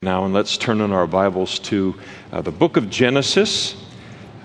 Now, 0.00 0.26
and 0.26 0.32
let's 0.32 0.56
turn 0.56 0.80
in 0.80 0.92
our 0.92 1.08
Bibles 1.08 1.58
to 1.58 1.92
uh, 2.30 2.40
the 2.40 2.52
book 2.52 2.76
of 2.76 2.88
Genesis, 2.88 3.74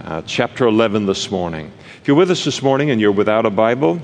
uh, 0.04 0.24
chapter 0.26 0.66
11 0.66 1.06
this 1.06 1.30
morning. 1.30 1.72
If 2.02 2.08
you're 2.08 2.18
with 2.18 2.32
us 2.32 2.44
this 2.44 2.64
morning 2.64 2.90
and 2.90 3.00
you're 3.00 3.12
without 3.12 3.46
a 3.46 3.52
Bible, 3.52 4.02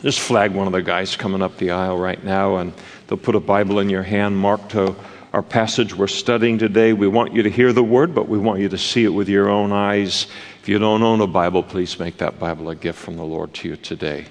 just 0.00 0.18
flag 0.18 0.50
one 0.50 0.66
of 0.66 0.72
the 0.72 0.82
guys 0.82 1.14
coming 1.14 1.40
up 1.40 1.56
the 1.56 1.70
aisle 1.70 1.96
right 1.96 2.24
now, 2.24 2.56
and 2.56 2.72
they'll 3.06 3.16
put 3.16 3.36
a 3.36 3.40
Bible 3.40 3.78
in 3.78 3.88
your 3.88 4.02
hand 4.02 4.36
marked 4.36 4.72
to 4.72 4.96
our 5.32 5.40
passage 5.40 5.94
we're 5.94 6.08
studying 6.08 6.58
today. 6.58 6.92
We 6.92 7.06
want 7.06 7.32
you 7.32 7.44
to 7.44 7.50
hear 7.50 7.72
the 7.72 7.84
word, 7.84 8.12
but 8.12 8.28
we 8.28 8.38
want 8.38 8.58
you 8.58 8.68
to 8.68 8.78
see 8.78 9.04
it 9.04 9.10
with 9.10 9.28
your 9.28 9.48
own 9.48 9.70
eyes. 9.70 10.26
If 10.62 10.68
you 10.68 10.80
don't 10.80 11.04
own 11.04 11.20
a 11.20 11.28
Bible, 11.28 11.62
please 11.62 11.96
make 12.00 12.16
that 12.16 12.40
Bible 12.40 12.70
a 12.70 12.74
gift 12.74 12.98
from 12.98 13.16
the 13.16 13.24
Lord 13.24 13.54
to 13.54 13.68
you 13.68 13.76
today. 13.76 14.26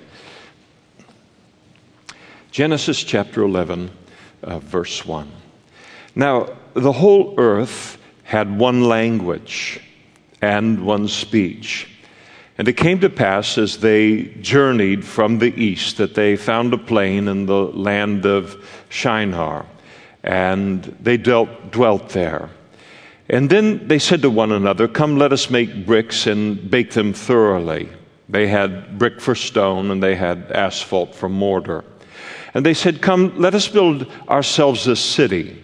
Genesis 2.52 3.02
chapter 3.05 3.41
11, 3.41 3.89
uh, 4.43 4.59
verse 4.59 5.05
1. 5.05 5.31
Now, 6.16 6.50
the 6.73 6.91
whole 6.91 7.36
earth 7.38 7.98
had 8.23 8.57
one 8.57 8.83
language 8.83 9.79
and 10.42 10.86
one 10.86 11.07
speech. 11.07 11.88
And 12.57 12.68
it 12.68 12.78
came 12.78 13.00
to 13.00 13.10
pass 13.10 13.57
as 13.57 13.78
they 13.78 14.24
journeyed 14.42 15.05
from 15.05 15.39
the 15.39 15.54
east 15.60 15.97
that 15.97 16.16
they 16.16 16.36
found 16.36 16.74
a 16.74 16.78
plain 16.78 17.28
in 17.28 17.46
the 17.46 17.64
land 17.64 18.25
of 18.25 18.64
Shinar, 18.89 19.66
and 20.24 20.83
they 21.02 21.18
dealt, 21.18 21.71
dwelt 21.71 22.10
there. 22.10 22.50
And 23.30 23.50
then 23.50 23.88
they 23.88 23.97
said 23.97 24.21
to 24.24 24.30
one 24.30 24.52
another, 24.52 24.88
Come, 24.88 25.18
let 25.18 25.32
us 25.32 25.50
make 25.50 25.86
bricks 25.86 26.28
and 26.28 26.69
bake 26.69 26.91
them 26.91 27.14
thoroughly. 27.14 27.89
They 28.28 28.47
had 28.47 29.00
brick 29.00 29.21
for 29.21 29.36
stone, 29.36 29.89
and 29.89 30.04
they 30.04 30.16
had 30.16 30.52
asphalt 30.52 31.16
for 31.16 31.30
mortar. 31.30 31.83
And 32.53 32.66
they 32.66 32.73
said, 32.73 33.02
Come, 33.02 33.33
let 33.38 33.55
us 33.55 33.67
build 33.67 34.05
ourselves 34.30 34.86
a 34.88 34.95
city 34.95 35.64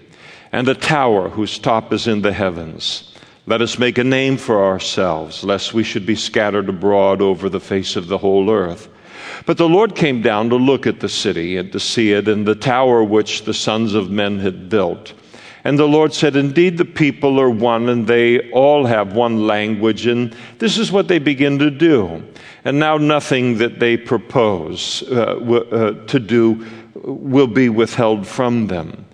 and 0.52 0.68
a 0.68 0.76
tower 0.76 1.30
whose 1.30 1.60
top 1.60 1.94
is 1.94 2.08
in 2.08 2.22
the 2.22 2.34
heavens. 2.34 3.14
Let 3.46 3.62
us 3.62 3.80
make 3.80 3.98
a 3.98 4.04
name 4.04 4.38
for 4.38 4.66
ourselves, 4.66 5.44
lest 5.44 5.74
we 5.74 5.84
should 5.84 6.06
be 6.06 6.16
scattered 6.16 6.68
abroad 6.68 7.22
over 7.22 7.50
the 7.50 7.60
face 7.60 7.96
of 7.96 8.08
the 8.08 8.18
whole 8.18 8.52
earth. 8.52 8.90
But 9.46 9.58
the 9.58 9.70
Lord 9.70 9.96
came 9.96 10.22
down 10.22 10.50
to 10.50 10.56
look 10.56 10.86
at 10.86 11.00
the 11.00 11.10
city 11.10 11.58
and 11.58 11.72
to 11.72 11.80
see 11.80 12.12
it 12.12 12.28
and 12.28 12.46
the 12.46 12.56
tower 12.56 13.04
which 13.04 13.44
the 13.44 13.54
sons 13.54 13.94
of 13.94 14.10
men 14.10 14.40
had 14.40 14.68
built. 14.68 15.14
And 15.64 15.78
the 15.78 15.88
Lord 15.88 16.14
said, 16.14 16.36
Indeed, 16.36 16.78
the 16.78 16.86
people 16.86 17.40
are 17.42 17.50
one, 17.50 17.90
and 17.90 18.08
they 18.08 18.50
all 18.52 18.86
have 18.86 19.14
one 19.14 19.48
language, 19.48 20.06
and 20.08 20.36
this 20.60 20.78
is 20.78 20.92
what 20.92 21.08
they 21.08 21.20
begin 21.20 21.60
to 21.60 21.70
do. 21.70 22.24
And 22.64 22.80
now 22.80 22.98
nothing 22.98 23.58
that 23.58 23.80
they 23.80 23.98
propose 23.98 25.04
uh, 25.04 25.36
w- 25.36 25.70
uh, 25.70 26.06
to 26.06 26.20
do 26.20 26.66
will 26.94 27.48
be 27.48 27.70
withheld 27.70 28.28
from 28.28 28.68
them. 28.68 29.06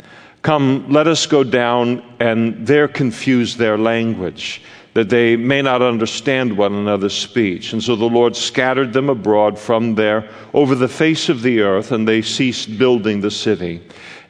Come, 0.44 0.92
let 0.92 1.08
us 1.08 1.26
go 1.26 1.44
down 1.46 2.04
and 2.20 2.68
there 2.68 2.90
confuse 2.90 3.56
their 3.56 3.78
language, 3.78 4.62
that 4.94 5.08
they 5.08 5.38
may 5.38 5.62
not 5.62 5.82
understand 5.82 6.58
one 6.58 6.74
another's 6.74 7.18
speech. 7.18 7.72
And 7.72 7.82
so 7.82 7.96
the 7.96 8.06
Lord 8.06 8.36
scattered 8.36 8.92
them 8.92 9.10
abroad 9.10 9.58
from 9.58 9.96
there 9.96 10.30
over 10.54 10.76
the 10.76 10.90
face 10.90 11.30
of 11.30 11.44
the 11.44 11.62
earth, 11.62 11.94
and 11.94 12.06
they 12.06 12.22
ceased 12.22 12.78
building 12.78 13.22
the 13.22 13.32
city. 13.32 13.82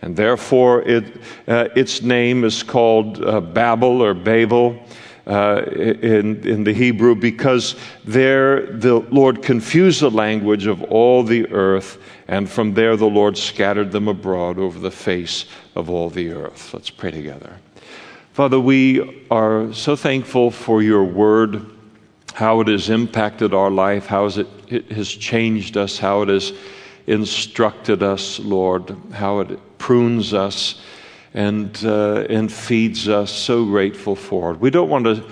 And 0.03 0.15
therefore, 0.15 0.83
it, 0.83 1.03
uh, 1.47 1.69
its 1.75 2.03
name 2.03 2.43
is 2.43 2.61
called 2.61 3.23
uh, 3.23 3.41
Babel 3.41 4.01
or 4.01 4.13
Babel. 4.13 4.79
Uh, 5.25 5.63
in, 5.71 6.45
in 6.45 6.65
the 6.65 6.73
Hebrew, 6.73 7.15
because 7.15 7.77
there 8.03 8.65
the 8.65 8.95
Lord 9.09 9.41
confused 9.41 10.01
the 10.01 10.11
language 10.11 10.65
of 10.65 10.83
all 10.83 11.23
the 11.23 11.49
earth, 11.49 11.97
and 12.27 12.49
from 12.49 12.73
there 12.73 12.97
the 12.97 13.05
Lord 13.05 13.37
scattered 13.37 13.93
them 13.93 14.09
abroad 14.09 14.59
over 14.59 14.77
the 14.79 14.91
face 14.91 15.45
of 15.75 15.89
all 15.89 16.09
the 16.09 16.33
earth. 16.33 16.73
Let's 16.73 16.89
pray 16.89 17.11
together. 17.11 17.55
Father, 18.33 18.59
we 18.59 19.23
are 19.31 19.71
so 19.71 19.95
thankful 19.95 20.51
for 20.51 20.83
your 20.83 21.05
word, 21.05 21.67
how 22.33 22.59
it 22.59 22.67
has 22.67 22.89
impacted 22.89 23.53
our 23.53 23.71
life, 23.71 24.07
how 24.07 24.25
it, 24.25 24.47
it 24.67 24.91
has 24.91 25.07
changed 25.07 25.77
us, 25.77 25.97
how 25.97 26.23
it 26.23 26.27
has 26.27 26.51
instructed 27.07 28.03
us, 28.03 28.39
Lord, 28.39 28.93
how 29.13 29.39
it 29.39 29.77
prunes 29.77 30.33
us 30.33 30.81
and, 31.33 31.83
uh, 31.85 32.25
and 32.29 32.51
feeds 32.51 33.07
us. 33.07 33.31
So 33.31 33.65
grateful 33.65 34.15
for 34.15 34.51
it. 34.51 34.59
We 34.59 34.69
don't 34.69 34.89
want 34.89 35.07
a, 35.07 35.23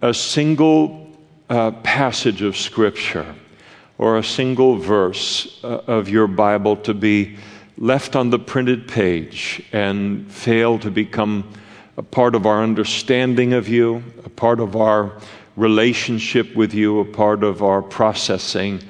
a 0.00 0.14
single 0.14 1.10
uh, 1.48 1.70
passage 1.82 2.42
of 2.42 2.56
Scripture 2.56 3.34
or 3.98 4.18
a 4.18 4.24
single 4.24 4.76
verse 4.76 5.62
uh, 5.62 5.82
of 5.86 6.08
your 6.08 6.26
Bible 6.26 6.76
to 6.76 6.94
be 6.94 7.36
left 7.78 8.16
on 8.16 8.30
the 8.30 8.38
printed 8.38 8.88
page 8.88 9.62
and 9.72 10.30
fail 10.30 10.78
to 10.78 10.90
become 10.90 11.48
a 11.96 12.02
part 12.02 12.34
of 12.34 12.46
our 12.46 12.62
understanding 12.62 13.52
of 13.52 13.68
you, 13.68 14.02
a 14.24 14.28
part 14.28 14.60
of 14.60 14.76
our 14.76 15.18
relationship 15.56 16.54
with 16.54 16.72
you, 16.72 17.00
a 17.00 17.04
part 17.04 17.44
of 17.44 17.62
our 17.62 17.82
processing 17.82 18.80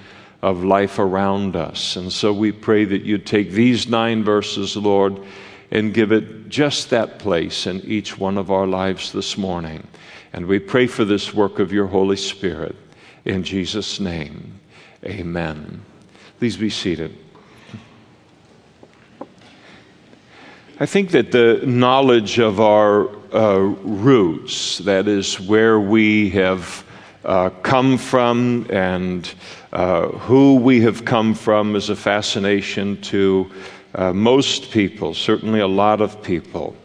of 0.41 0.64
life 0.64 0.98
around 0.98 1.56
us. 1.56 1.97
And 1.97 2.12
so 2.12 2.32
we 2.32 2.52
pray 2.52 2.84
that 2.84 3.02
you 3.02 3.19
take 3.19 3.50
these 3.50 3.88
nine 3.88 4.25
verses, 4.25 4.76
Lord, 4.76 5.20
and 5.72 5.94
give 5.94 6.12
it 6.12 6.50
just 6.50 6.90
that 6.90 7.18
place 7.18 7.66
in 7.66 7.80
each 7.80 8.18
one 8.18 8.36
of 8.36 8.50
our 8.50 8.66
lives 8.66 9.10
this 9.10 9.38
morning. 9.38 9.84
And 10.34 10.46
we 10.46 10.58
pray 10.58 10.86
for 10.86 11.06
this 11.06 11.32
work 11.32 11.58
of 11.58 11.72
your 11.72 11.86
Holy 11.86 12.16
Spirit. 12.16 12.76
In 13.24 13.42
Jesus' 13.42 13.98
name, 13.98 14.60
amen. 15.02 15.80
Please 16.38 16.58
be 16.58 16.68
seated. 16.68 17.16
I 20.78 20.84
think 20.84 21.10
that 21.12 21.32
the 21.32 21.62
knowledge 21.64 22.38
of 22.38 22.60
our 22.60 23.08
uh, 23.34 23.58
roots, 23.58 24.78
that 24.78 25.08
is, 25.08 25.40
where 25.40 25.80
we 25.80 26.28
have 26.30 26.84
uh, 27.24 27.48
come 27.62 27.96
from 27.96 28.66
and 28.68 29.32
uh, 29.72 30.08
who 30.08 30.56
we 30.56 30.82
have 30.82 31.06
come 31.06 31.32
from, 31.32 31.76
is 31.76 31.88
a 31.88 31.96
fascination 31.96 33.00
to 33.02 33.50
uh, 33.94 34.12
most 34.12 34.70
people, 34.70 35.14
certainly 35.14 35.60
a 35.60 35.66
lot 35.66 36.00
of 36.00 36.22
people. 36.22 36.76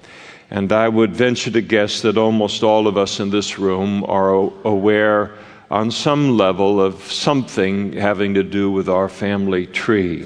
And 0.50 0.72
I 0.72 0.88
would 0.88 1.14
venture 1.14 1.52
to 1.52 1.62
guess 1.62 2.02
that 2.02 2.18
almost 2.18 2.64
all 2.64 2.88
of 2.88 2.98
us 2.98 3.20
in 3.20 3.30
this 3.30 3.60
room 3.60 4.04
are 4.06 4.34
aware 4.34 5.32
on 5.70 5.92
some 5.92 6.38
level 6.38 6.80
of 6.82 7.12
something 7.12 7.94
having 7.94 8.34
to 8.36 8.44
do 8.44 8.72
with 8.72 8.88
our 8.88 9.10
family 9.10 9.68
tree 9.68 10.26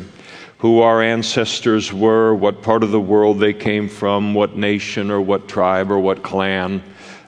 who 0.61 0.81
our 0.81 1.01
ancestors 1.01 1.91
were, 1.91 2.35
what 2.35 2.61
part 2.61 2.83
of 2.83 2.91
the 2.91 3.01
world 3.01 3.39
they 3.39 3.51
came 3.51 3.89
from, 3.89 4.35
what 4.35 4.55
nation 4.55 5.09
or 5.09 5.19
what 5.19 5.47
tribe 5.47 5.89
or 5.89 5.99
what 5.99 6.21
clan 6.21 6.83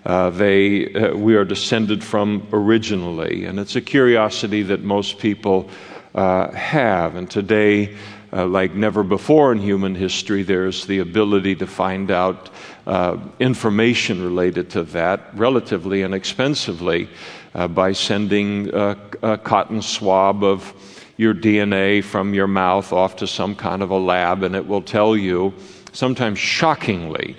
uh, 0.05 0.29
they, 0.29 0.93
uh, 0.93 1.15
we 1.15 1.35
are 1.35 1.43
descended 1.43 2.03
from 2.03 2.45
originally. 2.53 3.45
And 3.45 3.59
it's 3.59 3.75
a 3.75 3.81
curiosity 3.81 4.61
that 4.63 4.83
most 4.83 5.17
people 5.17 5.67
uh, 6.13 6.51
have. 6.51 7.15
And 7.15 7.27
today, 7.27 7.95
uh, 8.33 8.47
like 8.47 8.73
never 8.73 9.03
before 9.03 9.51
in 9.51 9.59
human 9.59 9.93
history, 9.93 10.41
there's 10.41 10.87
the 10.87 10.99
ability 10.99 11.55
to 11.55 11.67
find 11.67 12.09
out 12.09 12.49
uh, 12.87 13.17
information 13.39 14.23
related 14.23 14.69
to 14.71 14.83
that 14.83 15.29
relatively 15.35 16.01
inexpensively 16.01 17.07
uh, 17.53 17.67
by 17.67 17.91
sending 17.91 18.73
a 18.73 19.37
cotton 19.43 19.81
swab 19.81 20.43
of 20.43 20.73
your 21.17 21.33
DNA 21.33 22.03
from 22.03 22.33
your 22.33 22.47
mouth 22.47 22.91
off 22.91 23.15
to 23.17 23.27
some 23.27 23.55
kind 23.55 23.83
of 23.83 23.91
a 23.91 23.97
lab, 23.97 24.43
and 24.43 24.55
it 24.55 24.67
will 24.67 24.81
tell 24.81 25.15
you, 25.15 25.53
sometimes 25.91 26.39
shockingly, 26.39 27.37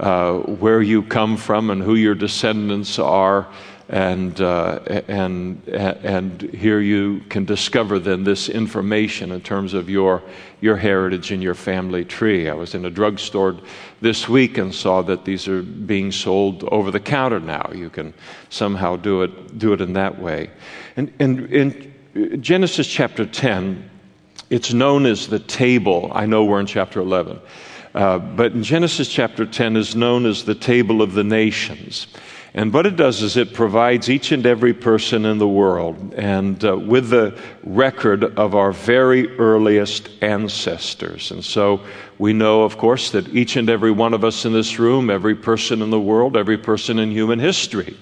uh, 0.00 0.38
where 0.38 0.82
you 0.82 1.02
come 1.04 1.36
from 1.36 1.70
and 1.70 1.82
who 1.82 1.94
your 1.94 2.14
descendants 2.14 2.98
are. 2.98 3.46
And, 3.92 4.40
uh, 4.40 4.78
and, 5.06 5.68
and 5.68 6.40
here 6.40 6.80
you 6.80 7.20
can 7.28 7.44
discover 7.44 7.98
then 7.98 8.24
this 8.24 8.48
information 8.48 9.32
in 9.32 9.42
terms 9.42 9.74
of 9.74 9.90
your, 9.90 10.22
your 10.62 10.78
heritage 10.78 11.30
and 11.30 11.42
your 11.42 11.54
family 11.54 12.02
tree. 12.02 12.48
I 12.48 12.54
was 12.54 12.74
in 12.74 12.86
a 12.86 12.90
drugstore 12.90 13.58
this 14.00 14.30
week 14.30 14.56
and 14.56 14.74
saw 14.74 15.02
that 15.02 15.26
these 15.26 15.46
are 15.46 15.60
being 15.60 16.10
sold 16.10 16.64
over 16.72 16.90
the 16.90 17.00
counter 17.00 17.38
now. 17.38 17.70
You 17.74 17.90
can 17.90 18.14
somehow 18.48 18.96
do 18.96 19.24
it, 19.24 19.58
do 19.58 19.74
it 19.74 19.82
in 19.82 19.92
that 19.92 20.18
way. 20.18 20.50
And, 20.96 21.12
and, 21.18 21.52
and 21.52 22.42
Genesis 22.42 22.86
chapter 22.86 23.26
10, 23.26 23.90
it's 24.48 24.72
known 24.72 25.04
as 25.04 25.26
the 25.26 25.38
table. 25.38 26.10
I 26.14 26.24
know 26.24 26.46
we're 26.46 26.60
in 26.60 26.66
chapter 26.66 27.00
11. 27.00 27.38
Uh, 27.94 28.18
but 28.18 28.52
in 28.52 28.62
Genesis 28.62 29.06
chapter 29.06 29.44
10 29.44 29.76
is 29.76 29.94
known 29.94 30.24
as 30.24 30.46
the 30.46 30.54
table 30.54 31.02
of 31.02 31.12
the 31.12 31.24
nations. 31.24 32.06
And 32.54 32.70
what 32.74 32.84
it 32.84 32.96
does 32.96 33.22
is 33.22 33.38
it 33.38 33.54
provides 33.54 34.10
each 34.10 34.30
and 34.30 34.44
every 34.44 34.74
person 34.74 35.24
in 35.24 35.38
the 35.38 35.48
world, 35.48 36.12
and 36.14 36.62
uh, 36.62 36.76
with 36.76 37.08
the 37.08 37.38
record 37.62 38.24
of 38.38 38.54
our 38.54 38.72
very 38.72 39.34
earliest 39.38 40.10
ancestors. 40.20 41.30
And 41.30 41.42
so 41.42 41.80
we 42.18 42.34
know, 42.34 42.62
of 42.62 42.76
course, 42.76 43.10
that 43.12 43.28
each 43.28 43.56
and 43.56 43.70
every 43.70 43.90
one 43.90 44.12
of 44.12 44.22
us 44.22 44.44
in 44.44 44.52
this 44.52 44.78
room, 44.78 45.08
every 45.08 45.34
person 45.34 45.80
in 45.80 45.88
the 45.88 46.00
world, 46.00 46.36
every 46.36 46.58
person 46.58 46.98
in 46.98 47.10
human 47.10 47.38
history, 47.38 47.96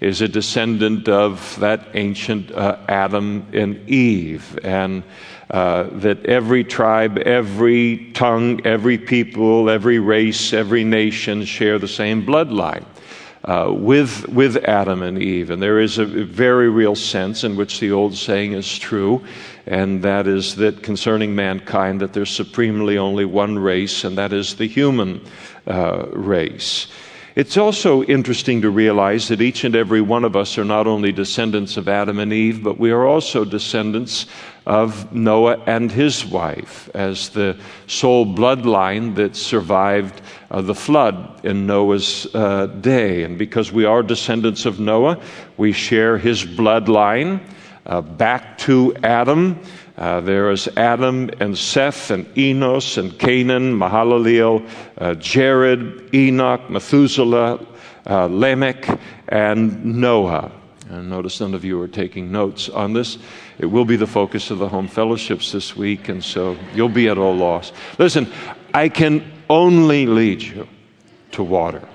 is 0.00 0.20
a 0.20 0.26
descendant 0.26 1.08
of 1.08 1.56
that 1.60 1.86
ancient 1.94 2.50
uh, 2.50 2.78
Adam 2.88 3.46
and 3.52 3.88
Eve. 3.88 4.58
And 4.64 5.04
uh, 5.48 5.84
that 6.00 6.26
every 6.26 6.64
tribe, 6.64 7.18
every 7.18 8.10
tongue, 8.14 8.66
every 8.66 8.98
people, 8.98 9.70
every 9.70 10.00
race, 10.00 10.52
every 10.52 10.82
nation 10.82 11.44
share 11.44 11.78
the 11.78 11.86
same 11.86 12.26
bloodline 12.26 12.84
uh, 13.44 13.72
with, 13.74 14.28
with 14.28 14.56
Adam 14.64 15.02
and 15.02 15.20
Eve. 15.20 15.50
And 15.50 15.62
there 15.62 15.80
is 15.80 15.98
a 15.98 16.04
very 16.04 16.70
real 16.70 16.94
sense 16.94 17.44
in 17.44 17.56
which 17.56 17.80
the 17.80 17.92
old 17.92 18.14
saying 18.14 18.52
is 18.52 18.78
true, 18.78 19.24
and 19.66 20.02
that 20.02 20.26
is 20.26 20.56
that 20.56 20.82
concerning 20.82 21.34
mankind, 21.34 22.00
that 22.00 22.12
there's 22.12 22.30
supremely 22.30 22.98
only 22.98 23.24
one 23.24 23.58
race, 23.58 24.04
and 24.04 24.16
that 24.18 24.32
is 24.32 24.56
the 24.56 24.68
human 24.68 25.20
uh, 25.66 26.06
race. 26.12 26.86
It's 27.34 27.56
also 27.56 28.02
interesting 28.02 28.60
to 28.60 28.70
realize 28.70 29.28
that 29.28 29.40
each 29.40 29.64
and 29.64 29.74
every 29.74 30.02
one 30.02 30.24
of 30.24 30.36
us 30.36 30.58
are 30.58 30.66
not 30.66 30.86
only 30.86 31.12
descendants 31.12 31.78
of 31.78 31.88
Adam 31.88 32.18
and 32.18 32.30
Eve, 32.30 32.62
but 32.62 32.78
we 32.78 32.90
are 32.90 33.06
also 33.06 33.42
descendants 33.46 34.26
of 34.66 35.10
Noah 35.14 35.62
and 35.66 35.90
his 35.90 36.26
wife 36.26 36.90
as 36.94 37.30
the 37.30 37.58
sole 37.86 38.26
bloodline 38.26 39.14
that 39.14 39.34
survived 39.34 40.20
uh, 40.50 40.60
the 40.60 40.74
flood 40.74 41.42
in 41.42 41.66
Noah's 41.66 42.26
uh, 42.34 42.66
day. 42.66 43.22
And 43.22 43.38
because 43.38 43.72
we 43.72 43.86
are 43.86 44.02
descendants 44.02 44.66
of 44.66 44.78
Noah, 44.78 45.18
we 45.56 45.72
share 45.72 46.18
his 46.18 46.44
bloodline 46.44 47.40
uh, 47.86 48.02
back 48.02 48.58
to 48.58 48.94
Adam. 49.02 49.58
Uh, 49.96 50.20
there 50.22 50.50
is 50.50 50.68
Adam 50.76 51.28
and 51.38 51.56
Seth 51.56 52.10
and 52.10 52.26
Enos 52.36 52.96
and 52.96 53.12
Cainan, 53.12 53.76
Mahalalel, 53.76 54.66
uh, 54.98 55.14
Jared, 55.14 56.14
Enoch, 56.14 56.70
Methuselah, 56.70 57.66
uh, 58.08 58.26
Lamech, 58.26 58.98
and 59.28 59.84
Noah. 59.84 60.50
And 60.88 61.10
notice 61.10 61.40
none 61.40 61.54
of 61.54 61.64
you 61.64 61.80
are 61.80 61.88
taking 61.88 62.32
notes 62.32 62.70
on 62.70 62.94
this. 62.94 63.18
It 63.58 63.66
will 63.66 63.84
be 63.84 63.96
the 63.96 64.06
focus 64.06 64.50
of 64.50 64.58
the 64.58 64.68
home 64.68 64.88
fellowships 64.88 65.52
this 65.52 65.76
week, 65.76 66.08
and 66.08 66.24
so 66.24 66.56
you'll 66.74 66.88
be 66.88 67.08
at 67.08 67.18
a 67.18 67.22
loss. 67.22 67.72
Listen, 67.98 68.30
I 68.72 68.88
can 68.88 69.30
only 69.50 70.06
lead 70.06 70.42
you 70.42 70.66
to 71.32 71.42
water. 71.42 71.86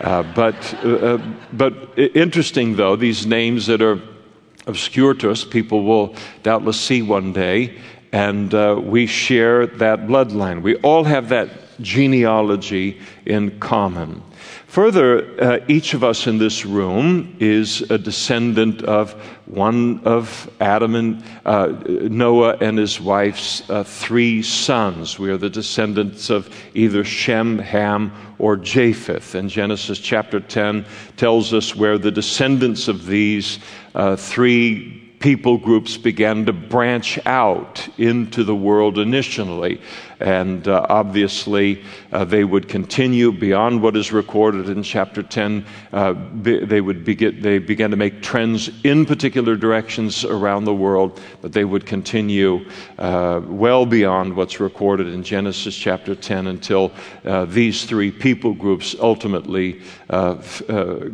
Uh, 0.00 0.22
but, 0.34 0.74
uh, 0.84 1.18
but 1.52 1.98
interesting, 1.98 2.76
though, 2.76 2.96
these 2.96 3.26
names 3.26 3.66
that 3.66 3.82
are 3.82 4.00
obscure 4.66 5.14
to 5.14 5.30
us, 5.30 5.44
people 5.44 5.84
will 5.84 6.14
doubtless 6.42 6.80
see 6.80 7.02
one 7.02 7.32
day, 7.32 7.78
and 8.12 8.52
uh, 8.54 8.80
we 8.82 9.06
share 9.06 9.66
that 9.66 10.00
bloodline. 10.00 10.62
We 10.62 10.76
all 10.76 11.04
have 11.04 11.28
that 11.28 11.50
genealogy 11.80 13.00
in 13.24 13.58
common. 13.60 14.22
Further, 14.70 15.42
uh, 15.42 15.58
each 15.66 15.94
of 15.94 16.04
us 16.04 16.28
in 16.28 16.38
this 16.38 16.64
room 16.64 17.34
is 17.40 17.90
a 17.90 17.98
descendant 17.98 18.82
of 18.84 19.14
one 19.46 20.02
of 20.04 20.48
Adam 20.60 20.94
and 20.94 21.24
uh, 21.44 21.74
Noah 21.88 22.56
and 22.60 22.78
his 22.78 23.00
wife's 23.00 23.68
uh, 23.68 23.82
three 23.82 24.42
sons. 24.42 25.18
We 25.18 25.28
are 25.32 25.36
the 25.36 25.50
descendants 25.50 26.30
of 26.30 26.54
either 26.72 27.02
Shem, 27.02 27.58
Ham, 27.58 28.12
or 28.38 28.56
Japheth. 28.56 29.34
And 29.34 29.50
Genesis 29.50 29.98
chapter 29.98 30.38
10 30.38 30.86
tells 31.16 31.52
us 31.52 31.74
where 31.74 31.98
the 31.98 32.12
descendants 32.12 32.86
of 32.86 33.06
these 33.06 33.58
uh, 33.96 34.14
three 34.14 34.99
people 35.20 35.58
groups 35.58 35.98
began 35.98 36.46
to 36.46 36.52
branch 36.52 37.18
out 37.26 37.86
into 37.98 38.42
the 38.42 38.56
world 38.56 38.98
initially. 38.98 39.80
And 40.18 40.66
uh, 40.66 40.86
obviously, 40.88 41.82
uh, 42.12 42.24
they 42.24 42.44
would 42.44 42.68
continue 42.68 43.30
beyond 43.30 43.82
what 43.82 43.96
is 43.96 44.12
recorded 44.12 44.68
in 44.68 44.82
chapter 44.82 45.22
10. 45.22 45.64
Uh, 45.92 46.14
they, 46.34 46.80
would 46.80 47.04
begin, 47.04 47.40
they 47.40 47.58
began 47.58 47.90
to 47.90 47.96
make 47.96 48.22
trends 48.22 48.70
in 48.82 49.06
particular 49.06 49.56
directions 49.56 50.24
around 50.24 50.64
the 50.64 50.74
world, 50.74 51.20
but 51.42 51.52
they 51.52 51.64
would 51.64 51.86
continue 51.86 52.66
uh, 52.98 53.40
well 53.44 53.86
beyond 53.86 54.34
what's 54.34 54.58
recorded 54.58 55.06
in 55.06 55.22
Genesis 55.22 55.76
chapter 55.76 56.14
10 56.14 56.46
until 56.46 56.92
uh, 57.24 57.44
these 57.44 57.84
three 57.84 58.10
people 58.10 58.54
groups 58.54 58.94
ultimately 59.00 59.80
uh, 60.08 60.36
f- 60.38 60.62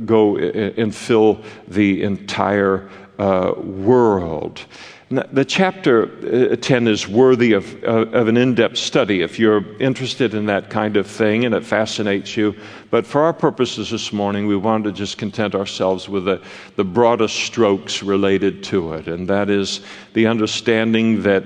go 0.05 0.37
and 0.37 0.95
fill 0.95 1.43
the 1.69 2.03
entire 2.03 2.89
uh, 3.19 3.55
world. 3.57 4.65
The 5.09 5.45
chapter 5.45 6.51
uh, 6.53 6.57
10 6.57 6.89
is 6.89 7.07
worthy 7.07 7.53
of, 7.53 7.85
of 7.85 8.27
an 8.27 8.37
in 8.37 8.57
depth 8.57 8.77
study 8.77 9.23
if 9.23 9.39
you're 9.39 9.65
interested 9.81 10.35
in 10.35 10.47
that 10.47 10.69
kind 10.69 10.97
of 10.97 11.07
thing 11.07 11.45
and 11.45 11.55
it 11.55 11.65
fascinates 11.65 12.37
you. 12.37 12.57
But 12.91 13.07
for 13.07 13.21
our 13.23 13.33
purposes 13.33 13.91
this 13.91 14.13
morning, 14.13 14.49
we 14.49 14.57
wanted 14.57 14.91
to 14.91 14.93
just 14.93 15.17
content 15.17 15.55
ourselves 15.55 16.09
with 16.09 16.25
the, 16.25 16.43
the 16.75 16.83
broadest 16.83 17.37
strokes 17.37 18.03
related 18.03 18.65
to 18.65 18.95
it, 18.95 19.07
and 19.07 19.29
that 19.29 19.49
is 19.49 19.81
the 20.15 20.27
understanding 20.27 21.23
that 21.23 21.45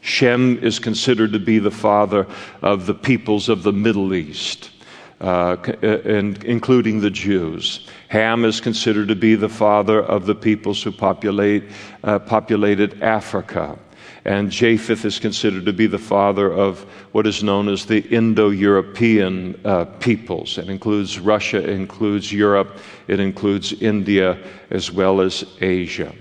Shem 0.00 0.56
is 0.62 0.78
considered 0.78 1.32
to 1.32 1.40
be 1.40 1.58
the 1.58 1.72
father 1.72 2.28
of 2.62 2.86
the 2.86 2.94
peoples 2.94 3.48
of 3.48 3.64
the 3.64 3.72
Middle 3.72 4.14
East. 4.14 4.70
Uh, 5.18 5.56
and 5.82 6.44
including 6.44 7.00
the 7.00 7.08
Jews. 7.08 7.88
Ham 8.08 8.44
is 8.44 8.60
considered 8.60 9.08
to 9.08 9.16
be 9.16 9.34
the 9.34 9.48
father 9.48 10.02
of 10.02 10.26
the 10.26 10.34
peoples 10.34 10.82
who 10.82 10.92
populate, 10.92 11.64
uh, 12.04 12.18
populated 12.18 13.02
Africa. 13.02 13.78
And 14.26 14.50
Japheth 14.50 15.06
is 15.06 15.18
considered 15.18 15.64
to 15.64 15.72
be 15.72 15.86
the 15.86 15.98
father 15.98 16.52
of 16.52 16.80
what 17.12 17.26
is 17.26 17.42
known 17.42 17.68
as 17.68 17.86
the 17.86 18.00
Indo 18.08 18.50
European 18.50 19.58
uh, 19.64 19.86
peoples. 19.86 20.58
It 20.58 20.68
includes 20.68 21.18
Russia, 21.18 21.62
it 21.62 21.70
includes 21.70 22.30
Europe, 22.30 22.76
it 23.08 23.18
includes 23.18 23.72
India, 23.72 24.38
as 24.70 24.92
well 24.92 25.22
as 25.22 25.46
Asia. 25.62 26.12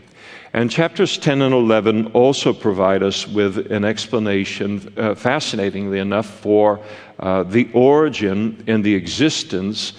And 0.56 0.72
chapters 0.72 1.18
10 1.18 1.42
and 1.42 1.54
11 1.54 2.14
also 2.14 2.54
provide 2.54 3.04
us 3.04 3.28
with 3.28 3.70
an 3.72 3.84
explanation, 3.84 4.94
uh, 4.96 5.14
fascinatingly 5.14 6.00
enough, 6.00 6.28
for 6.28 6.80
uh, 7.20 7.44
the 7.44 7.70
origin 7.74 8.64
and 8.68 8.84
the 8.84 8.96
existence 8.96 9.94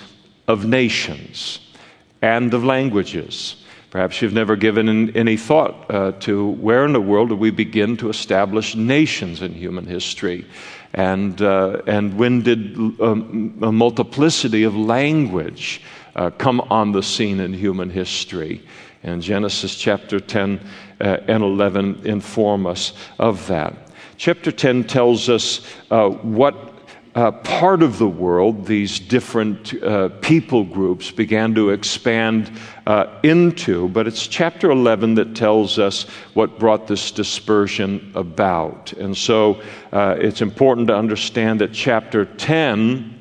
of 0.48 0.66
nations 0.66 1.60
and 2.22 2.52
of 2.54 2.64
languages. 2.64 3.56
Perhaps 3.90 4.20
you've 4.20 4.32
never 4.32 4.56
given 4.56 5.16
any 5.16 5.36
thought 5.36 5.90
uh, 5.90 6.12
to 6.20 6.50
where 6.50 6.84
in 6.84 6.92
the 6.92 7.00
world 7.00 7.30
did 7.30 7.38
we 7.38 7.50
begin 7.50 7.96
to 7.96 8.10
establish 8.10 8.74
nations 8.74 9.42
in 9.42 9.54
human 9.54 9.86
history? 9.86 10.44
And, 10.92 11.40
uh, 11.40 11.82
and 11.86 12.18
when 12.18 12.42
did 12.42 12.76
um, 13.00 13.58
a 13.62 13.72
multiplicity 13.72 14.64
of 14.64 14.76
language 14.76 15.82
uh, 16.14 16.30
come 16.30 16.60
on 16.62 16.92
the 16.92 17.02
scene 17.02 17.40
in 17.40 17.52
human 17.52 17.90
history? 17.90 18.62
And 19.02 19.22
Genesis 19.22 19.76
chapter 19.76 20.18
10 20.18 20.60
uh, 21.00 21.04
and 21.28 21.42
11 21.42 22.06
inform 22.06 22.66
us 22.66 22.92
of 23.18 23.46
that. 23.46 23.74
Chapter 24.16 24.50
10 24.50 24.84
tells 24.84 25.28
us 25.28 25.66
uh, 25.90 26.08
what 26.08 26.75
uh, 27.16 27.32
part 27.32 27.82
of 27.82 27.96
the 27.96 28.06
world 28.06 28.66
these 28.66 29.00
different 29.00 29.72
uh, 29.82 30.10
people 30.20 30.62
groups 30.64 31.10
began 31.10 31.54
to 31.54 31.70
expand 31.70 32.52
uh, 32.86 33.06
into, 33.22 33.88
but 33.88 34.06
it's 34.06 34.26
chapter 34.26 34.70
11 34.70 35.14
that 35.14 35.34
tells 35.34 35.78
us 35.78 36.02
what 36.34 36.58
brought 36.58 36.86
this 36.86 37.10
dispersion 37.10 38.12
about. 38.14 38.92
And 38.92 39.16
so 39.16 39.62
uh, 39.92 40.16
it's 40.18 40.42
important 40.42 40.88
to 40.88 40.94
understand 40.94 41.62
that 41.62 41.72
chapter 41.72 42.26
10 42.26 43.15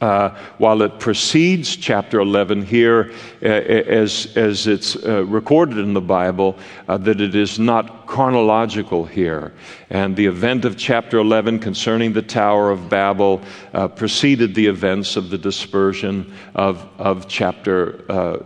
uh, 0.00 0.30
while 0.58 0.82
it 0.82 0.98
precedes 0.98 1.76
chapter 1.76 2.20
11 2.20 2.64
here, 2.64 3.12
uh, 3.42 3.46
as, 3.46 4.34
as 4.36 4.66
it's 4.66 4.96
uh, 4.96 5.24
recorded 5.26 5.78
in 5.78 5.92
the 5.92 6.00
Bible, 6.00 6.56
uh, 6.88 6.96
that 6.96 7.20
it 7.20 7.34
is 7.34 7.58
not 7.58 8.06
chronological 8.06 9.04
here. 9.04 9.52
And 9.90 10.16
the 10.16 10.26
event 10.26 10.64
of 10.64 10.76
chapter 10.76 11.18
11 11.18 11.58
concerning 11.58 12.12
the 12.12 12.22
Tower 12.22 12.70
of 12.70 12.88
Babel 12.88 13.42
uh, 13.74 13.88
preceded 13.88 14.54
the 14.54 14.66
events 14.66 15.16
of 15.16 15.30
the 15.30 15.38
dispersion 15.38 16.34
of, 16.54 16.88
of 16.98 17.28
chapter 17.28 18.04
uh, 18.10 18.38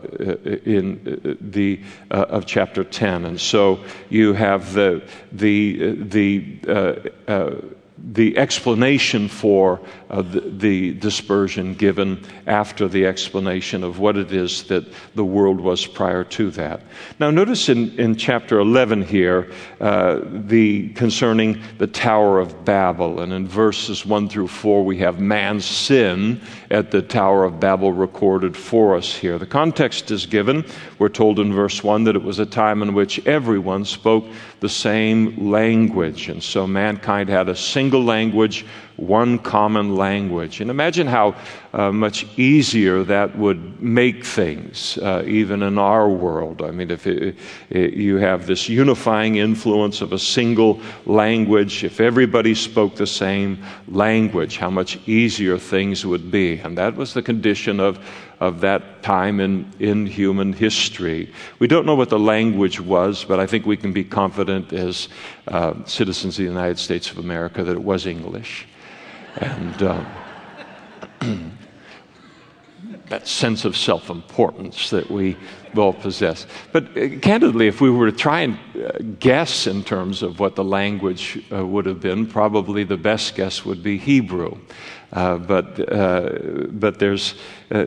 in 0.65 1.39
the 1.41 1.81
of 2.11 2.47
chapter 2.47 2.85
10. 2.85 3.25
And 3.25 3.41
so 3.41 3.85
you 4.11 4.33
have 4.33 4.73
the 4.75 5.03
the 5.33 5.95
the 6.03 7.75
the 7.97 8.37
explanation 8.37 9.29
for 9.29 9.81
uh, 10.11 10.21
the, 10.21 10.41
the, 10.41 10.95
dispersion 10.95 11.75
given 11.75 12.21
after 12.47 12.89
the 12.89 13.07
explanation 13.07 13.85
of 13.85 14.01
what 14.01 14.17
it 14.17 14.33
is 14.33 14.65
that 14.65 14.85
the 15.15 15.25
world 15.25 15.61
was 15.61 15.87
prior 15.87 16.25
to 16.25 16.51
that. 16.51 16.83
Now, 17.21 17.31
notice 17.31 17.69
in, 17.69 17.97
in 17.99 18.17
chapter 18.17 18.59
11 18.59 19.03
here, 19.03 19.53
uh, 19.81 20.21
the 20.25 20.89
concerning 20.91 21.63
the 21.79 21.87
Tower 21.87 22.41
of 22.41 22.65
Babel, 22.65 23.21
and 23.21 23.33
in 23.33 23.47
verses 23.47 24.05
1 24.05 24.29
through 24.29 24.49
4, 24.49 24.85
we 24.85 24.99
have 24.99 25.21
man's 25.21 25.65
sin 25.65 26.41
at 26.71 26.91
the 26.91 27.03
Tower 27.03 27.45
of 27.45 27.61
Babel 27.61 27.93
recorded 27.93 28.57
for 28.57 28.97
us 28.97 29.15
here. 29.15 29.39
The 29.39 29.47
context 29.47 30.11
is 30.11 30.27
given. 30.27 30.65
We're 30.99 31.09
told 31.09 31.39
in 31.39 31.53
verse 31.53 31.83
1 31.83 32.05
that 32.05 32.17
it 32.17 32.23
was 32.23 32.39
a 32.39 32.47
time 32.47 32.83
in 32.83 32.95
which 32.95 33.25
everyone 33.27 33.85
spoke 33.85 34.25
the 34.61 34.69
same 34.69 35.51
language, 35.51 36.29
and 36.29 36.43
so 36.43 36.67
mankind 36.67 37.29
had 37.29 37.49
a 37.49 37.57
single 37.57 38.03
language 38.03 38.65
one 38.97 39.39
common 39.39 39.97
language. 39.97 40.61
And 40.61 40.71
imagine 40.71 41.07
how 41.07 41.35
uh, 41.73 41.91
much 41.91 42.27
easier 42.37 43.03
that 43.05 43.37
would 43.37 43.83
make 43.83 44.25
things, 44.25 44.99
uh, 44.99 45.25
even 45.27 45.63
in 45.63 45.79
our 45.79 46.09
world. 46.09 46.63
I 46.63 46.71
mean, 46.71 46.91
if 46.91 47.07
it, 47.07 47.37
it, 47.71 47.95
you 47.95 48.17
have 48.17 48.47
this 48.47 48.69
unifying 48.69 49.37
influence 49.37 50.01
of 50.01 50.13
a 50.13 50.19
single 50.19 50.81
language, 51.07 51.83
if 51.83 52.01
everybody 52.01 52.55
spoke 52.55 52.95
the 52.95 53.07
same 53.07 53.63
language, 53.89 54.59
how 54.59 54.71
much 54.71 54.99
easier 55.09 55.59
things 55.59 56.07
would 56.07 56.31
be. 56.31 56.59
And 56.59 56.79
that 56.79 56.95
was 56.95 57.15
the 57.15 57.23
condition 57.23 57.81
of, 57.81 57.99
of 58.39 58.61
that 58.61 59.03
time 59.03 59.41
in, 59.41 59.71
in 59.81 60.07
human 60.07 60.53
history. 60.53 61.33
We 61.59 61.67
don't 61.67 61.87
know 61.87 61.97
what 61.97 62.11
the 62.11 62.19
language 62.19 62.81
was, 62.81 63.25
but 63.25 63.41
I 63.41 63.47
think 63.47 63.67
we 63.67 63.77
can 63.77 63.93
be 63.93 64.05
confident 64.05 64.73
as 64.73 65.09
uh, 65.49 65.75
citizens 65.85 66.39
of 66.39 66.45
the 66.45 66.51
United 66.51 66.79
States 66.79 67.11
of 67.11 67.19
America 67.19 67.65
that 67.65 67.73
it 67.73 67.83
was 67.83 68.07
English. 68.07 68.69
And 69.37 69.83
um, 69.83 70.07
that 73.09 73.27
sense 73.27 73.65
of 73.65 73.77
self 73.77 74.11
importance 74.11 74.91
that 74.91 75.11
we 75.11 75.37
all 75.77 75.93
possess. 75.93 76.47
But 76.73 76.97
uh, 76.97 77.19
candidly, 77.21 77.67
if 77.67 77.81
we 77.81 77.91
were 77.91 78.11
to 78.11 78.17
try 78.17 78.43
and 78.43 78.59
uh, 78.77 78.99
guess 79.19 79.67
in 79.67 79.85
terms 79.85 80.23
of 80.23 80.39
what 80.39 80.55
the 80.55 80.65
language 80.65 81.45
uh, 81.53 81.67
would 81.67 81.87
have 81.87 82.01
been, 82.01 82.27
probably 82.27 82.85
the 82.85 82.97
best 82.97 83.35
guess 83.35 83.65
would 83.65 83.83
be 83.83 83.99
Hebrew. 83.99 84.57
Uh, 85.15 85.39
but, 85.39 85.93
uh, 85.93 86.29
but 86.71 86.99
there's 86.99 87.37
uh, 87.71 87.87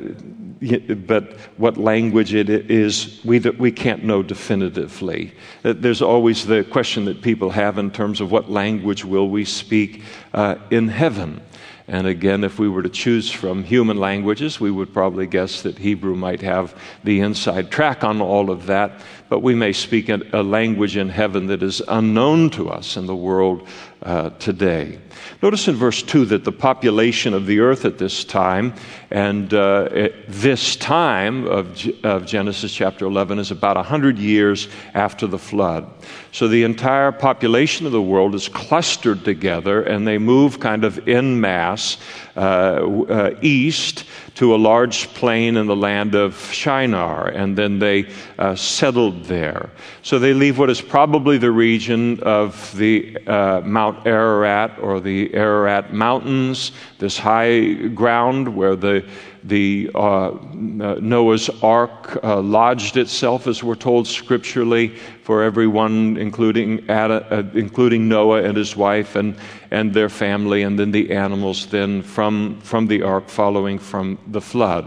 but 0.60 1.34
what 1.58 1.78
language 1.78 2.34
it 2.34 2.50
is, 2.50 3.22
we, 3.24 3.40
we 3.40 3.72
can't 3.72 4.04
know 4.04 4.24
definitively. 4.24 5.32
There's 5.62 6.02
always 6.02 6.46
the 6.46 6.64
question 6.64 7.06
that 7.06 7.22
people 7.22 7.52
have 7.52 7.78
in 7.78 7.92
terms 7.92 8.22
of 8.22 8.32
what 8.32 8.50
language 8.50 9.06
will 9.06 9.30
we 9.30 9.46
speak 9.46 10.04
uh, 10.34 10.56
in 10.72 10.88
heaven. 10.88 11.42
And 11.90 12.06
again, 12.06 12.44
if 12.44 12.60
we 12.60 12.68
were 12.68 12.84
to 12.84 12.90
choose 12.90 13.32
from 13.32 13.64
human 13.64 13.98
languages, 13.98 14.60
we 14.60 14.72
would 14.72 14.94
probably 14.94 15.26
guess 15.26 15.62
that 15.62 15.78
Hebrew 15.78 16.16
might 16.16 16.42
have 16.42 16.76
the 17.04 17.22
inside 17.22 17.72
track 17.72 18.04
on 18.04 18.20
all 18.20 18.50
of 18.50 18.66
that. 18.66 19.00
But 19.30 19.40
we 19.40 19.56
may 19.56 19.72
speak 19.74 20.10
a 20.10 20.18
language 20.42 20.98
in 20.98 21.08
heaven 21.08 21.48
that 21.48 21.64
is 21.64 21.82
unknown 21.88 22.50
to 22.52 22.70
us 22.70 22.98
in 22.98 23.06
the 23.06 23.16
world 23.16 23.68
uh, 24.04 24.32
today. 24.32 25.00
Notice 25.42 25.68
in 25.68 25.76
verse 25.76 26.02
2 26.02 26.26
that 26.26 26.44
the 26.44 26.52
population 26.52 27.34
of 27.34 27.46
the 27.46 27.60
earth 27.60 27.86
at 27.86 27.98
this 27.98 28.24
time, 28.24 28.74
and 29.12 29.54
uh, 29.54 30.10
this 30.28 30.76
time 30.76 31.46
of, 31.46 31.86
of 32.04 32.26
Genesis 32.26 32.74
chapter 32.74 33.06
11 33.06 33.40
is 33.40 33.52
about 33.52 33.76
100 33.76 34.18
years 34.18 34.68
after 34.94 35.28
the 35.28 35.38
flood. 35.40 35.90
So 36.32 36.48
the 36.48 36.64
entire 36.64 37.12
population 37.12 37.86
of 37.86 37.92
the 37.92 38.02
world 38.02 38.36
is 38.36 38.48
clustered 38.48 39.26
together 39.26 39.82
and 39.84 40.08
they 40.08 40.18
move 40.18 40.60
kind 40.60 40.84
of 40.84 41.08
in 41.08 41.40
mass 41.40 41.98
uh, 42.36 42.40
uh, 42.40 43.36
east 43.42 44.06
to 44.36 44.54
a 44.54 44.58
large 44.58 45.12
plain 45.16 45.58
in 45.58 45.66
the 45.66 45.76
land 45.76 46.14
of 46.14 46.38
Shinar, 46.54 47.30
and 47.30 47.58
then 47.58 47.80
they 47.80 48.08
uh, 48.38 48.54
settled 48.54 49.24
there. 49.24 49.72
So 50.04 50.20
they 50.20 50.36
leave 50.36 50.60
what 50.60 50.70
is 50.70 50.80
probably 50.80 51.40
the 51.40 51.50
region 51.50 52.20
of 52.22 52.72
the 52.78 53.18
uh, 53.26 53.62
Mount 53.62 54.06
Ararat 54.06 54.78
or 54.80 55.00
the 55.08 55.34
Ararat 55.34 55.94
Mountains, 55.94 56.74
this 57.00 57.18
high 57.18 57.72
ground 57.96 58.54
where 58.54 58.76
the 58.76 59.10
the 59.48 59.90
uh, 59.96 60.32
Noah's 60.54 61.50
Ark 61.64 62.20
uh, 62.24 62.42
lodged 62.42 62.98
itself, 62.98 63.48
as 63.48 63.64
we're 63.64 63.76
told 63.76 64.08
scripturally, 64.08 64.90
for 65.24 65.44
everyone, 65.44 66.18
including, 66.18 66.90
Adam, 66.90 67.24
uh, 67.30 67.44
including 67.54 68.08
Noah 68.08 68.44
and 68.44 68.58
his 68.58 68.76
wife 68.76 69.16
and, 69.16 69.36
and 69.72 69.94
their 69.94 70.10
family, 70.10 70.64
and 70.64 70.78
then 70.78 70.92
the 70.92 71.12
animals 71.12 71.68
then 71.68 72.02
from, 72.02 72.60
from 72.62 72.88
the 72.88 73.04
ark 73.04 73.30
following 73.30 73.80
from 73.80 74.18
the 74.28 74.42
flood. 74.42 74.86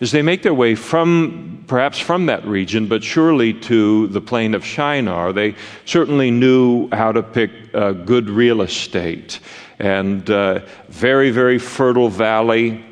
As 0.00 0.12
they 0.12 0.22
make 0.22 0.42
their 0.42 0.54
way 0.54 0.74
from, 0.74 1.64
perhaps 1.66 1.98
from 1.98 2.26
that 2.26 2.44
region, 2.44 2.86
but 2.86 3.02
surely 3.02 3.52
to 3.52 4.08
the 4.08 4.20
plain 4.20 4.54
of 4.54 4.64
Shinar, 4.64 5.32
they 5.32 5.54
certainly 5.84 6.30
knew 6.30 6.88
how 6.90 7.12
to 7.12 7.22
pick 7.22 7.50
uh, 7.74 7.92
good 7.92 8.28
real 8.28 8.62
estate. 8.62 9.40
And 9.78 10.28
uh, 10.30 10.60
very, 10.88 11.30
very 11.30 11.58
fertile 11.58 12.08
valley 12.08 12.84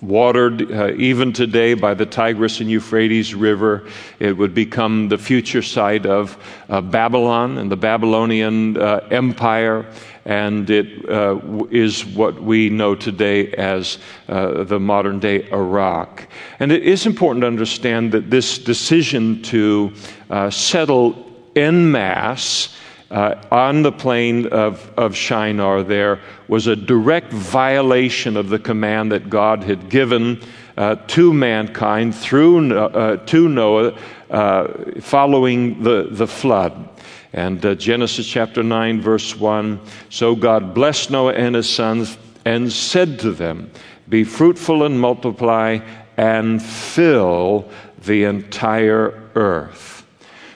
watered 0.00 0.70
uh, 0.70 0.92
even 0.94 1.32
today 1.32 1.74
by 1.74 1.94
the 1.94 2.06
Tigris 2.06 2.60
and 2.60 2.70
Euphrates 2.70 3.34
River. 3.34 3.88
It 4.18 4.36
would 4.36 4.54
become 4.54 5.08
the 5.08 5.18
future 5.18 5.62
site 5.62 6.06
of 6.06 6.36
uh, 6.68 6.80
Babylon 6.80 7.58
and 7.58 7.70
the 7.70 7.76
Babylonian 7.76 8.76
uh, 8.76 9.06
Empire, 9.10 9.86
and 10.24 10.68
it 10.70 11.08
uh, 11.08 11.38
is 11.70 12.04
what 12.04 12.40
we 12.42 12.68
know 12.68 12.94
today 12.94 13.52
as 13.52 13.98
uh, 14.28 14.64
the 14.64 14.78
modern 14.78 15.18
day 15.18 15.48
Iraq. 15.50 16.28
And 16.60 16.70
it 16.70 16.82
is 16.84 17.06
important 17.06 17.42
to 17.42 17.46
understand 17.46 18.12
that 18.12 18.30
this 18.30 18.58
decision 18.58 19.42
to 19.44 19.92
uh, 20.30 20.50
settle 20.50 21.26
en 21.56 21.90
masse 21.90 22.77
uh, 23.10 23.34
on 23.50 23.82
the 23.82 23.92
plain 23.92 24.46
of, 24.48 24.90
of 24.96 25.16
Shinar 25.16 25.82
there 25.82 26.20
was 26.46 26.66
a 26.66 26.76
direct 26.76 27.32
violation 27.32 28.36
of 28.36 28.50
the 28.50 28.58
command 28.58 29.12
that 29.12 29.30
God 29.30 29.64
had 29.64 29.88
given 29.88 30.40
uh, 30.76 30.96
to 31.08 31.32
mankind 31.32 32.14
through 32.14 32.78
uh, 32.78 33.16
to 33.16 33.48
Noah 33.48 33.98
uh, 34.30 35.00
following 35.00 35.82
the, 35.82 36.08
the 36.10 36.26
flood. 36.26 36.88
And 37.32 37.64
uh, 37.64 37.74
Genesis 37.74 38.26
chapter 38.26 38.62
9, 38.62 39.00
verse 39.00 39.36
1 39.36 39.80
So 40.10 40.34
God 40.34 40.74
blessed 40.74 41.10
Noah 41.10 41.34
and 41.34 41.54
his 41.54 41.68
sons 41.68 42.18
and 42.44 42.72
said 42.72 43.18
to 43.20 43.32
them, 43.32 43.70
Be 44.08 44.24
fruitful 44.24 44.84
and 44.84 45.00
multiply 45.00 45.78
and 46.16 46.62
fill 46.62 47.68
the 48.04 48.24
entire 48.24 49.30
earth. 49.34 50.06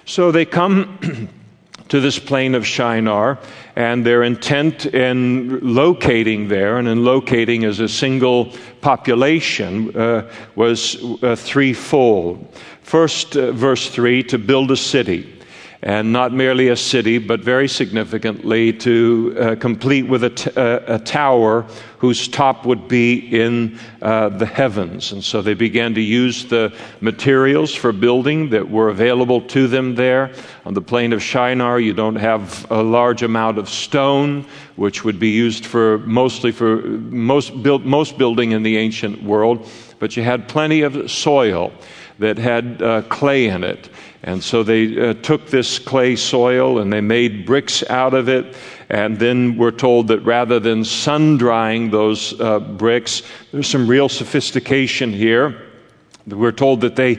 So 0.04 0.32
they 0.32 0.44
come 0.44 1.28
to 1.92 2.00
this 2.00 2.18
plain 2.18 2.54
of 2.54 2.66
Shinar, 2.66 3.38
and 3.76 4.02
their 4.06 4.22
intent 4.22 4.87
in 4.87 5.75
locating 5.75 6.49
there 6.49 6.78
and 6.78 6.88
in 6.88 7.04
locating 7.04 7.64
as 7.66 7.80
a 7.80 7.88
single 7.88 8.54
population 8.80 9.94
uh, 9.94 10.26
was 10.54 10.96
uh, 11.22 11.37
threefold. 11.37 12.50
First, 12.80 13.37
uh, 13.37 13.52
verse 13.52 13.90
3 13.90 14.22
to 14.22 14.38
build 14.38 14.70
a 14.70 14.76
city 14.78 15.41
and 15.83 16.12
not 16.12 16.33
merely 16.33 16.69
a 16.69 16.77
city, 16.77 17.19
but 17.19 17.41
very 17.41 17.67
significantly 17.67 18.73
to 18.73 19.37
uh, 19.37 19.57
complete 19.57 20.03
with 20.03 20.23
a, 20.23 20.31
t- 20.31 20.51
uh, 20.57 20.95
a 20.95 20.99
tower 21.01 21.67
whose 21.99 22.29
top 22.29 22.65
would 22.65 22.87
be 22.87 23.15
in 23.19 23.79
uh, 24.01 24.29
the 24.29 24.47
heavens. 24.47 25.11
And 25.11 25.25
so 25.25 25.43
they 25.43 25.55
began 25.55 25.95
to 25.95 26.01
use 26.01 26.45
the 26.45 26.73
materials 27.01 27.75
for 27.75 27.91
building 27.93 28.51
that 28.51 28.71
were 28.71 28.91
available 28.91 29.41
to 29.49 29.67
them 29.67 29.97
there. 29.97 30.33
On 30.65 30.75
the 30.75 30.83
plain 30.83 31.12
of 31.12 31.21
Shinar, 31.21 31.81
you 31.81 31.95
don't 31.95 32.17
have 32.17 32.65
a 32.71 32.83
large 32.83 33.25
amount 33.25 33.59
of 33.59 33.69
stone, 33.69 34.47
which 34.77 35.03
would 35.03 35.19
be 35.19 35.31
used 35.31 35.67
for 35.67 35.99
mostly 35.99 36.53
for 36.53 36.77
most, 36.77 37.55
most 37.55 38.19
building 38.19 38.53
in 38.53 38.62
the 38.62 38.77
ancient 38.77 39.21
world, 39.23 39.69
but 39.99 40.17
you 40.17 40.23
had 40.23 40.49
plenty 40.49 40.83
of 40.83 41.11
soil 41.11 41.73
that 42.23 42.38
had 42.38 42.81
uh, 42.81 43.02
clay 43.02 43.49
in 43.49 43.64
it. 43.64 43.91
And 44.23 44.43
so 44.43 44.62
they 44.62 45.11
uh, 45.11 45.14
took 45.14 45.49
this 45.49 45.81
clay 45.81 46.14
soil 46.14 46.79
and 46.79 46.93
they 46.93 47.00
made 47.00 47.45
bricks 47.45 47.83
out 47.91 48.14
of 48.14 48.29
it. 48.29 48.57
And 48.88 49.19
then 49.19 49.57
we're 49.57 49.73
told 49.73 50.09
that 50.09 50.21
rather 50.21 50.61
than 50.61 50.85
sun 50.85 51.37
drying 51.37 51.91
those 51.91 52.41
uh, 52.41 52.61
bricks, 52.61 53.23
there's 53.50 53.69
some 53.69 53.88
real 53.88 54.09
sophistication 54.09 55.12
here. 55.12 55.71
We're 56.26 56.52
told 56.52 56.83
that 56.83 56.95
they 56.95 57.19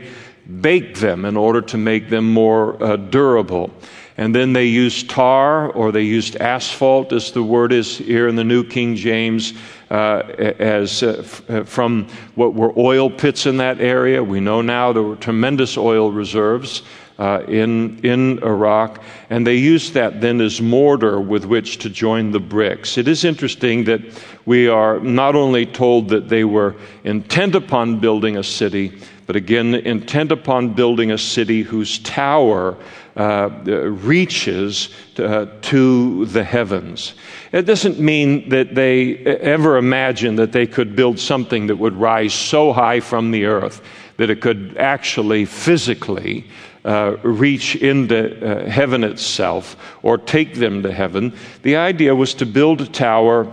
baked 0.61 1.01
them 1.01 1.25
in 1.25 1.35
order 1.35 1.61
to 1.61 1.77
make 1.77 2.09
them 2.09 2.31
more 2.31 2.81
uh, 2.81 2.95
durable. 2.95 3.71
And 4.15 4.33
then 4.33 4.53
they 4.53 4.65
used 4.65 5.09
tar 5.09 5.71
or 5.71 5.91
they 5.91 6.03
used 6.03 6.37
asphalt, 6.37 7.11
as 7.11 7.31
the 7.31 7.43
word 7.43 7.73
is 7.73 7.97
here 7.97 8.29
in 8.29 8.35
the 8.35 8.43
New 8.43 8.63
King 8.63 8.95
James, 8.95 9.53
as 9.93 11.03
uh, 11.03 11.23
uh, 11.49 11.63
from 11.63 12.07
what 12.35 12.53
were 12.53 12.73
oil 12.77 13.09
pits 13.09 13.45
in 13.45 13.57
that 13.57 13.79
area. 13.79 14.23
We 14.23 14.39
know 14.39 14.61
now 14.61 14.91
there 14.93 15.03
were 15.03 15.15
tremendous 15.15 15.77
oil 15.77 16.11
reserves 16.11 16.81
uh, 17.19 17.43
in, 17.47 17.99
in 18.03 18.39
Iraq, 18.43 19.03
and 19.29 19.45
they 19.45 19.55
used 19.55 19.93
that 19.93 20.19
then 20.19 20.41
as 20.41 20.61
mortar 20.61 21.21
with 21.21 21.45
which 21.45 21.77
to 21.79 21.89
join 21.89 22.31
the 22.31 22.39
bricks. 22.39 22.97
It 22.97 23.07
is 23.07 23.23
interesting 23.23 23.83
that 23.83 24.01
we 24.45 24.67
are 24.67 24.99
not 24.99 25.35
only 25.35 25.65
told 25.65 26.09
that 26.09 26.27
they 26.27 26.43
were 26.43 26.75
intent 27.03 27.53
upon 27.53 27.99
building 27.99 28.37
a 28.37 28.43
city, 28.43 28.99
but 29.27 29.35
again, 29.35 29.75
intent 29.75 30.31
upon 30.31 30.73
building 30.73 31.11
a 31.11 31.17
city 31.17 31.61
whose 31.61 31.99
tower 31.99 32.77
uh, 33.15 33.49
reaches 33.67 34.89
uh, 35.17 35.45
to 35.61 36.25
the 36.25 36.43
heavens. 36.43 37.13
It 37.53 37.67
doesn't 37.67 37.99
mean 37.99 38.49
that 38.49 38.73
they 38.73 39.15
ever 39.17 39.77
imagined 39.77 40.39
that 40.39 40.51
they 40.51 40.65
could 40.65 40.95
build 40.95 41.19
something 41.19 41.67
that 41.67 41.75
would 41.75 41.93
rise 41.93 42.33
so 42.33 42.73
high 42.73 42.99
from 42.99 43.29
the 43.29 43.45
earth 43.45 43.79
that 44.17 44.31
it 44.31 44.41
could 44.41 44.75
actually 44.77 45.45
physically 45.45 46.47
uh, 46.83 47.15
reach 47.21 47.75
into 47.75 48.43
uh, 48.43 48.67
heaven 48.67 49.03
itself 49.03 49.77
or 50.01 50.17
take 50.17 50.55
them 50.55 50.81
to 50.81 50.91
heaven. 50.91 51.31
The 51.61 51.75
idea 51.75 52.15
was 52.15 52.33
to 52.35 52.47
build 52.47 52.81
a 52.81 52.87
tower 52.87 53.51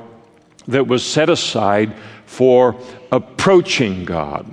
that 0.66 0.86
was 0.86 1.04
set 1.04 1.28
aside 1.28 1.94
for 2.24 2.76
approaching 3.12 4.06
God, 4.06 4.46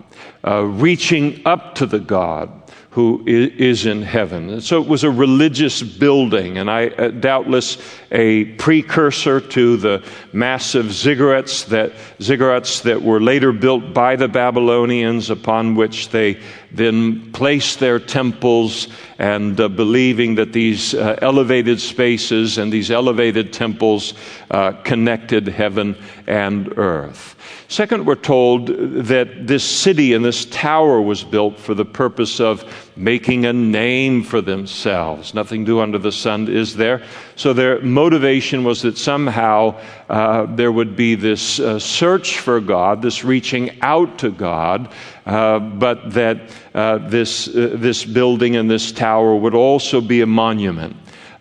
uh, 0.46 0.64
reaching 0.64 1.42
up 1.46 1.76
to 1.76 1.86
the 1.86 2.00
God 2.00 2.57
who 2.98 3.22
is 3.28 3.86
in 3.86 4.02
heaven. 4.02 4.60
So 4.60 4.82
it 4.82 4.88
was 4.88 5.04
a 5.04 5.12
religious 5.12 5.84
building, 5.84 6.58
and 6.58 6.68
I 6.68 6.88
uh, 6.88 7.10
doubtless 7.10 7.78
a 8.12 8.46
precursor 8.56 9.40
to 9.40 9.78
the 9.78 10.04
massive 10.34 10.88
ziggurats 10.88 11.68
that 11.68 11.92
ziggurats 12.18 12.82
that 12.82 13.04
were 13.04 13.22
later 13.22 13.52
built 13.52 13.94
by 13.94 14.16
the 14.16 14.28
Babylonians, 14.28 15.30
upon 15.30 15.76
which 15.76 16.10
they 16.10 16.40
then 16.72 17.32
placed 17.34 17.80
their 17.80 18.00
temples, 18.00 18.88
and 19.20 19.62
uh, 19.62 19.68
believing 19.68 20.34
that 20.34 20.52
these 20.52 20.96
uh, 20.96 21.20
elevated 21.22 21.80
spaces 21.80 22.58
and 22.58 22.74
these 22.74 22.90
elevated 22.90 23.54
temples 23.54 24.16
uh, 24.50 24.72
connected 24.72 25.48
heaven 25.48 25.96
and 26.26 26.76
earth. 26.80 27.36
Second, 27.70 28.06
we're 28.06 28.16
told 28.16 28.68
that 28.68 29.46
this 29.46 29.64
city 29.64 30.14
and 30.14 30.24
this 30.24 30.46
tower 30.46 31.02
was 31.02 31.24
built 31.24 31.60
for 31.60 31.74
the 31.74 31.86
purpose 31.86 32.40
of 32.40 32.87
making 32.98 33.46
a 33.46 33.54
name 33.54 34.24
for 34.24 34.42
themselves. 34.42 35.34
Nothing 35.34 35.64
new 35.64 35.80
under 35.80 35.98
the 35.98 36.12
sun 36.12 36.48
is 36.48 36.76
there. 36.76 37.04
So 37.36 37.54
their 37.54 37.82
motivation 37.82 38.64
was 38.64 38.82
that 38.82 38.98
somehow 38.98 39.80
uh, 40.10 40.48
there 40.56 40.72
would 40.72 40.96
be 40.96 41.16
this 41.16 41.60
uh, 41.60 41.80
search 41.80 42.40
for 42.40 42.60
God, 42.60 43.02
this 43.02 43.24
reaching 43.24 43.82
out 43.82 44.20
to 44.20 44.32
God, 44.32 44.92
uh, 45.26 45.60
but 45.60 46.12
that 46.12 46.52
uh, 46.74 46.98
this, 46.98 47.48
uh, 47.48 47.76
this 47.76 48.04
building 48.04 48.56
and 48.56 48.70
this 48.70 48.92
tower 48.92 49.36
would 49.36 49.56
also 49.56 50.02
be 50.02 50.22
a 50.22 50.28
monument. 50.28 50.96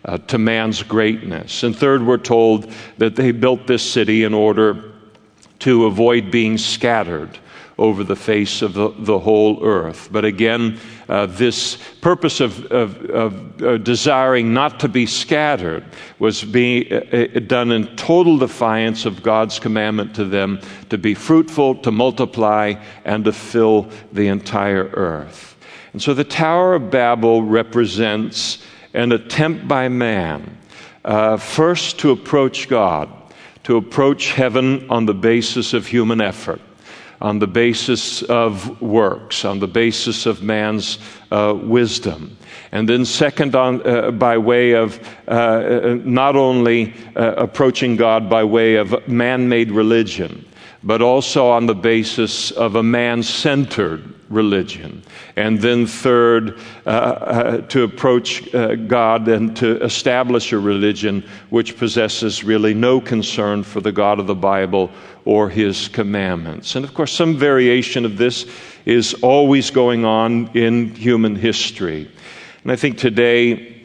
Uh, 0.05 0.17
to 0.19 0.37
man's 0.37 0.83
greatness. 0.83 1.63
And 1.63 1.75
third, 1.75 2.05
we're 2.05 2.17
told 2.17 2.71
that 2.97 3.17
they 3.17 3.31
built 3.31 3.67
this 3.67 3.83
city 3.83 4.23
in 4.23 4.33
order 4.33 4.93
to 5.59 5.85
avoid 5.85 6.31
being 6.31 6.57
scattered 6.57 7.37
over 7.77 8.03
the 8.03 8.15
face 8.15 8.61
of 8.61 8.73
the, 8.73 8.89
the 8.97 9.19
whole 9.19 9.63
earth. 9.63 10.09
But 10.11 10.25
again, 10.25 10.79
uh, 11.07 11.27
this 11.27 11.77
purpose 12.01 12.39
of, 12.39 12.65
of, 12.65 13.05
of 13.09 13.61
uh, 13.61 13.77
desiring 13.77 14.53
not 14.53 14.79
to 14.79 14.87
be 14.87 15.05
scattered 15.05 15.85
was 16.19 16.43
being 16.43 16.91
uh, 16.91 16.95
uh, 16.95 17.39
done 17.39 17.71
in 17.71 17.95
total 17.95 18.37
defiance 18.37 19.05
of 19.05 19.21
God's 19.21 19.59
commandment 19.59 20.15
to 20.15 20.25
them 20.25 20.59
to 20.89 20.97
be 20.97 21.13
fruitful, 21.13 21.75
to 21.75 21.91
multiply, 21.91 22.73
and 23.05 23.25
to 23.25 23.31
fill 23.31 23.89
the 24.11 24.27
entire 24.27 24.89
earth. 24.93 25.55
And 25.93 26.01
so 26.01 26.13
the 26.13 26.23
Tower 26.23 26.75
of 26.75 26.89
Babel 26.89 27.43
represents 27.43 28.63
an 28.93 29.11
attempt 29.11 29.67
by 29.67 29.87
man 29.87 30.57
uh, 31.05 31.37
first 31.37 31.99
to 31.99 32.11
approach 32.11 32.67
God 32.67 33.09
to 33.67 33.75
approach 33.75 34.31
heaven 34.31 34.89
on 34.89 35.05
the 35.05 35.13
basis 35.13 35.73
of 35.73 35.85
human 35.85 36.21
effort, 36.21 36.61
on 37.21 37.39
the 37.39 37.47
basis 37.47 38.21
of 38.23 38.81
works, 38.81 39.45
on 39.45 39.59
the 39.59 39.67
basis 39.67 40.25
of 40.25 40.43
man's 40.43 40.99
uh, 41.31 41.53
wisdom. 41.55 42.37
And 42.71 42.87
then, 42.87 43.05
second, 43.05 43.55
on, 43.55 43.85
uh, 43.87 44.11
by 44.11 44.37
way 44.37 44.73
of 44.73 44.99
uh, 45.27 45.97
not 46.03 46.35
only 46.35 46.93
uh, 47.15 47.33
approaching 47.37 47.95
God 47.95 48.29
by 48.29 48.43
way 48.43 48.75
of 48.75 49.07
man 49.07 49.49
made 49.49 49.71
religion, 49.71 50.45
but 50.83 51.01
also 51.01 51.47
on 51.47 51.65
the 51.65 51.75
basis 51.75 52.51
of 52.51 52.75
a 52.75 52.83
man 52.83 53.23
centered 53.23 54.13
religion. 54.29 55.03
And 55.35 55.59
then, 55.61 55.85
third, 55.85 56.59
uh, 56.85 56.89
uh, 56.89 57.61
to 57.67 57.83
approach 57.83 58.53
uh, 58.53 58.75
God 58.75 59.27
and 59.27 59.55
to 59.57 59.81
establish 59.83 60.51
a 60.51 60.59
religion 60.59 61.23
which 61.49 61.77
possesses 61.77 62.43
really 62.43 62.73
no 62.73 62.99
concern 62.99 63.63
for 63.63 63.81
the 63.81 63.91
God 63.91 64.19
of 64.19 64.27
the 64.27 64.35
Bible 64.35 64.91
or 65.25 65.49
his 65.49 65.87
commandments. 65.87 66.75
And 66.75 66.85
of 66.85 66.93
course, 66.93 67.11
some 67.11 67.35
variation 67.35 68.05
of 68.05 68.17
this 68.17 68.45
is 68.85 69.13
always 69.15 69.71
going 69.71 70.05
on 70.05 70.49
in 70.55 70.95
human 70.95 71.35
history. 71.35 72.09
And 72.63 72.71
I 72.71 72.75
think 72.75 72.97
today 72.97 73.75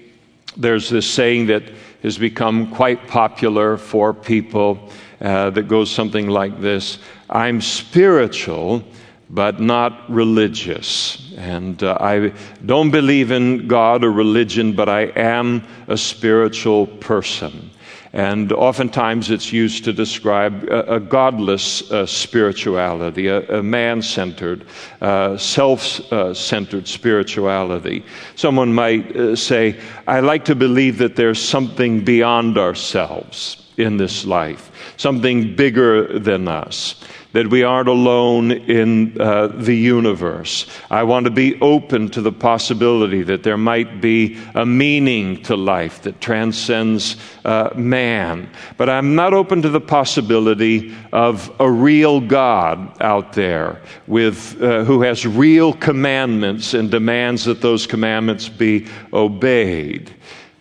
there's 0.56 0.88
this 0.88 1.08
saying 1.08 1.46
that 1.46 1.62
has 2.02 2.18
become 2.18 2.70
quite 2.72 3.06
popular 3.06 3.76
for 3.76 4.12
people 4.12 4.90
uh, 5.20 5.50
that 5.50 5.68
goes 5.68 5.90
something 5.90 6.28
like 6.28 6.60
this 6.60 6.98
I'm 7.30 7.60
spiritual 7.60 8.84
but 9.32 9.60
not 9.60 10.10
religious. 10.10 11.32
And 11.36 11.82
uh, 11.82 11.96
I 11.98 12.34
don't 12.66 12.90
believe 12.90 13.30
in 13.30 13.66
God 13.66 14.04
or 14.04 14.12
religion, 14.12 14.74
but 14.74 14.90
I 14.90 15.04
am 15.16 15.66
a 15.88 15.96
spiritual 15.96 16.86
person. 16.86 17.70
And 18.12 18.52
oftentimes 18.52 19.30
it's 19.30 19.54
used 19.54 19.84
to 19.84 19.92
describe 19.94 20.64
a, 20.64 20.96
a 20.96 21.00
godless 21.00 21.90
uh, 21.90 22.04
spirituality, 22.04 23.28
a, 23.28 23.60
a 23.60 23.62
man 23.62 24.02
centered, 24.02 24.66
uh, 25.00 25.38
self 25.38 26.00
uh, 26.12 26.34
centered 26.34 26.86
spirituality. 26.86 28.04
Someone 28.36 28.74
might 28.74 29.16
uh, 29.16 29.34
say, 29.34 29.80
I 30.06 30.20
like 30.20 30.44
to 30.44 30.54
believe 30.54 30.98
that 30.98 31.16
there's 31.16 31.40
something 31.40 32.04
beyond 32.04 32.58
ourselves 32.58 33.72
in 33.78 33.96
this 33.96 34.26
life, 34.26 34.70
something 34.98 35.56
bigger 35.56 36.18
than 36.18 36.48
us 36.48 37.02
that 37.32 37.48
we 37.48 37.62
aren't 37.62 37.88
alone 37.88 38.52
in 38.52 39.20
uh, 39.20 39.48
the 39.48 39.74
universe. 39.74 40.66
I 40.90 41.02
want 41.02 41.24
to 41.24 41.30
be 41.30 41.60
open 41.60 42.10
to 42.10 42.20
the 42.20 42.32
possibility 42.32 43.22
that 43.22 43.42
there 43.42 43.56
might 43.56 44.00
be 44.00 44.38
a 44.54 44.66
meaning 44.66 45.42
to 45.44 45.56
life 45.56 46.02
that 46.02 46.20
transcends 46.20 47.16
uh, 47.44 47.70
man. 47.74 48.48
But 48.76 48.88
I'm 48.88 49.14
not 49.14 49.34
open 49.34 49.62
to 49.62 49.70
the 49.70 49.80
possibility 49.80 50.94
of 51.12 51.50
a 51.58 51.70
real 51.70 52.20
God 52.20 53.00
out 53.00 53.32
there 53.32 53.80
with, 54.06 54.60
uh, 54.62 54.84
who 54.84 55.02
has 55.02 55.26
real 55.26 55.72
commandments 55.72 56.74
and 56.74 56.90
demands 56.90 57.44
that 57.44 57.62
those 57.62 57.86
commandments 57.86 58.48
be 58.48 58.86
obeyed. 59.12 60.14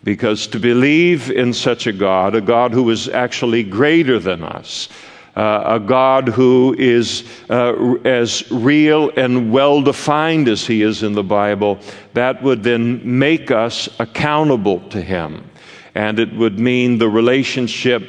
Because 0.04 0.48
to 0.48 0.60
believe 0.60 1.30
in 1.30 1.54
such 1.54 1.86
a 1.86 1.92
God, 1.92 2.34
a 2.34 2.42
God 2.42 2.74
who 2.74 2.90
is 2.90 3.08
actually 3.08 3.64
greater 3.64 4.18
than 4.18 4.42
us, 4.44 4.90
uh, 5.36 5.63
a 5.65 5.80
God 5.80 6.28
who 6.28 6.76
is 6.78 7.24
uh, 7.50 7.96
as 8.04 8.50
real 8.52 9.12
and 9.15 9.52
well 9.52 9.82
defined 9.82 10.48
as 10.48 10.65
He 10.65 10.82
is 10.82 11.04
in 11.04 11.13
the 11.13 11.24
Bible, 11.24 11.80
that 12.13 12.44
would 12.44 12.63
then 12.63 13.20
make 13.20 13.52
us 13.52 13.88
accountable 14.00 14.82
to 14.89 15.02
Him. 15.02 15.50
And 15.96 16.20
it 16.20 16.34
would 16.34 16.60
mean 16.60 16.98
the 16.98 17.10
relationship 17.10 18.04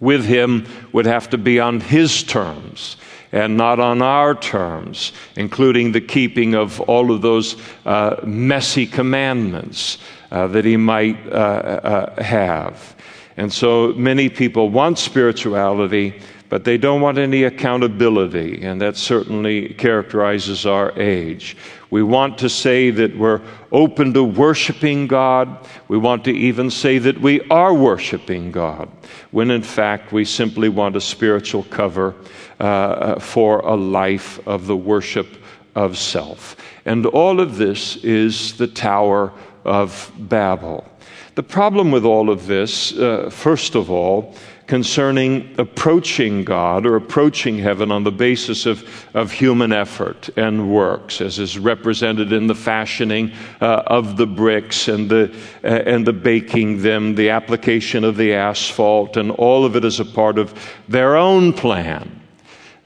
with 0.00 0.24
Him 0.24 0.66
would 0.92 1.06
have 1.06 1.30
to 1.30 1.38
be 1.38 1.60
on 1.60 1.80
His 1.80 2.22
terms 2.22 2.96
and 3.32 3.56
not 3.56 3.80
on 3.80 4.02
our 4.02 4.34
terms, 4.34 5.12
including 5.36 5.92
the 5.92 6.00
keeping 6.00 6.54
of 6.54 6.80
all 6.82 7.10
of 7.10 7.22
those 7.22 7.56
uh, 7.86 8.16
messy 8.24 8.86
commandments 8.86 9.98
uh, 10.30 10.46
that 10.48 10.64
He 10.64 10.76
might 10.76 11.18
uh, 11.28 11.30
uh, 11.30 12.22
have. 12.22 12.94
And 13.36 13.52
so 13.52 13.92
many 13.94 14.28
people 14.28 14.68
want 14.68 14.98
spirituality, 14.98 16.20
but 16.48 16.64
they 16.64 16.76
don't 16.76 17.00
want 17.00 17.16
any 17.16 17.44
accountability, 17.44 18.62
and 18.62 18.80
that 18.82 18.96
certainly 18.96 19.70
characterizes 19.70 20.66
our 20.66 20.92
age. 20.98 21.56
We 21.88 22.02
want 22.02 22.36
to 22.38 22.48
say 22.48 22.90
that 22.90 23.16
we're 23.16 23.40
open 23.70 24.12
to 24.14 24.22
worshiping 24.22 25.06
God. 25.06 25.66
We 25.88 25.96
want 25.96 26.24
to 26.24 26.30
even 26.30 26.70
say 26.70 26.98
that 26.98 27.20
we 27.20 27.40
are 27.48 27.72
worshiping 27.72 28.52
God, 28.52 28.90
when 29.30 29.50
in 29.50 29.62
fact 29.62 30.12
we 30.12 30.26
simply 30.26 30.68
want 30.68 30.96
a 30.96 31.00
spiritual 31.00 31.64
cover 31.64 32.14
uh, 32.60 33.18
for 33.18 33.60
a 33.60 33.74
life 33.74 34.46
of 34.46 34.66
the 34.66 34.76
worship 34.76 35.26
of 35.74 35.96
self. 35.96 36.56
And 36.84 37.06
all 37.06 37.40
of 37.40 37.56
this 37.56 37.96
is 37.96 38.56
the 38.58 38.66
Tower 38.66 39.32
of 39.64 40.12
Babel. 40.18 40.86
The 41.34 41.42
problem 41.42 41.90
with 41.90 42.04
all 42.04 42.28
of 42.28 42.46
this, 42.46 42.92
uh, 42.92 43.30
first 43.30 43.74
of 43.74 43.90
all, 43.90 44.34
concerning 44.66 45.54
approaching 45.56 46.44
God 46.44 46.84
or 46.84 46.96
approaching 46.96 47.58
heaven 47.58 47.90
on 47.90 48.04
the 48.04 48.12
basis 48.12 48.66
of, 48.66 48.86
of 49.14 49.32
human 49.32 49.72
effort 49.72 50.28
and 50.36 50.70
works, 50.70 51.22
as 51.22 51.38
is 51.38 51.58
represented 51.58 52.34
in 52.34 52.48
the 52.48 52.54
fashioning 52.54 53.32
uh, 53.62 53.82
of 53.86 54.18
the 54.18 54.26
bricks 54.26 54.88
and 54.88 55.08
the, 55.08 55.34
uh, 55.64 55.68
and 55.68 56.06
the 56.06 56.12
baking 56.12 56.82
them, 56.82 57.14
the 57.14 57.30
application 57.30 58.04
of 58.04 58.18
the 58.18 58.34
asphalt, 58.34 59.16
and 59.16 59.30
all 59.30 59.64
of 59.64 59.74
it 59.74 59.86
is 59.86 60.00
a 60.00 60.04
part 60.04 60.36
of 60.36 60.54
their 60.88 61.16
own 61.16 61.52
plan. 61.52 62.18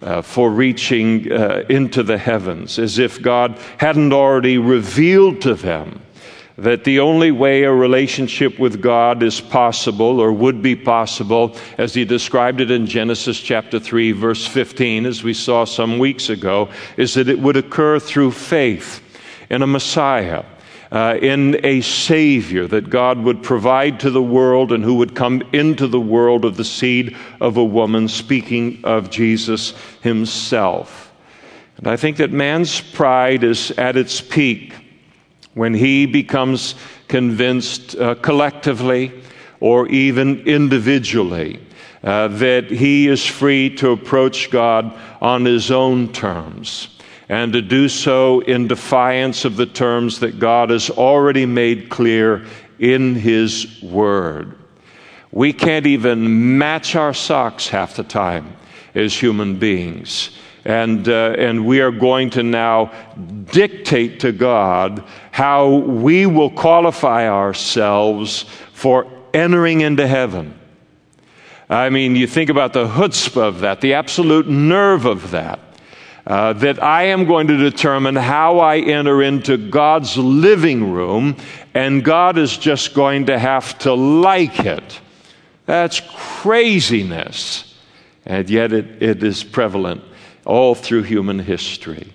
Uh, 0.02 0.20
for 0.20 0.50
reaching 0.50 1.32
uh, 1.32 1.64
into 1.70 2.02
the 2.02 2.18
heavens, 2.18 2.78
as 2.78 2.98
if 2.98 3.20
God 3.22 3.58
hadn't 3.78 4.12
already 4.12 4.58
revealed 4.58 5.40
to 5.40 5.54
them 5.54 6.02
that 6.58 6.84
the 6.84 7.00
only 7.00 7.30
way 7.30 7.64
a 7.64 7.72
relationship 7.72 8.58
with 8.58 8.80
God 8.80 9.22
is 9.22 9.40
possible 9.40 10.20
or 10.20 10.32
would 10.32 10.62
be 10.62 10.74
possible, 10.74 11.54
as 11.76 11.92
he 11.92 12.04
described 12.04 12.60
it 12.60 12.70
in 12.70 12.86
Genesis 12.86 13.40
chapter 13.40 13.78
3, 13.78 14.12
verse 14.12 14.46
15, 14.46 15.04
as 15.04 15.22
we 15.22 15.34
saw 15.34 15.64
some 15.64 15.98
weeks 15.98 16.30
ago, 16.30 16.68
is 16.96 17.14
that 17.14 17.28
it 17.28 17.38
would 17.38 17.56
occur 17.56 17.98
through 17.98 18.30
faith 18.30 19.02
in 19.50 19.62
a 19.62 19.66
Messiah. 19.66 20.44
Uh, 20.88 21.18
in 21.20 21.58
a 21.66 21.80
Savior 21.80 22.68
that 22.68 22.88
God 22.88 23.18
would 23.18 23.42
provide 23.42 23.98
to 24.00 24.10
the 24.10 24.22
world 24.22 24.70
and 24.70 24.84
who 24.84 24.94
would 24.94 25.16
come 25.16 25.42
into 25.52 25.88
the 25.88 26.00
world 26.00 26.44
of 26.44 26.56
the 26.56 26.64
seed 26.64 27.16
of 27.40 27.56
a 27.56 27.64
woman, 27.64 28.06
speaking 28.06 28.80
of 28.84 29.10
Jesus 29.10 29.74
Himself. 30.02 31.12
And 31.76 31.88
I 31.88 31.96
think 31.96 32.18
that 32.18 32.30
man's 32.30 32.80
pride 32.80 33.42
is 33.42 33.72
at 33.72 33.96
its 33.96 34.20
peak 34.20 34.74
when 35.56 35.72
he 35.72 36.04
becomes 36.04 36.74
convinced 37.08 37.96
uh, 37.96 38.14
collectively 38.16 39.10
or 39.58 39.88
even 39.88 40.38
individually 40.40 41.58
uh, 42.04 42.28
that 42.28 42.70
he 42.70 43.08
is 43.08 43.24
free 43.24 43.74
to 43.74 43.90
approach 43.90 44.50
God 44.50 44.94
on 45.22 45.46
his 45.46 45.70
own 45.70 46.12
terms 46.12 46.88
and 47.30 47.54
to 47.54 47.62
do 47.62 47.88
so 47.88 48.40
in 48.40 48.68
defiance 48.68 49.46
of 49.46 49.56
the 49.56 49.64
terms 49.64 50.20
that 50.20 50.38
God 50.38 50.68
has 50.68 50.90
already 50.90 51.46
made 51.46 51.88
clear 51.88 52.44
in 52.78 53.14
his 53.14 53.82
word. 53.82 54.58
We 55.32 55.54
can't 55.54 55.86
even 55.86 56.58
match 56.58 56.94
our 56.96 57.14
socks 57.14 57.66
half 57.66 57.96
the 57.96 58.04
time 58.04 58.54
as 58.94 59.14
human 59.14 59.58
beings. 59.58 60.36
And, 60.66 61.08
uh, 61.08 61.36
and 61.38 61.64
we 61.64 61.80
are 61.80 61.92
going 61.92 62.30
to 62.30 62.42
now 62.42 62.92
dictate 63.52 64.18
to 64.20 64.32
God 64.32 65.04
how 65.30 65.76
we 65.76 66.26
will 66.26 66.50
qualify 66.50 67.28
ourselves 67.28 68.46
for 68.72 69.06
entering 69.32 69.82
into 69.82 70.08
heaven. 70.08 70.58
I 71.70 71.88
mean, 71.90 72.16
you 72.16 72.26
think 72.26 72.50
about 72.50 72.72
the 72.72 72.88
chutzpah 72.88 73.42
of 73.42 73.60
that, 73.60 73.80
the 73.80 73.94
absolute 73.94 74.48
nerve 74.48 75.04
of 75.04 75.30
that. 75.30 75.60
Uh, 76.26 76.52
that 76.54 76.82
I 76.82 77.04
am 77.04 77.26
going 77.26 77.46
to 77.46 77.56
determine 77.56 78.16
how 78.16 78.58
I 78.58 78.78
enter 78.78 79.22
into 79.22 79.56
God's 79.56 80.18
living 80.18 80.90
room, 80.92 81.36
and 81.74 82.04
God 82.04 82.38
is 82.38 82.56
just 82.58 82.92
going 82.92 83.26
to 83.26 83.38
have 83.38 83.78
to 83.78 83.94
like 83.94 84.58
it. 84.66 85.00
That's 85.66 86.02
craziness. 86.40 87.72
And 88.24 88.50
yet 88.50 88.72
it, 88.72 89.00
it 89.00 89.22
is 89.22 89.44
prevalent 89.44 90.02
all 90.46 90.74
through 90.74 91.02
human 91.02 91.38
history. 91.38 92.12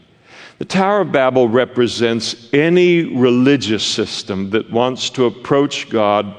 The 0.57 0.65
Tower 0.65 1.01
of 1.01 1.11
Babel 1.11 1.47
represents 1.47 2.47
any 2.53 3.03
religious 3.03 3.83
system 3.83 4.51
that 4.51 4.69
wants 4.69 5.09
to 5.11 5.25
approach 5.25 5.89
God 5.89 6.35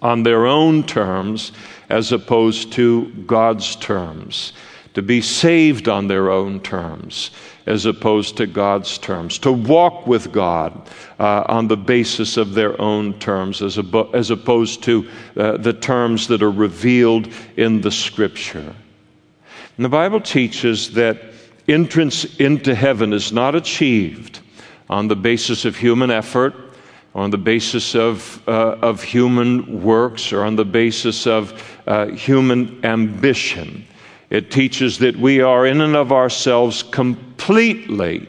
on 0.00 0.22
their 0.22 0.46
own 0.46 0.82
terms 0.82 1.52
as 1.88 2.12
opposed 2.12 2.72
to 2.72 3.12
God's 3.26 3.76
terms, 3.76 4.54
to 4.94 5.02
be 5.02 5.20
saved 5.20 5.88
on 5.88 6.08
their 6.08 6.30
own 6.30 6.60
terms 6.60 7.30
as 7.66 7.86
opposed 7.86 8.36
to 8.38 8.46
God's 8.46 8.98
terms, 8.98 9.38
to 9.38 9.52
walk 9.52 10.06
with 10.06 10.32
God 10.32 10.88
uh, 11.20 11.44
on 11.46 11.68
the 11.68 11.76
basis 11.76 12.36
of 12.36 12.54
their 12.54 12.80
own 12.80 13.18
terms 13.18 13.62
as, 13.62 13.76
abo- 13.76 14.12
as 14.14 14.30
opposed 14.30 14.82
to 14.84 15.08
uh, 15.36 15.58
the 15.58 15.72
terms 15.72 16.26
that 16.28 16.42
are 16.42 16.50
revealed 16.50 17.28
in 17.56 17.80
the 17.80 17.90
Scripture. 17.90 18.74
And 19.76 19.84
the 19.84 19.90
Bible 19.90 20.20
teaches 20.20 20.92
that 20.92 21.22
entrance 21.68 22.24
into 22.36 22.74
heaven 22.74 23.12
is 23.12 23.32
not 23.32 23.54
achieved 23.54 24.40
on 24.90 25.08
the 25.08 25.16
basis 25.16 25.64
of 25.64 25.76
human 25.76 26.10
effort, 26.10 26.54
on 27.14 27.30
the 27.30 27.38
basis 27.38 27.94
of, 27.94 28.42
uh, 28.46 28.76
of 28.82 29.02
human 29.02 29.82
works, 29.82 30.32
or 30.32 30.44
on 30.44 30.56
the 30.56 30.64
basis 30.64 31.26
of 31.26 31.80
uh, 31.86 32.06
human 32.06 32.84
ambition. 32.84 33.86
It 34.30 34.50
teaches 34.50 34.98
that 34.98 35.16
we 35.16 35.40
are 35.40 35.66
in 35.66 35.80
and 35.80 35.96
of 35.96 36.12
ourselves 36.12 36.82
completely 36.82 38.28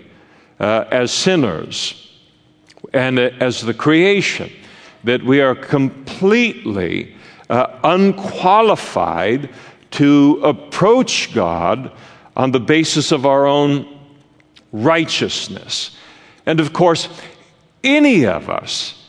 uh, 0.60 0.86
as 0.92 1.12
sinners 1.12 2.12
and 2.94 3.20
uh, 3.20 3.32
as 3.40 3.62
the 3.62 3.74
creation, 3.74 4.52
that 5.04 5.24
we 5.24 5.42
are 5.42 5.56
completely 5.56 7.16
uh, 7.50 7.80
unqualified 7.84 9.50
to 9.94 10.40
approach 10.44 11.34
God 11.34 11.92
on 12.36 12.52
the 12.52 12.60
basis 12.60 13.12
of 13.12 13.26
our 13.26 13.46
own 13.46 13.88
righteousness. 14.72 15.96
And 16.46 16.60
of 16.60 16.74
course, 16.74 17.08
any 17.84 18.26
of 18.26 18.50
us, 18.50 19.00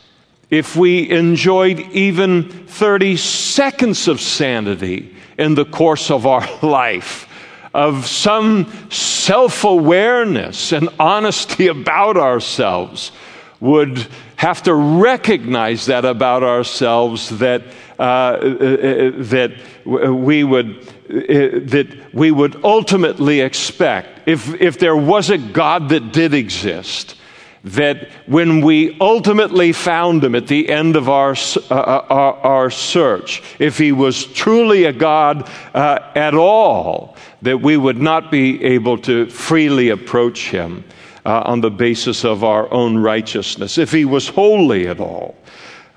if 0.49 0.75
we 0.75 1.09
enjoyed 1.09 1.79
even 1.91 2.49
30 2.67 3.17
seconds 3.17 4.07
of 4.07 4.21
sanity 4.21 5.15
in 5.37 5.55
the 5.55 5.65
course 5.65 6.11
of 6.11 6.25
our 6.25 6.47
life, 6.61 7.27
of 7.73 8.05
some 8.05 8.71
self 8.89 9.63
awareness 9.63 10.71
and 10.71 10.87
honesty 10.99 11.67
about 11.67 12.15
ourselves, 12.15 13.11
would 13.59 14.07
have 14.35 14.61
to 14.63 14.73
recognize 14.73 15.87
that 15.87 16.05
about 16.05 16.43
ourselves 16.43 17.29
that, 17.39 17.63
uh, 17.99 18.01
uh, 18.01 18.05
uh 18.05 19.11
that 19.15 19.51
we 19.85 20.43
would 20.43 20.85
that 21.07 22.13
we 22.13 22.31
would 22.31 22.63
ultimately 22.63 23.41
expect 23.41 24.15
if, 24.25 24.59
if 24.59 24.79
there 24.79 24.95
was 24.95 25.29
a 25.29 25.37
God 25.37 25.89
that 25.89 26.11
did 26.11 26.33
exist, 26.33 27.15
that 27.63 28.09
when 28.27 28.61
we 28.61 28.97
ultimately 28.99 29.71
found 29.71 30.23
him 30.23 30.35
at 30.35 30.47
the 30.47 30.69
end 30.69 30.95
of 30.95 31.09
our, 31.09 31.31
uh, 31.31 31.73
uh, 31.73 32.05
our, 32.09 32.33
our, 32.35 32.69
search, 32.69 33.41
if 33.59 33.77
he 33.77 33.91
was 33.91 34.25
truly 34.25 34.85
a 34.85 34.93
God 34.93 35.49
uh, 35.73 36.11
at 36.15 36.35
all, 36.35 37.17
that 37.41 37.59
we 37.59 37.75
would 37.75 37.97
not 37.97 38.31
be 38.31 38.63
able 38.63 38.97
to 38.99 39.27
freely 39.27 39.89
approach 39.89 40.49
him 40.49 40.83
uh, 41.25 41.41
on 41.45 41.61
the 41.61 41.71
basis 41.71 42.23
of 42.23 42.43
our 42.43 42.71
own 42.71 42.97
righteousness, 42.97 43.79
if 43.79 43.91
he 43.91 44.05
was 44.05 44.27
holy 44.27 44.87
at 44.87 44.99
all. 44.99 45.35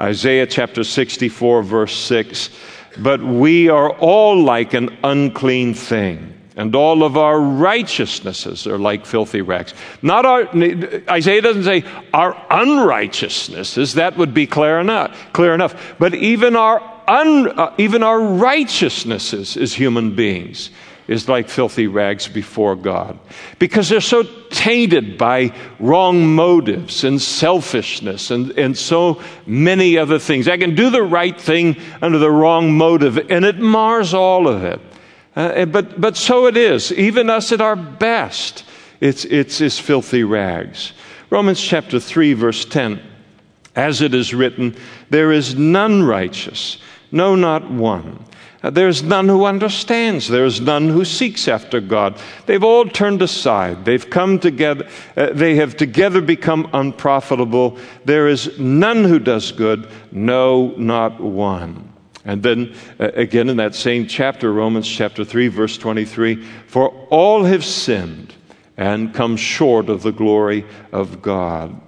Isaiah 0.01 0.47
chapter 0.47 0.85
64, 0.85 1.63
verse 1.63 1.97
6 1.97 2.51
but 2.99 3.23
we 3.23 3.69
are 3.69 3.91
all 3.91 4.43
like 4.43 4.75
an 4.75 4.97
unclean 5.05 5.75
thing. 5.75 6.35
And 6.57 6.75
all 6.75 7.05
of 7.05 7.17
our 7.17 7.41
righteousnesses 7.41 8.67
are 8.67 8.79
like 8.79 9.07
filthy 9.07 9.43
rags. 9.43 9.75
Not 10.03 10.27
our, 10.27 10.49
Isaiah 11.09 11.41
doesn't 11.41 11.63
say 11.63 11.85
our 12.13 12.35
unrighteousnesses, 12.51 13.95
that 13.95 14.17
would 14.17 14.35
be 14.35 14.49
clear 14.49 14.81
enough, 14.81 15.33
clear 15.33 15.55
enough. 15.55 15.95
But 16.01 16.17
even 16.17 16.57
our, 16.57 16.83
un, 17.07 17.49
uh, 17.49 17.75
even 17.79 18.03
our 18.03 18.21
righteousnesses 18.21 19.57
as 19.57 19.75
human 19.75 20.17
beings 20.17 20.71
is 21.09 21.29
like 21.29 21.49
filthy 21.49 21.87
rags 21.87 22.29
before 22.29 22.77
God 22.77 23.19
because 23.59 23.89
they're 23.89 24.01
so 24.01 24.23
tainted 24.51 25.17
by 25.17 25.55
wrong 25.81 26.35
motives 26.35 27.03
and 27.03 27.21
selfishness 27.21 28.31
and, 28.31 28.51
and 28.53 28.77
so 28.77 29.23
many 29.47 29.97
other 29.97 30.19
things. 30.19 30.47
I 30.47 30.59
can 30.59 30.75
do 30.75 30.91
the 30.91 31.03
right 31.03 31.39
thing 31.39 31.77
under 32.03 32.19
the 32.19 32.31
wrong 32.31 32.75
motive 32.75 33.31
and 33.31 33.45
it 33.45 33.59
mars 33.59 34.13
all 34.13 34.47
of 34.47 34.63
it. 34.63 34.81
Uh, 35.35 35.65
but, 35.65 35.99
but 36.01 36.17
so 36.17 36.47
it 36.47 36.57
is. 36.57 36.93
Even 36.93 37.31
us 37.31 37.53
at 37.53 37.61
our 37.61 37.77
best, 37.77 38.65
it's, 39.01 39.25
it's, 39.25 39.61
it's 39.61 39.79
filthy 39.79 40.25
rags. 40.25 40.93
Romans 41.31 41.61
chapter 41.61 41.99
3, 41.99 42.35
verse 42.35 42.65
10. 42.65 43.01
As 43.75 44.03
it 44.03 44.13
is 44.13 44.35
written, 44.35 44.77
there 45.09 45.31
is 45.31 45.55
none 45.55 46.03
righteous, 46.03 46.79
no, 47.13 47.37
not 47.37 47.71
one. 47.71 48.25
Uh, 48.63 48.71
there's 48.71 49.03
none 49.03 49.29
who 49.29 49.45
understands. 49.45 50.27
There's 50.27 50.61
none 50.61 50.89
who 50.89 51.05
seeks 51.05 51.47
after 51.47 51.81
God. 51.81 52.21
They've 52.47 52.65
all 52.65 52.87
turned 52.87 53.23
aside. 53.23 53.85
They've 53.85 54.09
come 54.09 54.41
together. 54.41 54.89
Uh, 55.17 55.33
they 55.33 55.57
have 55.57 55.77
together 55.77 56.21
become 56.21 56.69
unprofitable. 56.73 57.79
There 58.05 58.27
is 58.27 58.59
none 58.59 59.05
who 59.05 59.21
does 59.21 59.53
good. 59.53 59.89
No, 60.11 60.75
not 60.77 61.21
one. 61.21 61.93
And 62.25 62.43
then 62.43 62.75
uh, 62.99 63.11
again 63.15 63.49
in 63.49 63.59
that 63.59 63.77
same 63.77 64.07
chapter, 64.07 64.53
Romans 64.53 64.89
chapter 64.89 65.25
3, 65.25 65.49
verse 65.49 65.79
23 65.79 66.43
For 66.67 66.89
all 67.11 67.45
have 67.45 67.65
sinned 67.65 68.35
and 68.77 69.15
come 69.15 69.37
short 69.37 69.89
of 69.89 70.03
the 70.03 70.13
glory 70.13 70.65
of 70.93 71.23
God. 71.23 71.81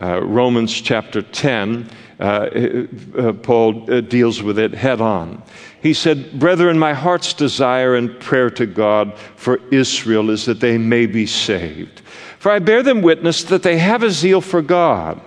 Uh, 0.00 0.22
Romans 0.22 0.72
chapter 0.80 1.22
10, 1.22 1.90
uh, 2.20 2.22
uh, 2.22 3.32
Paul 3.32 3.90
uh, 3.90 4.00
deals 4.00 4.42
with 4.42 4.58
it 4.58 4.72
head 4.72 5.00
on. 5.00 5.42
He 5.80 5.94
said, 5.94 6.38
Brethren, 6.38 6.78
my 6.78 6.92
heart's 6.92 7.32
desire 7.32 7.94
and 7.94 8.18
prayer 8.18 8.50
to 8.50 8.66
God 8.66 9.16
for 9.36 9.60
Israel 9.70 10.30
is 10.30 10.44
that 10.46 10.60
they 10.60 10.76
may 10.76 11.06
be 11.06 11.26
saved. 11.26 12.00
For 12.38 12.50
I 12.50 12.58
bear 12.58 12.82
them 12.82 13.02
witness 13.02 13.44
that 13.44 13.62
they 13.62 13.78
have 13.78 14.02
a 14.02 14.10
zeal 14.10 14.40
for 14.40 14.62
God, 14.62 15.20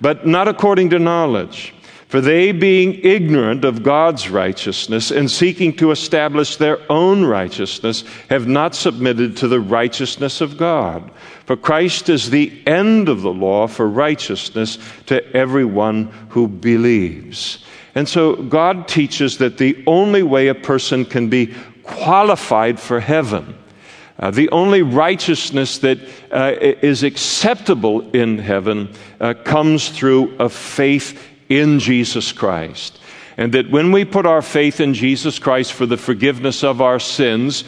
but 0.00 0.26
not 0.26 0.48
according 0.48 0.90
to 0.90 0.98
knowledge. 0.98 1.74
For 2.08 2.20
they, 2.20 2.52
being 2.52 2.94
ignorant 3.02 3.64
of 3.64 3.82
God's 3.82 4.30
righteousness 4.30 5.10
and 5.10 5.28
seeking 5.28 5.74
to 5.76 5.90
establish 5.90 6.56
their 6.56 6.78
own 6.90 7.24
righteousness, 7.24 8.04
have 8.30 8.46
not 8.46 8.76
submitted 8.76 9.36
to 9.38 9.48
the 9.48 9.60
righteousness 9.60 10.40
of 10.40 10.56
God. 10.56 11.10
For 11.46 11.56
Christ 11.56 12.08
is 12.08 12.30
the 12.30 12.62
end 12.64 13.08
of 13.08 13.22
the 13.22 13.32
law 13.32 13.66
for 13.66 13.88
righteousness 13.88 14.78
to 15.06 15.24
everyone 15.36 16.12
who 16.28 16.46
believes. 16.46 17.64
And 17.96 18.08
so 18.08 18.36
God 18.36 18.86
teaches 18.86 19.38
that 19.38 19.58
the 19.58 19.82
only 19.88 20.22
way 20.22 20.46
a 20.46 20.54
person 20.54 21.04
can 21.04 21.28
be 21.28 21.52
qualified 21.82 22.78
for 22.78 23.00
heaven 23.00 23.56
uh, 24.18 24.30
the 24.30 24.48
only 24.48 24.82
righteousness 24.82 25.78
that 25.78 25.98
uh, 26.32 26.54
is 26.58 27.02
acceptable 27.02 28.10
in 28.12 28.38
heaven 28.38 28.90
uh, 29.20 29.34
comes 29.34 29.90
through 29.90 30.34
a 30.38 30.48
faith 30.48 31.22
in 31.48 31.78
Jesus 31.78 32.32
Christ. 32.32 32.98
And 33.36 33.52
that 33.52 33.70
when 33.70 33.92
we 33.92 34.06
put 34.06 34.24
our 34.24 34.40
faith 34.40 34.80
in 34.80 34.94
Jesus 34.94 35.38
Christ 35.38 35.74
for 35.74 35.84
the 35.84 35.98
forgiveness 35.98 36.64
of 36.64 36.80
our 36.80 36.98
sins, 36.98 37.64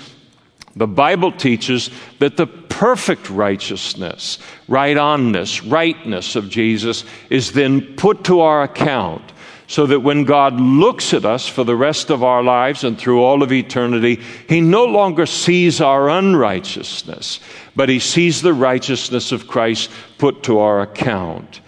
the 0.75 0.87
Bible 0.87 1.33
teaches 1.33 1.91
that 2.19 2.39
the 2.39 2.47
perfect 2.47 3.29
righteousness, 3.29 4.39
right 4.69 4.97
onness, 4.97 5.71
rightness 5.71 6.35
of 6.35 6.49
Jesus 6.49 7.05
is 7.29 7.53
then 7.53 7.83
put 7.97 8.25
to 8.25 8.41
our 8.41 8.63
account 8.63 9.33
so 9.69 9.87
that 9.87 10.01
when 10.01 10.25
God 10.25 10.59
looks 10.61 11.15
at 11.15 11.27
us 11.27 11.47
for 11.47 11.63
the 11.63 11.77
rest 11.77 12.11
of 12.11 12.25
our 12.25 12.43
lives 12.43 12.85
and 12.85 12.99
through 12.99 13.23
all 13.23 13.43
of 13.43 13.53
eternity, 13.53 14.19
He 14.49 14.63
no 14.63 14.87
longer 14.87 15.27
sees 15.27 15.81
our 15.81 16.09
unrighteousness, 16.09 17.39
but 17.77 17.91
He 17.91 18.01
sees 18.01 18.41
the 18.41 18.55
righteousness 18.55 19.31
of 19.31 19.47
Christ 19.47 19.91
put 20.17 20.43
to 20.45 20.59
our 20.59 20.81
account. 20.81 21.61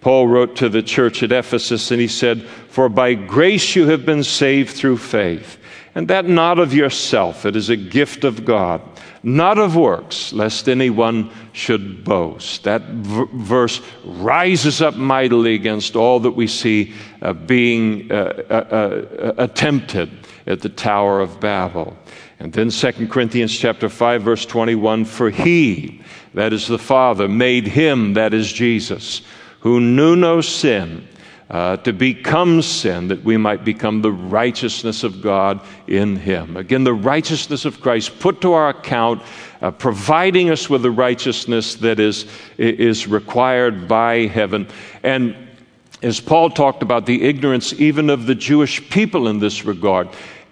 Paul 0.00 0.26
wrote 0.26 0.56
to 0.56 0.68
the 0.68 0.82
church 0.82 1.22
at 1.22 1.32
Ephesus 1.32 1.90
and 1.90 1.98
he 1.98 2.08
said, 2.08 2.42
For 2.42 2.90
by 2.90 3.14
grace 3.14 3.74
you 3.74 3.86
have 3.86 4.04
been 4.04 4.22
saved 4.22 4.76
through 4.76 4.98
faith, 4.98 5.56
and 5.94 6.08
that 6.08 6.26
not 6.26 6.58
of 6.58 6.74
yourself, 6.74 7.46
it 7.46 7.54
is 7.54 7.70
a 7.70 7.76
gift 7.76 8.24
of 8.24 8.44
God, 8.44 8.82
not 9.22 9.58
of 9.58 9.76
works, 9.76 10.32
lest 10.32 10.68
anyone 10.68 11.30
should 11.52 12.04
boast. 12.04 12.64
That 12.64 12.82
v- 12.82 13.26
verse 13.32 13.80
rises 14.04 14.82
up 14.82 14.96
mightily 14.96 15.54
against 15.54 15.94
all 15.94 16.20
that 16.20 16.32
we 16.32 16.46
see 16.46 16.94
uh, 17.22 17.32
being 17.32 18.10
uh, 18.10 18.42
uh, 18.50 18.52
uh 18.52 19.34
attempted 19.38 20.10
at 20.46 20.60
the 20.60 20.68
Tower 20.68 21.20
of 21.20 21.40
Babel. 21.40 21.96
And 22.40 22.52
then 22.52 22.70
2 22.70 23.08
Corinthians 23.08 23.56
chapter 23.56 23.88
5 23.88 24.22
verse 24.22 24.44
21 24.44 25.04
for 25.04 25.30
he 25.30 26.02
that 26.34 26.52
is 26.52 26.66
the 26.66 26.78
Father 26.78 27.28
made 27.28 27.66
him 27.66 28.14
that 28.14 28.34
is 28.34 28.52
Jesus 28.52 29.22
who 29.64 29.80
knew 29.80 30.14
no 30.14 30.42
sin, 30.42 31.08
uh, 31.54 31.76
to 31.76 31.92
become 31.92 32.60
sin 32.60 33.06
that 33.06 33.22
we 33.22 33.36
might 33.36 33.64
become 33.64 34.02
the 34.02 34.10
righteousness 34.10 35.04
of 35.04 35.22
God 35.22 35.60
in 35.86 36.16
Him. 36.16 36.56
Again, 36.56 36.82
the 36.82 36.92
righteousness 36.92 37.64
of 37.64 37.80
Christ 37.80 38.18
put 38.18 38.40
to 38.40 38.54
our 38.54 38.70
account, 38.70 39.22
uh, 39.62 39.70
providing 39.70 40.50
us 40.50 40.68
with 40.68 40.82
the 40.82 40.90
righteousness 40.90 41.76
that 41.76 42.00
is, 42.00 42.26
is 42.58 43.06
required 43.06 43.86
by 43.86 44.26
heaven. 44.26 44.66
And 45.04 45.36
as 46.02 46.18
Paul 46.18 46.50
talked 46.50 46.82
about 46.82 47.06
the 47.06 47.22
ignorance 47.22 47.72
even 47.74 48.10
of 48.10 48.26
the 48.26 48.34
Jewish 48.34 48.90
people 48.90 49.28
in 49.28 49.38
this 49.38 49.64
regard, 49.64 50.08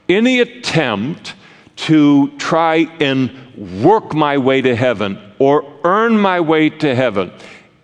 any 0.09 0.39
attempt 0.39 1.35
to 1.79 2.31
try 2.39 2.87
and 3.01 3.83
work 3.83 4.15
my 4.15 4.39
way 4.39 4.63
to 4.63 4.77
heaven 4.77 5.19
or 5.41 5.65
earn 5.83 6.17
my 6.17 6.39
way 6.39 6.71
to 6.71 6.95
heaven 6.95 7.33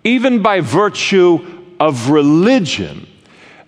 even 0.05 0.41
by 0.41 0.61
virtue 0.61 1.58
of 1.81 2.11
religion, 2.11 3.07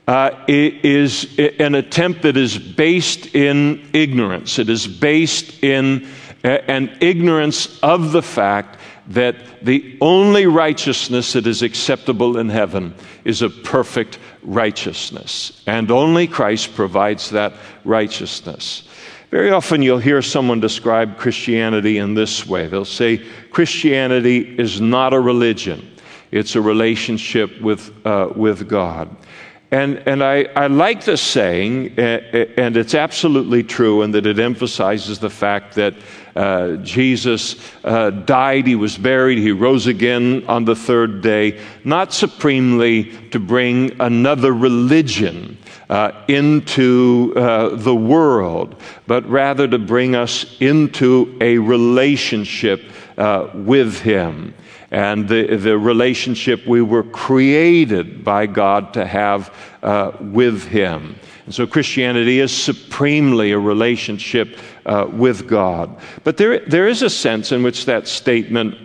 uh, 0.09 0.45
is 0.49 1.39
an 1.39 1.75
attempt 1.75 2.23
that 2.23 2.37
is 2.37 2.59
based 2.59 3.35
in 3.35 3.89
ignorance. 3.93 4.59
It 4.59 4.69
is 4.69 4.87
based 4.89 5.63
in 5.63 6.09
an 6.43 6.97
ignorance 7.01 7.79
of 7.81 8.13
the 8.13 8.23
fact 8.23 8.79
that 9.09 9.65
the 9.65 9.97
only 10.01 10.47
righteousness 10.47 11.33
that 11.35 11.47
is 11.47 11.63
acceptable 11.63 12.39
in 12.39 12.49
heaven 12.49 12.95
is 13.25 13.43
a 13.43 13.51
perfect 13.51 14.19
righteousness. 14.43 15.63
And 15.67 15.91
only 15.91 16.27
Christ 16.27 16.75
provides 16.75 17.31
that 17.31 17.53
righteousness. 17.85 18.89
Very 19.31 19.51
often 19.51 19.83
you'll 19.83 19.99
hear 19.99 20.23
someone 20.23 20.61
describe 20.61 21.19
Christianity 21.19 21.99
in 21.99 22.15
this 22.15 22.47
way. 22.47 22.67
They'll 22.67 22.85
say, 22.85 23.19
Christianity 23.51 24.39
is 24.59 24.81
not 24.81 25.13
a 25.13 25.21
religion. 25.21 25.90
It's 26.31 26.55
a 26.55 26.61
relationship 26.61 27.61
with, 27.61 27.93
uh, 28.07 28.31
with 28.35 28.69
God. 28.69 29.15
And, 29.73 30.03
and 30.07 30.25
I, 30.25 30.47
I 30.57 30.67
like 30.67 31.05
this 31.05 31.23
saying, 31.23 31.97
and 31.97 32.77
it's 32.77 32.95
absolutely 32.95 33.63
true, 33.63 34.03
and 34.03 34.13
that 34.15 34.27
it 34.27 34.41
emphasizes 34.41 35.21
the 35.21 35.31
fact 35.31 35.77
that 35.77 35.95
uh, 36.35 36.77
Jesus 36.77 37.55
uh, 37.85 38.11
died, 38.11 38.67
he 38.67 38.75
was 38.75 38.99
buried, 38.99 39.39
he 39.39 39.53
rose 39.53 39.87
again 39.87 40.45
on 40.49 40.65
the 40.65 40.75
third 40.75 41.23
day, 41.23 41.61
not 41.85 42.13
supremely 42.13 43.17
to 43.29 43.39
bring 43.39 44.01
another 44.01 44.53
religion 44.53 45.57
uh, 45.89 46.13
into 46.27 47.33
uh, 47.37 47.77
the 47.77 47.95
world, 47.95 48.75
but 49.07 49.29
rather 49.29 49.69
to 49.69 49.79
bring 49.79 50.17
us 50.17 50.57
into 50.59 51.37
a 51.41 51.59
relationship 51.59 52.83
uh, 53.19 53.49
with 53.55 54.01
him 54.01 54.53
and 54.91 55.29
the, 55.29 55.57
the 55.57 55.79
relationship 55.79 56.67
we 56.67 56.83
were 56.83 57.05
created 57.05 58.25
by 58.25 58.47
God 58.47 58.93
to 58.95 59.07
have 59.07 59.55
uh, 59.83 60.13
with 60.21 60.67
Him. 60.67 61.17
And 61.47 61.55
so 61.55 61.67
Christianity 61.67 62.41
is 62.41 62.57
supremely 62.57 63.53
a 63.53 63.59
relationship 63.59 64.59
uh, 64.87 65.07
with 65.11 65.49
God. 65.49 65.99
But 66.25 66.37
there, 66.37 66.61
there 66.61 66.89
is 66.89 67.03
a 67.03 67.11
sense 67.11 67.53
in 67.53 67.63
which 67.63 67.87
that 67.87 68.09
statement 68.09 68.77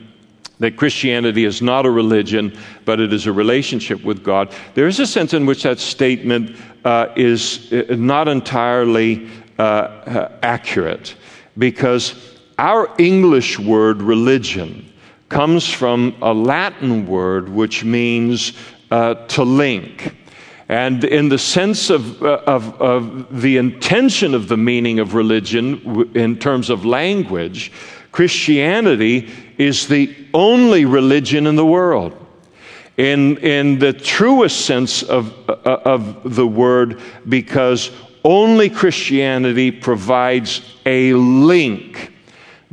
that 0.59 0.77
Christianity 0.77 1.43
is 1.43 1.61
not 1.61 1.85
a 1.85 1.91
religion, 1.91 2.57
but 2.85 2.99
it 2.99 3.11
is 3.11 3.25
a 3.25 3.31
relationship 3.33 4.03
with 4.03 4.23
God. 4.23 4.53
There 4.73 4.87
is 4.87 4.99
a 4.99 5.07
sense 5.07 5.33
in 5.33 5.45
which 5.45 5.63
that 5.63 5.79
statement 5.79 6.55
uh, 6.85 7.07
is 7.15 7.73
uh, 7.73 7.95
not 7.95 8.27
entirely 8.27 9.29
uh, 9.59 9.61
uh, 9.61 10.39
accurate 10.43 11.15
because 11.57 12.37
our 12.57 12.93
English 12.97 13.59
word 13.59 14.01
religion 14.01 14.91
comes 15.29 15.69
from 15.69 16.15
a 16.21 16.33
Latin 16.33 17.07
word 17.07 17.49
which 17.49 17.83
means 17.83 18.53
uh, 18.91 19.15
to 19.15 19.43
link. 19.43 20.15
And 20.67 21.03
in 21.03 21.29
the 21.29 21.37
sense 21.37 21.89
of, 21.89 22.23
uh, 22.23 22.41
of, 22.47 22.81
of, 22.81 23.41
the 23.41 23.57
intention 23.57 24.33
of 24.33 24.47
the 24.47 24.57
meaning 24.57 24.99
of 24.99 25.13
religion 25.13 26.09
in 26.15 26.37
terms 26.39 26.69
of 26.69 26.85
language, 26.85 27.71
Christianity 28.11 29.29
is 29.57 29.87
the 29.87 30.15
only 30.33 30.85
religion 30.85 31.45
in 31.45 31.55
the 31.55 31.65
world. 31.65 32.17
In, 32.97 33.37
in 33.39 33.77
the 33.77 33.93
truest 33.93 34.65
sense 34.65 35.03
of, 35.03 35.33
uh, 35.49 35.81
of 35.83 36.35
the 36.35 36.47
word, 36.47 37.01
because 37.27 37.91
only 38.23 38.69
Christianity 38.69 39.69
provides 39.69 40.61
a 40.85 41.13
link 41.13 42.13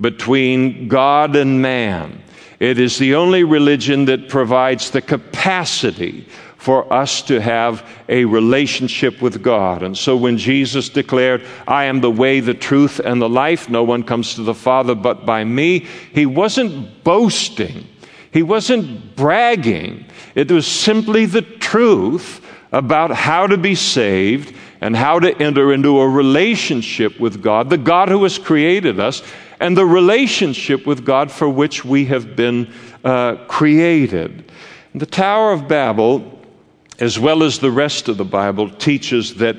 between 0.00 0.88
God 0.88 1.36
and 1.36 1.60
man. 1.60 2.21
It 2.62 2.78
is 2.78 2.96
the 2.96 3.16
only 3.16 3.42
religion 3.42 4.04
that 4.04 4.28
provides 4.28 4.92
the 4.92 5.00
capacity 5.00 6.28
for 6.58 6.92
us 6.92 7.20
to 7.22 7.40
have 7.40 7.84
a 8.08 8.24
relationship 8.24 9.20
with 9.20 9.42
God. 9.42 9.82
And 9.82 9.98
so 9.98 10.16
when 10.16 10.38
Jesus 10.38 10.88
declared, 10.88 11.44
I 11.66 11.86
am 11.86 12.00
the 12.00 12.10
way, 12.12 12.38
the 12.38 12.54
truth, 12.54 13.00
and 13.00 13.20
the 13.20 13.28
life, 13.28 13.68
no 13.68 13.82
one 13.82 14.04
comes 14.04 14.36
to 14.36 14.44
the 14.44 14.54
Father 14.54 14.94
but 14.94 15.26
by 15.26 15.42
me, 15.42 15.88
he 16.14 16.24
wasn't 16.24 17.02
boasting. 17.02 17.84
He 18.30 18.44
wasn't 18.44 19.16
bragging. 19.16 20.04
It 20.36 20.48
was 20.48 20.64
simply 20.64 21.26
the 21.26 21.42
truth 21.42 22.46
about 22.70 23.10
how 23.10 23.48
to 23.48 23.58
be 23.58 23.74
saved 23.74 24.54
and 24.80 24.94
how 24.94 25.18
to 25.18 25.36
enter 25.42 25.72
into 25.72 25.98
a 25.98 26.08
relationship 26.08 27.18
with 27.18 27.42
God, 27.42 27.70
the 27.70 27.76
God 27.76 28.08
who 28.08 28.22
has 28.22 28.38
created 28.38 29.00
us, 29.00 29.20
and 29.62 29.76
the 29.76 29.86
relationship 29.86 30.86
with 30.88 31.04
God 31.04 31.30
for 31.30 31.48
which 31.48 31.84
we 31.84 32.06
have 32.06 32.34
been 32.34 32.72
uh, 33.04 33.36
created. 33.46 34.50
The 34.92 35.06
Tower 35.06 35.52
of 35.52 35.68
Babel, 35.68 36.40
as 36.98 37.16
well 37.16 37.44
as 37.44 37.60
the 37.60 37.70
rest 37.70 38.08
of 38.08 38.16
the 38.16 38.24
Bible, 38.24 38.68
teaches 38.68 39.36
that 39.36 39.56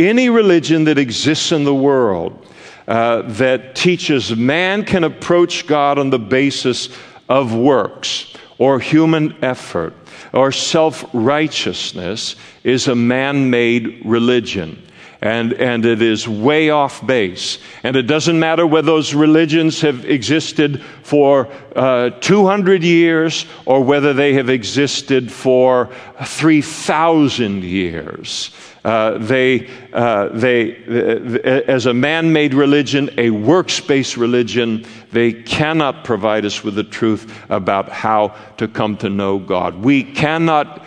any 0.00 0.28
religion 0.30 0.82
that 0.84 0.98
exists 0.98 1.52
in 1.52 1.62
the 1.62 1.74
world 1.74 2.44
uh, 2.88 3.22
that 3.22 3.76
teaches 3.76 4.34
man 4.34 4.84
can 4.84 5.04
approach 5.04 5.68
God 5.68 5.96
on 5.96 6.10
the 6.10 6.18
basis 6.18 6.88
of 7.28 7.54
works 7.54 8.34
or 8.58 8.80
human 8.80 9.36
effort 9.44 9.94
or 10.32 10.50
self 10.50 11.04
righteousness 11.12 12.34
is 12.64 12.88
a 12.88 12.96
man 12.96 13.48
made 13.48 14.02
religion 14.04 14.85
and, 15.26 15.54
and 15.54 15.84
it 15.84 16.00
is 16.02 16.28
way 16.28 16.70
off 16.70 17.04
base. 17.04 17.58
And 17.82 17.96
it 17.96 18.02
doesn't 18.02 18.38
matter 18.38 18.64
whether 18.64 18.86
those 18.86 19.12
religions 19.12 19.80
have 19.80 20.04
existed 20.04 20.80
for 21.02 21.48
uh, 21.74 22.10
200 22.10 22.84
years 22.84 23.44
or 23.64 23.82
whether 23.82 24.14
they 24.14 24.34
have 24.34 24.48
existed 24.48 25.32
for 25.32 25.90
3,000 26.24 27.64
years. 27.64 28.52
Uh, 28.84 29.18
they, 29.18 29.68
uh, 29.92 30.28
they, 30.28 30.76
uh, 30.86 31.62
as 31.66 31.86
a 31.86 31.94
man 31.94 32.32
made 32.32 32.54
religion, 32.54 33.10
a 33.18 33.30
works 33.30 33.80
based 33.80 34.16
religion, 34.16 34.86
they 35.10 35.32
cannot 35.32 36.04
provide 36.04 36.44
us 36.44 36.62
with 36.62 36.76
the 36.76 36.84
truth 36.84 37.44
about 37.48 37.88
how 37.88 38.28
to 38.58 38.68
come 38.68 38.96
to 38.96 39.10
know 39.10 39.40
God. 39.40 39.74
We 39.74 40.04
cannot 40.04 40.86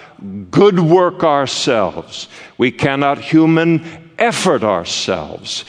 good 0.50 0.80
work 0.80 1.26
ourselves, 1.26 2.30
we 2.58 2.72
cannot 2.72 3.18
human 3.18 4.09
effort 4.20 4.64
ourselves 4.64 5.66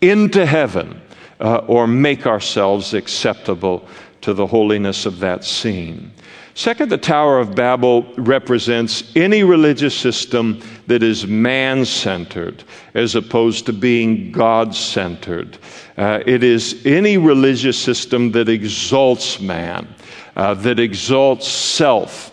into 0.00 0.46
heaven 0.46 1.00
uh, 1.40 1.58
or 1.66 1.86
make 1.86 2.26
ourselves 2.26 2.94
acceptable 2.94 3.86
to 4.20 4.34
the 4.34 4.46
holiness 4.46 5.06
of 5.06 5.18
that 5.20 5.44
scene. 5.44 6.12
Second, 6.54 6.90
the 6.90 6.98
Tower 6.98 7.38
of 7.38 7.54
Babel 7.54 8.02
represents 8.16 9.14
any 9.14 9.44
religious 9.44 9.96
system 9.96 10.60
that 10.88 11.04
is 11.04 11.24
man 11.24 11.84
centered 11.84 12.64
as 12.94 13.14
opposed 13.14 13.64
to 13.66 13.72
being 13.72 14.32
God 14.32 14.74
centered. 14.74 15.58
Uh, 15.96 16.20
it 16.26 16.42
is 16.42 16.84
any 16.84 17.16
religious 17.16 17.78
system 17.78 18.32
that 18.32 18.48
exalts 18.48 19.38
man, 19.38 19.86
uh, 20.34 20.54
that 20.54 20.80
exalts 20.80 21.46
self 21.46 22.32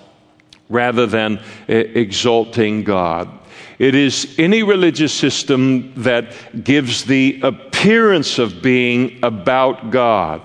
rather 0.69 1.05
than 1.05 1.37
uh, 1.37 1.43
exalting 1.67 2.83
God. 2.83 3.29
It 3.77 3.93
is 3.93 4.35
any 4.37 4.63
religious 4.63 5.13
system 5.13 5.93
that 5.97 6.63
gives 6.63 7.03
the 7.03 7.39
appearance 7.43 8.39
of 8.39 8.61
being 8.61 9.19
about 9.21 9.91
God 9.91 10.41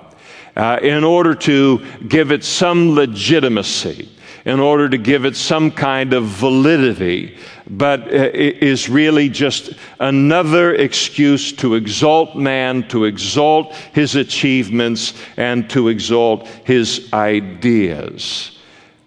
uh, 0.57 0.79
in 0.83 1.05
order 1.05 1.35
to 1.35 1.85
give 2.09 2.33
it 2.33 2.43
some 2.43 2.95
legitimacy, 2.95 4.09
in 4.45 4.59
order 4.59 4.89
to 4.89 4.99
give 4.99 5.25
it 5.25 5.37
some 5.37 5.71
kind 5.71 6.13
of 6.13 6.25
validity, 6.25 7.39
but 7.69 8.03
uh, 8.13 8.31
is 8.35 8.89
really 8.89 9.29
just 9.29 9.71
another 10.01 10.75
excuse 10.75 11.53
to 11.53 11.77
exalt 11.77 12.35
man, 12.35 12.87
to 12.89 13.05
exalt 13.05 13.75
his 13.95 14.17
achievements, 14.17 15.15
and 15.37 15.71
to 15.71 15.87
exalt 15.89 16.49
his 16.65 17.09
ideas. 17.13 18.59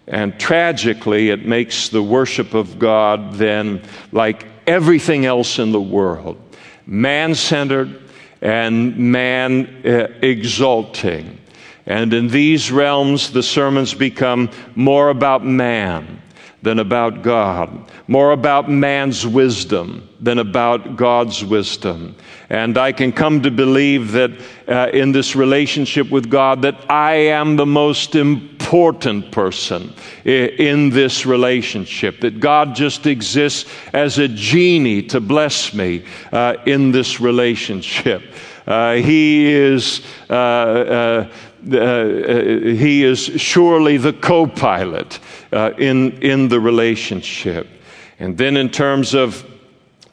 And 0.06 0.38
tragically, 0.38 1.30
it 1.30 1.46
makes 1.46 1.88
the 1.88 2.02
worship 2.02 2.54
of 2.54 2.78
God 2.78 3.34
then 3.34 3.82
like 4.12 4.46
everything 4.66 5.24
else 5.26 5.58
in 5.58 5.72
the 5.72 5.80
world 5.80 6.40
man 6.86 7.34
centered 7.34 8.02
and 8.42 8.96
man 8.96 9.82
uh, 9.86 10.08
exalting. 10.20 11.38
And 11.86 12.12
in 12.12 12.28
these 12.28 12.70
realms, 12.70 13.32
the 13.32 13.42
sermons 13.42 13.94
become 13.94 14.50
more 14.74 15.08
about 15.08 15.44
man 15.44 16.20
than 16.64 16.78
about 16.78 17.22
God, 17.22 17.90
more 18.08 18.32
about 18.32 18.70
man's 18.70 19.26
wisdom 19.26 20.08
than 20.18 20.38
about 20.38 20.96
God's 20.96 21.44
wisdom. 21.44 22.16
And 22.48 22.78
I 22.78 22.92
can 22.92 23.12
come 23.12 23.42
to 23.42 23.50
believe 23.50 24.12
that 24.12 24.30
uh, 24.66 24.88
in 24.92 25.12
this 25.12 25.36
relationship 25.36 26.10
with 26.10 26.30
God, 26.30 26.62
that 26.62 26.90
I 26.90 27.14
am 27.14 27.56
the 27.56 27.66
most 27.66 28.14
important 28.14 29.30
person 29.30 29.92
in 30.24 30.88
this 30.88 31.26
relationship, 31.26 32.20
that 32.20 32.40
God 32.40 32.74
just 32.74 33.06
exists 33.06 33.70
as 33.92 34.18
a 34.18 34.28
genie 34.28 35.02
to 35.02 35.20
bless 35.20 35.74
me 35.74 36.04
uh, 36.32 36.56
in 36.64 36.90
this 36.90 37.20
relationship. 37.20 38.22
Uh, 38.66 38.94
he 38.94 39.52
is 39.52 40.00
uh, 40.30 40.32
uh, 40.32 41.32
he 41.70 43.04
is 43.04 43.24
surely 43.36 43.96
the 43.96 44.12
co 44.12 44.46
pilot 44.46 45.18
uh, 45.52 45.72
in, 45.78 46.12
in 46.22 46.48
the 46.48 46.60
relationship. 46.60 47.68
And 48.18 48.38
then, 48.38 48.56
in 48.56 48.70
terms 48.70 49.14
of 49.14 49.44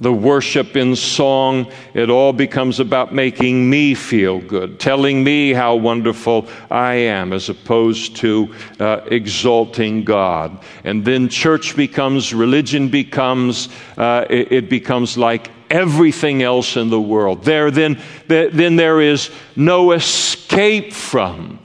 the 0.01 0.11
worship 0.11 0.75
in 0.75 0.95
song, 0.95 1.71
it 1.93 2.09
all 2.09 2.33
becomes 2.33 2.79
about 2.79 3.13
making 3.13 3.69
me 3.69 3.93
feel 3.93 4.39
good, 4.39 4.79
telling 4.79 5.23
me 5.23 5.53
how 5.53 5.75
wonderful 5.75 6.47
I 6.71 6.95
am, 6.95 7.31
as 7.31 7.49
opposed 7.49 8.15
to 8.17 8.53
uh, 8.79 9.01
exalting 9.05 10.03
God. 10.03 10.59
And 10.83 11.05
then 11.05 11.29
church 11.29 11.75
becomes, 11.75 12.33
religion 12.33 12.89
becomes, 12.89 13.69
uh, 13.95 14.25
it, 14.27 14.51
it 14.51 14.69
becomes 14.69 15.19
like 15.19 15.51
everything 15.71 16.43
else 16.43 16.75
in 16.75 16.89
the 16.89 17.01
world. 17.01 17.43
There, 17.43 17.71
then, 17.71 17.99
then 18.27 18.75
there 18.75 19.01
is 19.01 19.31
no 19.55 19.93
escape 19.93 20.93
from 20.93 21.59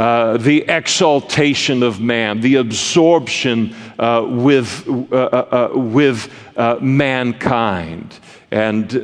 uh, 0.00 0.38
the 0.38 0.62
exaltation 0.62 1.82
of 1.82 2.00
man, 2.00 2.40
the 2.40 2.56
absorption 2.56 3.74
uh, 3.98 4.24
with, 4.26 4.88
uh, 4.88 5.14
uh, 5.14 5.68
uh 5.74 5.78
with 5.78 6.32
mankind, 6.80 8.18
and, 8.50 8.94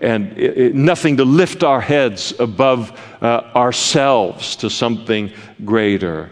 and 0.00 0.36
it, 0.36 0.58
it, 0.58 0.74
nothing 0.74 1.16
to 1.16 1.24
lift 1.24 1.62
our 1.62 1.80
heads 1.80 2.34
above 2.40 2.90
ourselves 3.22 4.56
to 4.56 4.68
something 4.68 5.30
greater. 5.64 6.28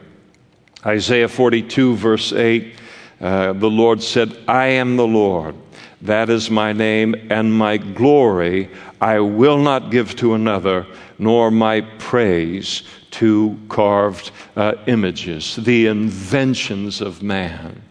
Isaiah 0.85 1.29
42, 1.29 1.95
verse 1.95 2.33
8, 2.33 2.75
the 3.21 3.55
Lord 3.63 4.03
said, 4.03 4.37
I 4.49 4.67
am 4.67 4.97
the 4.97 5.07
Lord 5.07 5.55
that 6.03 6.31
is 6.31 6.51
my 6.51 6.73
name, 6.73 7.15
and 7.31 7.53
my 7.53 7.77
glory 7.77 8.71
I 9.01 9.21
will 9.21 9.59
not 9.59 9.91
give 9.91 10.17
to 10.17 10.35
another, 10.35 10.87
nor 11.19 11.51
my 11.51 11.83
praise 11.99 12.83
to 13.13 13.59
carved 13.69 14.31
uh, 14.57 14.75
images, 14.87 15.57
the 15.57 15.87
inventions 15.87 17.01
of 17.01 17.23
man. 17.23 17.83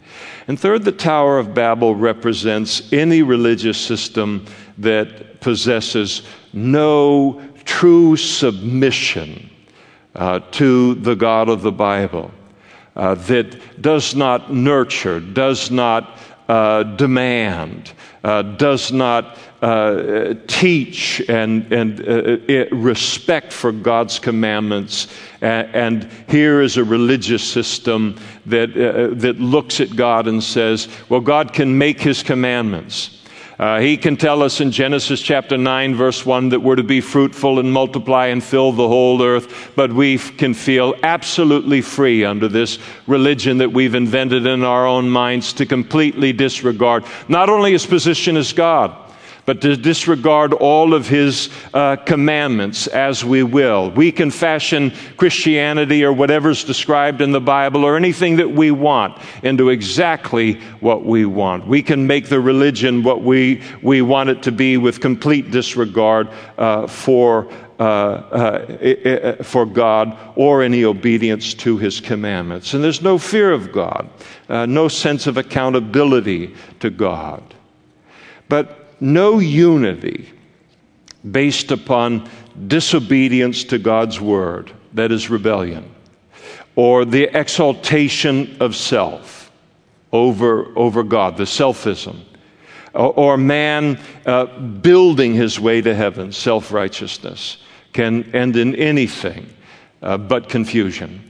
And 0.47 0.59
third, 0.59 0.83
the 0.83 0.91
Tower 0.91 1.37
of 1.37 1.53
Babel 1.53 1.95
represents 1.95 2.91
any 2.91 3.21
religious 3.21 3.77
system 3.77 4.45
that 4.79 5.41
possesses 5.41 6.23
no 6.53 7.41
true 7.65 8.15
submission 8.15 9.49
uh, 10.15 10.39
to 10.51 10.95
the 10.95 11.15
God 11.15 11.49
of 11.49 11.61
the 11.61 11.71
Bible, 11.71 12.31
uh, 12.95 13.13
that 13.15 13.81
does 13.81 14.15
not 14.15 14.51
nurture, 14.51 15.19
does 15.19 15.69
not 15.69 16.17
uh, 16.49 16.81
demand, 16.81 17.93
uh, 18.23 18.41
does 18.41 18.91
not 18.91 19.37
uh, 19.61 20.33
teach 20.47 21.21
and, 21.29 21.71
and 21.71 22.01
uh, 22.09 22.65
respect 22.75 23.53
for 23.53 23.71
God's 23.71 24.17
commandments. 24.17 25.07
And, 25.41 25.75
and, 25.75 26.11
here 26.27 26.61
is 26.61 26.77
a 26.77 26.83
religious 26.83 27.43
system 27.43 28.19
that, 28.47 28.71
uh, 28.71 29.13
that 29.19 29.39
looks 29.39 29.79
at 29.79 29.95
God 29.95 30.27
and 30.27 30.43
says, 30.43 30.87
well, 31.07 31.21
God 31.21 31.53
can 31.53 31.77
make 31.77 32.01
his 32.01 32.23
commandments. 32.23 33.18
Uh, 33.59 33.81
he 33.81 33.97
can 33.97 34.15
tell 34.15 34.41
us 34.41 34.61
in 34.61 34.71
Genesis 34.71 35.21
chapter 35.21 35.57
9, 35.57 35.93
verse 35.93 36.25
1, 36.25 36.47
that 36.49 36.61
we're 36.61 36.77
to 36.77 36.83
be 36.83 37.01
fruitful 37.01 37.59
and 37.59 37.73
multiply 37.73 38.27
and 38.27 38.41
fill 38.41 38.71
the 38.71 38.87
whole 38.87 39.21
earth, 39.21 39.73
but 39.75 39.91
we 39.91 40.17
can 40.17 40.53
feel 40.53 40.95
absolutely 41.03 41.81
free 41.81 42.23
under 42.23 42.47
this 42.47 42.79
religion 43.05 43.57
that 43.57 43.73
we've 43.73 43.95
invented 43.95 44.45
in 44.45 44.63
our 44.63 44.87
own 44.87 45.09
minds 45.09 45.51
to 45.51 45.65
completely 45.65 46.31
disregard 46.31 47.03
not 47.27 47.49
only 47.49 47.73
his 47.73 47.85
position 47.85 48.37
as 48.37 48.53
God, 48.53 48.95
but 49.49 49.61
to 49.61 49.75
disregard 49.75 50.53
all 50.53 50.93
of 50.93 51.07
his 51.07 51.49
uh, 51.73 51.95
commandments 51.95 52.85
as 52.85 53.25
we 53.25 53.41
will. 53.41 53.89
We 53.89 54.11
can 54.11 54.29
fashion 54.29 54.93
Christianity 55.17 56.03
or 56.03 56.13
whatever's 56.13 56.63
described 56.63 57.19
in 57.19 57.31
the 57.31 57.41
Bible 57.41 57.83
or 57.83 57.95
anything 57.95 58.35
that 58.35 58.51
we 58.51 58.69
want 58.69 59.19
into 59.41 59.69
exactly 59.69 60.59
what 60.81 61.03
we 61.03 61.25
want. 61.25 61.65
We 61.65 61.81
can 61.81 62.05
make 62.05 62.29
the 62.29 62.39
religion 62.39 63.01
what 63.01 63.23
we, 63.23 63.63
we 63.81 64.03
want 64.03 64.29
it 64.29 64.43
to 64.43 64.51
be 64.51 64.77
with 64.77 65.01
complete 65.01 65.49
disregard 65.49 66.29
uh, 66.59 66.85
for. 66.85 67.51
Uh, 67.79 67.85
uh, 67.85 69.41
for 69.41 69.65
God 69.65 70.17
or 70.35 70.61
any 70.61 70.83
obedience 70.83 71.53
to 71.53 71.77
His 71.77 72.01
commandments. 72.01 72.73
And 72.73 72.83
there's 72.83 73.01
no 73.01 73.17
fear 73.17 73.53
of 73.53 73.71
God, 73.71 74.09
uh, 74.49 74.65
no 74.65 74.89
sense 74.89 75.27
of 75.27 75.37
accountability 75.37 76.55
to 76.81 76.89
God. 76.89 77.41
But 78.49 78.78
no 78.99 79.39
unity 79.39 80.29
based 81.29 81.71
upon 81.71 82.29
disobedience 82.67 83.63
to 83.65 83.77
God's 83.77 84.19
word, 84.19 84.71
that 84.93 85.11
is 85.11 85.29
rebellion, 85.29 85.93
or 86.75 87.05
the 87.05 87.29
exaltation 87.37 88.57
of 88.59 88.75
self 88.75 89.51
over, 90.11 90.77
over 90.77 91.03
God, 91.03 91.37
the 91.37 91.43
selfism, 91.43 92.21
or, 92.93 93.13
or 93.13 93.37
man 93.37 93.99
uh, 94.25 94.45
building 94.45 95.33
his 95.33 95.59
way 95.59 95.81
to 95.81 95.93
heaven, 95.93 96.31
self 96.31 96.71
righteousness. 96.71 97.57
can 97.93 98.23
end 98.35 98.55
in 98.55 98.75
anything 98.75 99.53
uh, 100.01 100.17
but 100.17 100.49
confusion 100.49 101.28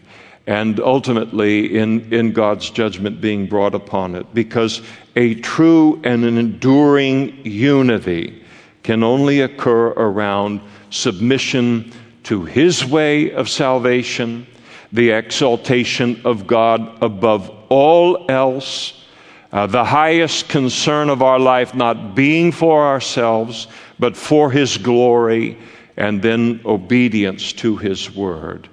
and 0.50 0.80
ultimately 0.80 1.78
in, 1.78 2.12
in 2.12 2.32
God's 2.32 2.72
judgment 2.72 3.22
being 3.22 3.46
brought 3.46 3.76
upon 3.76 4.16
it. 4.16 4.34
Because 4.34 4.82
a 5.16 5.36
true 5.36 6.02
and 6.04 6.26
an 6.26 6.40
enduring 6.40 7.46
unity 7.46 8.44
can 8.82 9.04
only 9.04 9.42
occur 9.42 9.90
around 9.90 10.60
submission 10.90 11.94
to 12.24 12.46
His 12.46 12.84
way 12.84 13.32
of 13.32 13.48
salvation, 13.48 14.48
the 14.92 15.12
exaltation 15.12 16.20
of 16.26 16.48
God 16.48 16.98
above 17.04 17.56
all 17.70 18.26
else. 18.28 19.06
Uh, 19.52 19.68
the 19.68 19.86
highest 19.86 20.50
concern 20.50 21.12
of 21.12 21.22
our 21.22 21.38
life 21.38 21.76
not 21.76 22.16
being 22.16 22.52
for 22.52 22.88
ourselves, 22.88 23.68
but 24.00 24.18
for 24.18 24.50
His 24.50 24.80
glory, 24.80 25.60
and 25.96 26.24
then 26.24 26.60
obedience 26.66 27.54
to 27.54 27.78
His 27.78 28.10
word. 28.16 28.68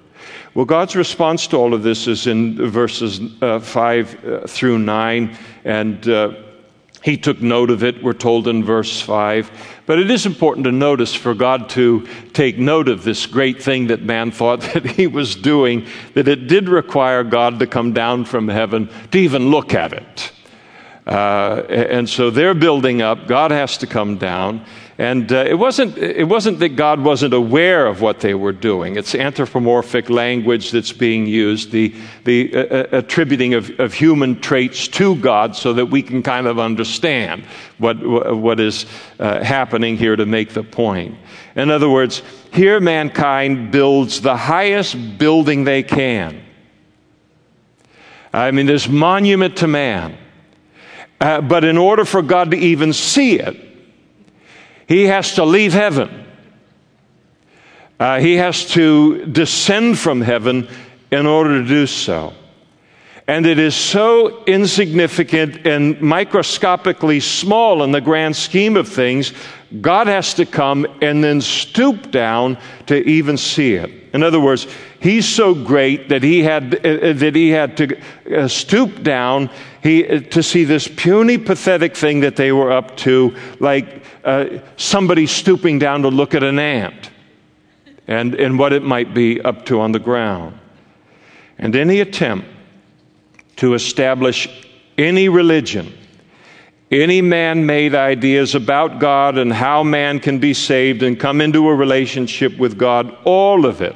Well, 0.57 0.65
God's 0.65 0.95
response 0.95 1.45
to 1.49 1.57
all 1.57 1.75
of 1.75 1.83
this 1.83 2.07
is 2.07 2.25
in 2.25 2.55
verses 2.55 3.21
uh, 3.43 3.59
5 3.59 4.25
uh, 4.25 4.47
through 4.47 4.79
9, 4.79 5.37
and 5.63 6.09
uh, 6.09 6.33
he 7.03 7.15
took 7.15 7.43
note 7.43 7.69
of 7.69 7.83
it, 7.83 8.01
we're 8.01 8.13
told 8.13 8.47
in 8.47 8.63
verse 8.63 8.99
5. 8.99 9.51
But 9.85 9.99
it 9.99 10.09
is 10.09 10.25
important 10.25 10.63
to 10.63 10.71
notice 10.71 11.13
for 11.13 11.35
God 11.35 11.69
to 11.69 12.07
take 12.33 12.57
note 12.57 12.89
of 12.89 13.03
this 13.03 13.27
great 13.27 13.61
thing 13.61 13.85
that 13.85 14.01
man 14.01 14.31
thought 14.31 14.61
that 14.73 14.83
he 14.83 15.05
was 15.05 15.35
doing, 15.35 15.85
that 16.15 16.27
it 16.27 16.47
did 16.47 16.69
require 16.69 17.23
God 17.23 17.59
to 17.59 17.67
come 17.67 17.93
down 17.93 18.25
from 18.25 18.47
heaven 18.47 18.89
to 19.11 19.19
even 19.19 19.51
look 19.51 19.75
at 19.75 19.93
it. 19.93 20.31
Uh, 21.05 21.65
and 21.69 22.09
so 22.09 22.31
they're 22.31 22.55
building 22.55 23.03
up, 23.03 23.27
God 23.27 23.51
has 23.51 23.77
to 23.77 23.85
come 23.85 24.17
down. 24.17 24.65
And 24.99 25.31
uh, 25.31 25.45
it, 25.47 25.53
wasn't, 25.53 25.95
it 25.99 26.27
wasn't 26.27 26.57
that 26.59 26.69
God 26.69 27.01
wasn't 27.01 27.35
aware 27.35 27.85
of 27.85 28.01
what 28.01 28.19
they 28.19 28.33
were 28.33 28.51
doing. 28.51 28.95
It's 28.95 29.13
anthropomorphic 29.13 30.09
language 30.09 30.71
that's 30.71 30.91
being 30.91 31.27
used, 31.27 31.71
the, 31.71 31.93
the 32.23 32.51
uh, 32.55 32.59
uh, 32.59 32.87
attributing 32.93 33.53
of, 33.53 33.79
of 33.79 33.93
human 33.93 34.39
traits 34.39 34.87
to 34.89 35.15
God 35.17 35.55
so 35.55 35.73
that 35.73 35.85
we 35.85 36.01
can 36.01 36.23
kind 36.23 36.47
of 36.47 36.57
understand 36.57 37.43
what, 37.77 38.03
what 38.35 38.59
is 38.59 38.87
uh, 39.19 39.43
happening 39.43 39.97
here 39.97 40.15
to 40.15 40.25
make 40.25 40.53
the 40.53 40.63
point. 40.63 41.15
In 41.55 41.69
other 41.69 41.89
words, 41.89 42.23
here 42.51 42.79
mankind 42.79 43.71
builds 43.71 44.21
the 44.21 44.35
highest 44.35 45.19
building 45.19 45.63
they 45.63 45.83
can. 45.83 46.41
I 48.33 48.49
mean, 48.49 48.65
this 48.65 48.87
monument 48.87 49.57
to 49.57 49.67
man. 49.67 50.17
Uh, 51.21 51.41
but 51.41 51.63
in 51.63 51.77
order 51.77 52.03
for 52.03 52.23
God 52.23 52.51
to 52.51 52.57
even 52.57 52.93
see 52.93 53.39
it, 53.39 53.66
he 54.87 55.05
has 55.05 55.35
to 55.35 55.45
leave 55.45 55.73
heaven. 55.73 56.25
Uh, 57.99 58.19
he 58.19 58.35
has 58.35 58.65
to 58.71 59.25
descend 59.25 59.97
from 59.97 60.21
heaven 60.21 60.67
in 61.11 61.25
order 61.25 61.61
to 61.61 61.67
do 61.67 61.87
so. 61.87 62.33
And 63.29 63.45
it 63.45 63.59
is 63.59 63.75
so 63.75 64.45
insignificant 64.45 65.67
and 65.67 65.99
microscopically 66.01 67.19
small 67.19 67.83
in 67.83 67.91
the 67.91 67.99
grand 67.99 68.37
scheme 68.37 68.77
of 68.77 68.87
things, 68.87 69.33
God 69.81 70.07
has 70.07 70.33
to 70.35 70.45
come 70.45 70.87
and 71.01 71.21
then 71.21 71.41
stoop 71.41 72.09
down 72.09 72.57
to 72.85 72.95
even 73.03 73.35
see 73.35 73.73
it. 73.73 73.91
In 74.13 74.23
other 74.23 74.39
words, 74.39 74.65
he's 75.01 75.27
so 75.27 75.53
great 75.53 76.07
that 76.07 76.23
he 76.23 76.41
had, 76.41 76.75
uh, 76.85 77.11
that 77.13 77.35
he 77.35 77.49
had 77.49 77.75
to 77.77 77.97
uh, 78.33 78.47
stoop 78.47 79.03
down 79.03 79.49
he, 79.83 80.07
uh, 80.07 80.21
to 80.21 80.41
see 80.41 80.63
this 80.63 80.87
puny, 80.87 81.37
pathetic 81.37 81.97
thing 81.97 82.21
that 82.21 82.37
they 82.37 82.53
were 82.53 82.71
up 82.71 82.95
to, 82.97 83.35
like 83.59 84.03
uh, 84.27 84.59
somebody 84.75 85.25
stooping 85.25 85.79
down 85.79 86.01
to 86.01 86.09
look 86.09 86.35
at 86.35 86.43
an 86.43 86.59
ant 86.59 87.11
and, 88.07 88.35
and 88.35 88.59
what 88.59 88.73
it 88.73 88.83
might 88.83 89.13
be 89.13 89.39
up 89.41 89.65
to 89.65 89.79
on 89.79 89.93
the 89.93 89.99
ground. 89.99 90.59
And 91.57 91.73
any 91.77 92.01
attempt 92.01 92.45
to 93.55 93.73
establish 93.73 94.49
any 94.97 95.29
religion, 95.29 95.97
any 96.91 97.21
man 97.21 97.65
made 97.65 97.95
ideas 97.95 98.53
about 98.53 98.99
God 98.99 99.37
and 99.37 99.53
how 99.53 99.81
man 99.81 100.19
can 100.19 100.39
be 100.39 100.53
saved 100.53 101.03
and 101.03 101.17
come 101.17 101.39
into 101.39 101.69
a 101.69 101.73
relationship 101.73 102.57
with 102.57 102.77
God, 102.77 103.15
all 103.23 103.65
of 103.65 103.81
it 103.81 103.95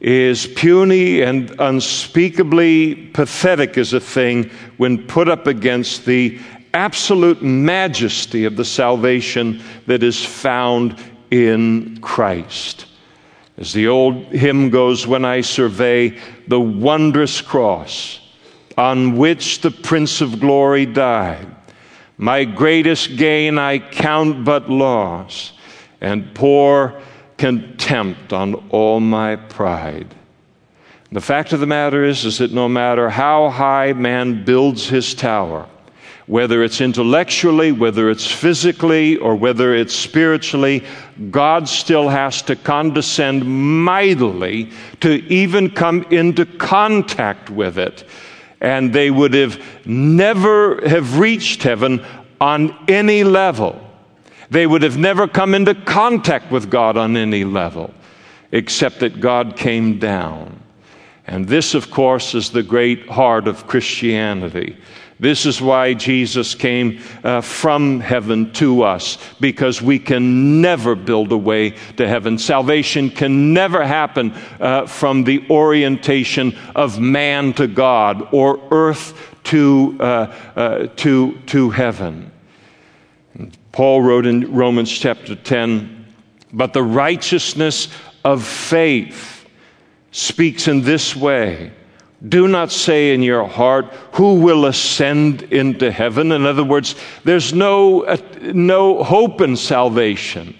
is 0.00 0.48
puny 0.48 1.22
and 1.22 1.54
unspeakably 1.60 2.94
pathetic 2.94 3.78
as 3.78 3.92
a 3.92 4.00
thing 4.00 4.50
when 4.78 5.06
put 5.06 5.28
up 5.28 5.46
against 5.46 6.06
the 6.06 6.40
absolute 6.78 7.42
majesty 7.42 8.44
of 8.44 8.56
the 8.56 8.64
salvation 8.64 9.60
that 9.86 10.04
is 10.04 10.24
found 10.24 10.96
in 11.32 11.98
Christ. 12.00 12.86
As 13.56 13.72
the 13.72 13.88
old 13.88 14.26
hymn 14.26 14.70
goes, 14.70 15.04
when 15.04 15.24
I 15.24 15.40
survey 15.40 16.16
the 16.46 16.60
wondrous 16.60 17.40
cross 17.40 18.20
on 18.76 19.16
which 19.16 19.60
the 19.60 19.72
Prince 19.72 20.20
of 20.20 20.38
Glory 20.38 20.86
died, 20.86 21.48
my 22.16 22.44
greatest 22.44 23.16
gain 23.16 23.58
I 23.58 23.80
count 23.80 24.44
but 24.44 24.70
loss 24.70 25.52
and 26.00 26.32
pour 26.32 27.02
contempt 27.38 28.32
on 28.32 28.54
all 28.70 29.00
my 29.00 29.34
pride. 29.34 30.14
The 31.10 31.20
fact 31.20 31.52
of 31.52 31.58
the 31.58 31.66
matter 31.66 32.04
is, 32.04 32.24
is 32.24 32.38
that 32.38 32.52
no 32.52 32.68
matter 32.68 33.10
how 33.10 33.48
high 33.48 33.94
man 33.94 34.44
builds 34.44 34.88
his 34.88 35.12
tower, 35.14 35.68
whether 36.28 36.62
it's 36.62 36.82
intellectually, 36.82 37.72
whether 37.72 38.10
it's 38.10 38.30
physically, 38.30 39.16
or 39.16 39.34
whether 39.34 39.74
it's 39.74 39.94
spiritually, 39.94 40.84
God 41.30 41.66
still 41.66 42.10
has 42.10 42.42
to 42.42 42.54
condescend 42.54 43.44
mightily 43.46 44.70
to 45.00 45.24
even 45.32 45.70
come 45.70 46.02
into 46.10 46.44
contact 46.44 47.48
with 47.48 47.78
it. 47.78 48.04
And 48.60 48.92
they 48.92 49.10
would 49.10 49.32
have 49.32 49.60
never 49.86 50.86
have 50.86 51.18
reached 51.18 51.62
heaven 51.62 52.04
on 52.40 52.76
any 52.88 53.24
level. 53.24 53.82
They 54.50 54.66
would 54.66 54.82
have 54.82 54.98
never 54.98 55.28
come 55.28 55.54
into 55.54 55.74
contact 55.74 56.52
with 56.52 56.70
God 56.70 56.98
on 56.98 57.16
any 57.16 57.44
level, 57.44 57.94
except 58.52 59.00
that 59.00 59.20
God 59.20 59.56
came 59.56 59.98
down. 59.98 60.62
And 61.26 61.48
this, 61.48 61.74
of 61.74 61.90
course, 61.90 62.34
is 62.34 62.50
the 62.50 62.62
great 62.62 63.08
heart 63.08 63.48
of 63.48 63.66
Christianity 63.66 64.76
this 65.20 65.46
is 65.46 65.60
why 65.60 65.94
Jesus 65.94 66.54
came 66.54 67.00
uh, 67.24 67.40
from 67.40 67.98
heaven 67.98 68.52
to 68.54 68.82
us, 68.82 69.18
because 69.40 69.82
we 69.82 69.98
can 69.98 70.60
never 70.60 70.94
build 70.94 71.32
a 71.32 71.36
way 71.36 71.70
to 71.96 72.06
heaven. 72.06 72.38
Salvation 72.38 73.10
can 73.10 73.52
never 73.52 73.84
happen 73.84 74.32
uh, 74.60 74.86
from 74.86 75.24
the 75.24 75.44
orientation 75.50 76.56
of 76.76 77.00
man 77.00 77.52
to 77.54 77.66
God 77.66 78.28
or 78.32 78.60
earth 78.70 79.36
to, 79.44 79.96
uh, 79.98 80.04
uh 80.54 80.86
to, 80.96 81.36
to 81.46 81.70
heaven. 81.70 82.30
Paul 83.72 84.02
wrote 84.02 84.26
in 84.26 84.52
Romans 84.54 84.90
chapter 84.90 85.34
10, 85.34 86.06
but 86.52 86.72
the 86.72 86.82
righteousness 86.82 87.88
of 88.24 88.44
faith 88.44 89.46
speaks 90.10 90.68
in 90.68 90.82
this 90.82 91.14
way 91.14 91.72
do 92.26 92.48
not 92.48 92.72
say 92.72 93.14
in 93.14 93.22
your 93.22 93.44
heart, 93.46 93.86
Who 94.12 94.40
will 94.40 94.66
ascend 94.66 95.42
into 95.44 95.92
heaven? 95.92 96.32
In 96.32 96.46
other 96.46 96.64
words, 96.64 96.96
there's 97.24 97.52
no, 97.52 98.02
uh, 98.04 98.16
no 98.40 99.04
hope 99.04 99.40
in 99.40 99.56
salvation, 99.56 100.56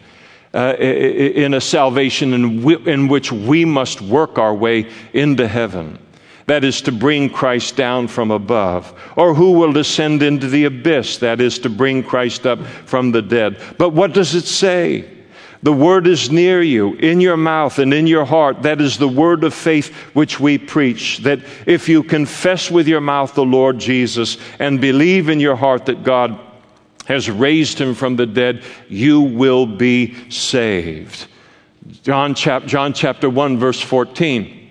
uh, 0.54 0.76
in 0.78 1.54
a 1.54 1.60
salvation 1.60 2.32
in, 2.32 2.60
w- 2.60 2.88
in 2.88 3.08
which 3.08 3.32
we 3.32 3.64
must 3.64 4.00
work 4.00 4.38
our 4.38 4.54
way 4.54 4.88
into 5.12 5.48
heaven. 5.48 5.98
That 6.46 6.64
is 6.64 6.80
to 6.82 6.92
bring 6.92 7.28
Christ 7.28 7.76
down 7.76 8.08
from 8.08 8.30
above. 8.30 8.94
Or 9.16 9.34
who 9.34 9.52
will 9.52 9.72
descend 9.72 10.22
into 10.22 10.48
the 10.48 10.64
abyss? 10.64 11.18
That 11.18 11.40
is 11.40 11.58
to 11.58 11.68
bring 11.68 12.02
Christ 12.02 12.46
up 12.46 12.64
from 12.86 13.12
the 13.12 13.20
dead. 13.20 13.60
But 13.76 13.90
what 13.90 14.14
does 14.14 14.34
it 14.34 14.46
say? 14.46 15.17
The 15.62 15.72
word 15.72 16.06
is 16.06 16.30
near 16.30 16.62
you, 16.62 16.94
in 16.94 17.20
your 17.20 17.36
mouth 17.36 17.78
and 17.78 17.92
in 17.92 18.06
your 18.06 18.24
heart. 18.24 18.62
That 18.62 18.80
is 18.80 18.96
the 18.96 19.08
word 19.08 19.42
of 19.42 19.52
faith 19.52 19.92
which 20.14 20.38
we 20.38 20.56
preach. 20.56 21.18
That 21.18 21.40
if 21.66 21.88
you 21.88 22.02
confess 22.02 22.70
with 22.70 22.86
your 22.86 23.00
mouth 23.00 23.34
the 23.34 23.44
Lord 23.44 23.78
Jesus 23.78 24.38
and 24.58 24.80
believe 24.80 25.28
in 25.28 25.40
your 25.40 25.56
heart 25.56 25.86
that 25.86 26.04
God 26.04 26.38
has 27.06 27.28
raised 27.28 27.80
him 27.80 27.94
from 27.94 28.16
the 28.16 28.26
dead, 28.26 28.62
you 28.88 29.20
will 29.20 29.66
be 29.66 30.30
saved. 30.30 31.26
John, 32.02 32.34
chap- 32.34 32.66
John 32.66 32.92
chapter 32.92 33.28
1, 33.28 33.58
verse 33.58 33.80
14. 33.80 34.67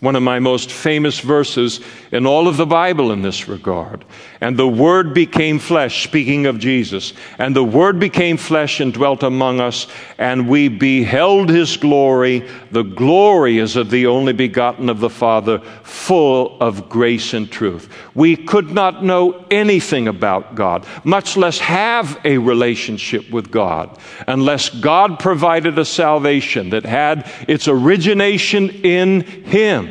One 0.00 0.14
of 0.14 0.22
my 0.22 0.38
most 0.38 0.70
famous 0.70 1.18
verses 1.18 1.80
in 2.12 2.24
all 2.24 2.46
of 2.46 2.56
the 2.56 2.66
Bible 2.66 3.10
in 3.10 3.22
this 3.22 3.48
regard. 3.48 4.04
And 4.40 4.56
the 4.56 4.68
Word 4.68 5.12
became 5.12 5.58
flesh, 5.58 6.04
speaking 6.04 6.46
of 6.46 6.60
Jesus. 6.60 7.12
And 7.38 7.54
the 7.54 7.64
Word 7.64 7.98
became 7.98 8.36
flesh 8.36 8.78
and 8.78 8.94
dwelt 8.94 9.24
among 9.24 9.58
us, 9.60 9.88
and 10.16 10.48
we 10.48 10.68
beheld 10.68 11.48
His 11.48 11.76
glory. 11.76 12.48
The 12.70 12.84
glory 12.84 13.58
is 13.58 13.74
of 13.74 13.90
the 13.90 14.06
only 14.06 14.32
begotten 14.32 14.88
of 14.88 15.00
the 15.00 15.10
Father, 15.10 15.58
full 15.82 16.56
of 16.60 16.88
grace 16.88 17.34
and 17.34 17.50
truth. 17.50 17.92
We 18.14 18.36
could 18.36 18.70
not 18.70 19.04
know 19.04 19.44
anything 19.50 20.06
about 20.06 20.54
God, 20.54 20.86
much 21.02 21.36
less 21.36 21.58
have 21.58 22.20
a 22.24 22.38
relationship 22.38 23.28
with 23.30 23.50
God, 23.50 23.98
unless 24.28 24.68
God 24.68 25.18
provided 25.18 25.76
a 25.76 25.84
salvation 25.84 26.70
that 26.70 26.84
had 26.84 27.28
its 27.48 27.66
origination 27.66 28.70
in 28.70 29.22
Him 29.22 29.88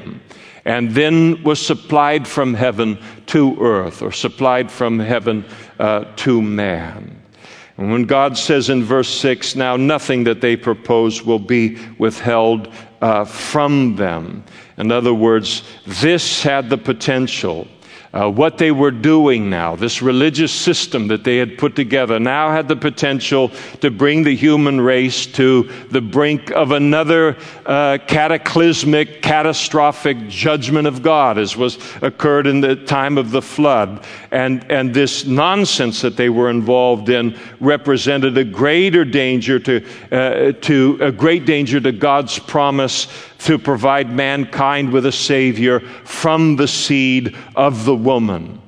and 0.67 0.91
then 0.91 1.41
was 1.43 1.65
supplied 1.65 2.27
from 2.27 2.53
heaven 2.53 2.99
to 3.27 3.57
earth, 3.61 4.01
or 4.01 4.11
supplied 4.11 4.69
from 4.69 4.99
heaven 4.99 5.45
uh, 5.79 6.03
to 6.17 6.41
man. 6.41 7.23
And 7.77 7.89
when 7.89 8.03
God 8.03 8.37
says 8.37 8.69
in 8.69 8.83
verse 8.83 9.07
6, 9.07 9.55
now 9.55 9.77
nothing 9.77 10.25
that 10.25 10.41
they 10.41 10.57
propose 10.57 11.23
will 11.23 11.39
be 11.39 11.77
withheld 11.97 12.67
uh, 13.01 13.23
from 13.23 13.95
them. 13.95 14.43
In 14.77 14.91
other 14.91 15.13
words, 15.13 15.63
this 15.85 16.43
had 16.43 16.69
the 16.69 16.77
potential 16.77 17.65
uh, 18.13 18.29
what 18.29 18.57
they 18.57 18.71
were 18.71 18.91
doing 18.91 19.49
now, 19.49 19.75
this 19.75 20.01
religious 20.01 20.51
system 20.51 21.07
that 21.07 21.23
they 21.23 21.37
had 21.37 21.57
put 21.57 21.75
together, 21.75 22.19
now 22.19 22.51
had 22.51 22.67
the 22.67 22.75
potential 22.75 23.51
to 23.81 23.91
bring 23.91 24.23
the 24.23 24.35
human 24.35 24.79
race 24.79 25.25
to 25.25 25.63
the 25.91 26.01
brink 26.01 26.51
of 26.51 26.71
another 26.71 27.37
uh, 27.65 27.97
cataclysmic, 28.07 29.21
catastrophic 29.21 30.27
judgment 30.27 30.87
of 30.87 31.01
God, 31.01 31.37
as 31.37 31.57
was 31.57 31.77
occurred 32.01 32.47
in 32.47 32.61
the 32.61 32.75
time 32.75 33.17
of 33.17 33.31
the 33.31 33.41
flood. 33.41 34.05
And, 34.31 34.69
and 34.71 34.93
this 34.93 35.25
nonsense 35.25 36.01
that 36.01 36.17
they 36.17 36.29
were 36.29 36.49
involved 36.49 37.09
in 37.09 37.37
represented 37.59 38.37
a 38.37 38.43
greater 38.43 39.03
danger 39.03 39.59
to, 39.59 39.85
uh, 40.11 40.51
to 40.61 40.97
a 41.01 41.11
great 41.11 41.45
danger 41.45 41.79
to 41.79 41.91
God's 41.91 42.39
promise 42.39 43.07
to 43.47 43.57
provide 43.57 44.11
mankind 44.11 44.91
with 44.91 45.05
a 45.05 45.11
Savior 45.11 45.79
from 46.03 46.57
the 46.57 46.67
seed 46.67 47.33
of 47.55 47.85
the 47.85 47.95
woman. 47.95 48.61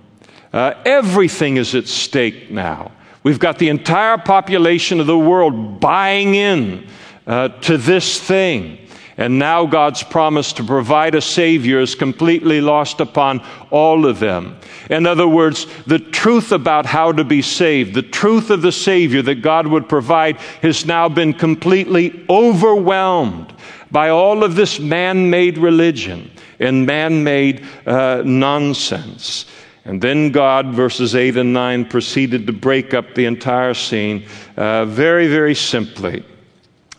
Uh, 0.53 0.73
everything 0.85 1.57
is 1.57 1.75
at 1.75 1.85
stake 1.85 2.49
now. 2.49 2.89
We've 3.21 3.39
got 3.39 3.59
the 3.59 3.67
entire 3.67 4.17
population 4.17 5.01
of 5.01 5.05
the 5.05 5.19
world 5.19 5.81
buying 5.81 6.33
in 6.33 6.87
uh, 7.27 7.49
to 7.49 7.77
this 7.77 8.21
thing. 8.21 8.77
And 9.17 9.37
now 9.37 9.65
God's 9.65 10.01
promise 10.01 10.53
to 10.53 10.63
provide 10.63 11.13
a 11.13 11.21
Savior 11.21 11.81
is 11.81 11.93
completely 11.93 12.61
lost 12.61 13.01
upon 13.01 13.45
all 13.71 14.05
of 14.05 14.19
them. 14.19 14.57
In 14.89 15.05
other 15.05 15.27
words, 15.27 15.67
the 15.87 15.99
truth 15.99 16.53
about 16.53 16.85
how 16.85 17.11
to 17.11 17.25
be 17.25 17.41
saved, 17.41 17.95
the 17.95 18.01
truth 18.01 18.49
of 18.49 18.61
the 18.61 18.71
Savior 18.71 19.21
that 19.23 19.41
God 19.41 19.67
would 19.67 19.89
provide, 19.89 20.37
has 20.61 20.85
now 20.85 21.09
been 21.09 21.33
completely 21.33 22.25
overwhelmed 22.29 23.53
by 23.91 24.09
all 24.09 24.43
of 24.43 24.55
this 24.55 24.79
man 24.79 25.29
made 25.29 25.57
religion 25.57 26.31
and 26.59 26.85
man 26.85 27.23
made 27.23 27.65
uh, 27.85 28.21
nonsense. 28.25 29.45
And 29.85 30.01
then 30.01 30.31
God, 30.31 30.67
verses 30.67 31.15
8 31.15 31.37
and 31.37 31.53
9, 31.53 31.85
proceeded 31.85 32.45
to 32.47 32.53
break 32.53 32.93
up 32.93 33.15
the 33.15 33.25
entire 33.25 33.73
scene 33.73 34.25
uh, 34.57 34.85
very, 34.85 35.27
very 35.27 35.55
simply, 35.55 36.23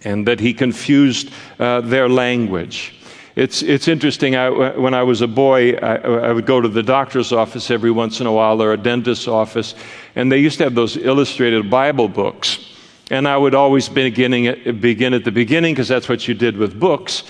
and 0.03 0.27
that 0.27 0.41
he 0.41 0.55
confused 0.55 1.31
uh, 1.59 1.83
their 1.83 2.09
language. 2.09 2.97
It's, 3.37 3.63
it's 3.63 3.87
interesting. 3.87 4.35
I, 4.35 4.51
when 4.51 4.93
I 4.93 5.03
was 5.03 5.21
a 5.21 5.29
boy, 5.29 5.75
I, 5.75 5.97
I, 5.97 6.33
would 6.33 6.47
go 6.47 6.61
to 6.61 6.69
the 6.69 6.83
doctor's 6.83 7.33
office 7.33 7.71
every 7.71 7.91
once 7.91 8.21
in 8.21 8.27
a 8.27 8.33
while 8.33 8.61
or 8.61 8.73
a 8.73 8.77
dentist's 8.77 9.29
office, 9.29 9.75
and 10.17 10.33
they 10.33 10.39
used 10.39 10.59
to 10.59 10.65
have 10.65 10.75
those 10.75 10.97
illustrated 10.97 11.71
Bible 11.71 12.09
books. 12.09 12.59
And 13.11 13.27
I 13.27 13.37
would 13.37 13.55
always 13.55 13.89
beginning 13.89 14.47
at, 14.47 14.81
begin 14.81 15.15
at 15.15 15.25
the 15.25 15.33
beginning 15.33 15.75
because 15.75 15.89
that's 15.89 16.09
what 16.09 16.29
you 16.29 16.35
did 16.35 16.57
with 16.57 16.79
books. 16.79 17.25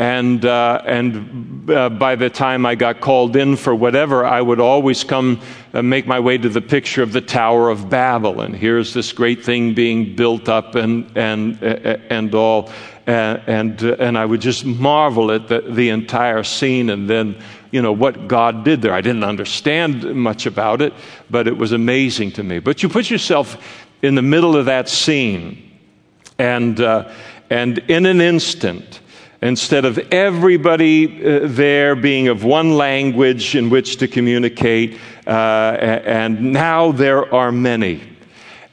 And, 0.00 0.46
uh, 0.46 0.80
and 0.86 1.70
uh, 1.70 1.90
by 1.90 2.16
the 2.16 2.30
time 2.30 2.64
I 2.64 2.74
got 2.74 3.00
called 3.00 3.36
in 3.36 3.54
for 3.54 3.74
whatever, 3.74 4.24
I 4.24 4.40
would 4.40 4.58
always 4.58 5.04
come 5.04 5.40
uh, 5.74 5.82
make 5.82 6.06
my 6.06 6.18
way 6.18 6.38
to 6.38 6.48
the 6.48 6.62
picture 6.62 7.02
of 7.02 7.12
the 7.12 7.20
Tower 7.20 7.68
of 7.68 7.90
Babel. 7.90 8.40
And 8.40 8.56
here's 8.56 8.94
this 8.94 9.12
great 9.12 9.44
thing 9.44 9.74
being 9.74 10.16
built 10.16 10.48
up 10.48 10.74
and, 10.74 11.06
and, 11.16 11.62
and 11.62 12.34
all. 12.34 12.72
And, 13.06 13.82
and 13.82 14.16
I 14.16 14.24
would 14.24 14.40
just 14.40 14.64
marvel 14.64 15.30
at 15.32 15.48
the, 15.48 15.60
the 15.60 15.90
entire 15.90 16.44
scene 16.44 16.88
and 16.88 17.10
then, 17.10 17.36
you 17.70 17.82
know, 17.82 17.92
what 17.92 18.26
God 18.26 18.64
did 18.64 18.80
there. 18.80 18.94
I 18.94 19.02
didn't 19.02 19.24
understand 19.24 20.14
much 20.14 20.46
about 20.46 20.80
it, 20.80 20.94
but 21.28 21.46
it 21.46 21.58
was 21.58 21.72
amazing 21.72 22.32
to 22.32 22.42
me. 22.42 22.58
But 22.58 22.82
you 22.82 22.88
put 22.88 23.10
yourself 23.10 23.62
in 24.02 24.14
the 24.14 24.22
middle 24.22 24.56
of 24.56 24.66
that 24.66 24.88
scene. 24.88 25.78
And, 26.38 26.80
uh, 26.80 27.12
and 27.50 27.78
in 27.88 28.06
an 28.06 28.20
instant, 28.20 29.00
instead 29.42 29.84
of 29.84 29.98
everybody 30.12 31.24
uh, 31.24 31.40
there 31.44 31.94
being 31.94 32.28
of 32.28 32.44
one 32.44 32.76
language 32.76 33.54
in 33.54 33.70
which 33.70 33.96
to 33.98 34.08
communicate, 34.08 34.98
uh, 35.26 35.30
and 35.30 36.52
now 36.52 36.92
there 36.92 37.32
are 37.34 37.52
many. 37.52 38.02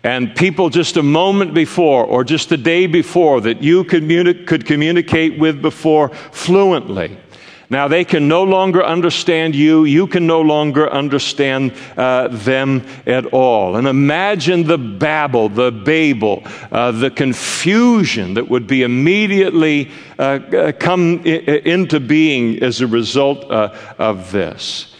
And 0.04 0.34
people 0.36 0.70
just 0.70 0.96
a 0.96 1.04
moment 1.04 1.54
before, 1.54 2.06
or 2.06 2.24
just 2.24 2.50
the 2.50 2.58
day 2.58 2.88
before, 2.88 3.42
that 3.42 3.62
you 3.62 3.84
communi- 3.84 4.48
could 4.48 4.66
communicate 4.66 5.38
with 5.38 5.62
before 5.62 6.10
fluently 6.10 7.18
now 7.70 7.88
they 7.88 8.06
can 8.06 8.28
no 8.28 8.44
longer 8.44 8.84
understand 8.84 9.54
you. 9.56 9.84
You 9.84 10.08
can 10.08 10.26
no 10.26 10.42
longer 10.42 10.90
understand 10.90 11.74
uh, 11.98 12.30
them 12.30 12.86
at 13.06 13.26
all. 13.28 13.76
And 13.76 13.88
imagine 13.88 14.64
the 14.64 14.78
babble, 14.78 15.50
the 15.50 15.72
babel, 15.72 16.44
uh, 16.72 16.92
the 16.92 17.12
confusion 17.12 18.36
that 18.36 18.50
would 18.50 18.68
be 18.68 18.84
immediately 18.84 19.92
uh, 20.18 20.22
uh 20.22 20.72
come 20.72 21.22
I- 21.26 21.62
into 21.66 22.00
being 22.00 22.64
as 22.64 22.82
a 22.82 22.88
result 22.88 23.52
uh, 23.52 23.76
of 23.98 24.32
this. 24.32 24.94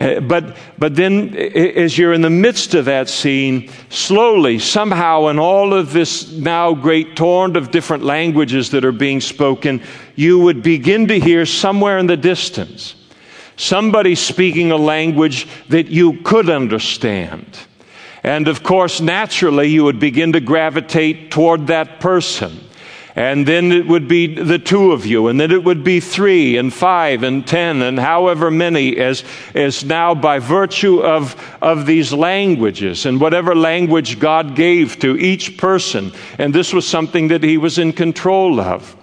Uh, 0.00 0.18
but, 0.20 0.56
but 0.78 0.96
then, 0.96 1.36
as 1.36 1.98
you're 1.98 2.14
in 2.14 2.22
the 2.22 2.30
midst 2.30 2.74
of 2.74 2.86
that 2.86 3.06
scene, 3.06 3.70
slowly, 3.90 4.58
somehow, 4.58 5.26
in 5.26 5.38
all 5.38 5.74
of 5.74 5.92
this 5.92 6.32
now 6.32 6.72
great 6.72 7.16
torrent 7.16 7.54
of 7.54 7.70
different 7.70 8.02
languages 8.02 8.70
that 8.70 8.82
are 8.82 8.92
being 8.92 9.20
spoken, 9.20 9.82
you 10.16 10.38
would 10.38 10.62
begin 10.62 11.06
to 11.08 11.20
hear 11.20 11.44
somewhere 11.44 11.98
in 11.98 12.06
the 12.06 12.16
distance 12.16 12.94
somebody 13.60 14.14
speaking 14.14 14.72
a 14.72 14.76
language 14.76 15.46
that 15.68 15.88
you 15.88 16.14
could 16.22 16.48
understand. 16.48 17.58
And 18.22 18.48
of 18.48 18.62
course, 18.62 19.02
naturally, 19.02 19.68
you 19.68 19.84
would 19.84 20.00
begin 20.00 20.32
to 20.32 20.40
gravitate 20.40 21.30
toward 21.30 21.66
that 21.66 22.00
person 22.00 22.58
and 23.16 23.46
then 23.46 23.72
it 23.72 23.86
would 23.86 24.06
be 24.06 24.26
the 24.34 24.58
two 24.58 24.92
of 24.92 25.04
you, 25.04 25.28
and 25.28 25.40
then 25.40 25.50
it 25.50 25.64
would 25.64 25.82
be 25.82 26.00
three 26.00 26.56
and 26.56 26.72
five 26.72 27.22
and 27.22 27.46
ten 27.46 27.82
and 27.82 27.98
however 27.98 28.50
many 28.50 28.96
as, 28.96 29.24
as 29.54 29.84
now 29.84 30.14
by 30.14 30.38
virtue 30.38 31.02
of, 31.02 31.36
of 31.60 31.86
these 31.86 32.12
languages 32.12 33.06
and 33.06 33.20
whatever 33.20 33.54
language 33.54 34.18
God 34.18 34.54
gave 34.54 34.98
to 35.00 35.16
each 35.16 35.56
person. 35.56 36.12
And 36.38 36.54
this 36.54 36.72
was 36.72 36.86
something 36.86 37.28
that 37.28 37.42
he 37.42 37.58
was 37.58 37.78
in 37.78 37.92
control 37.92 38.60
of. 38.60 38.96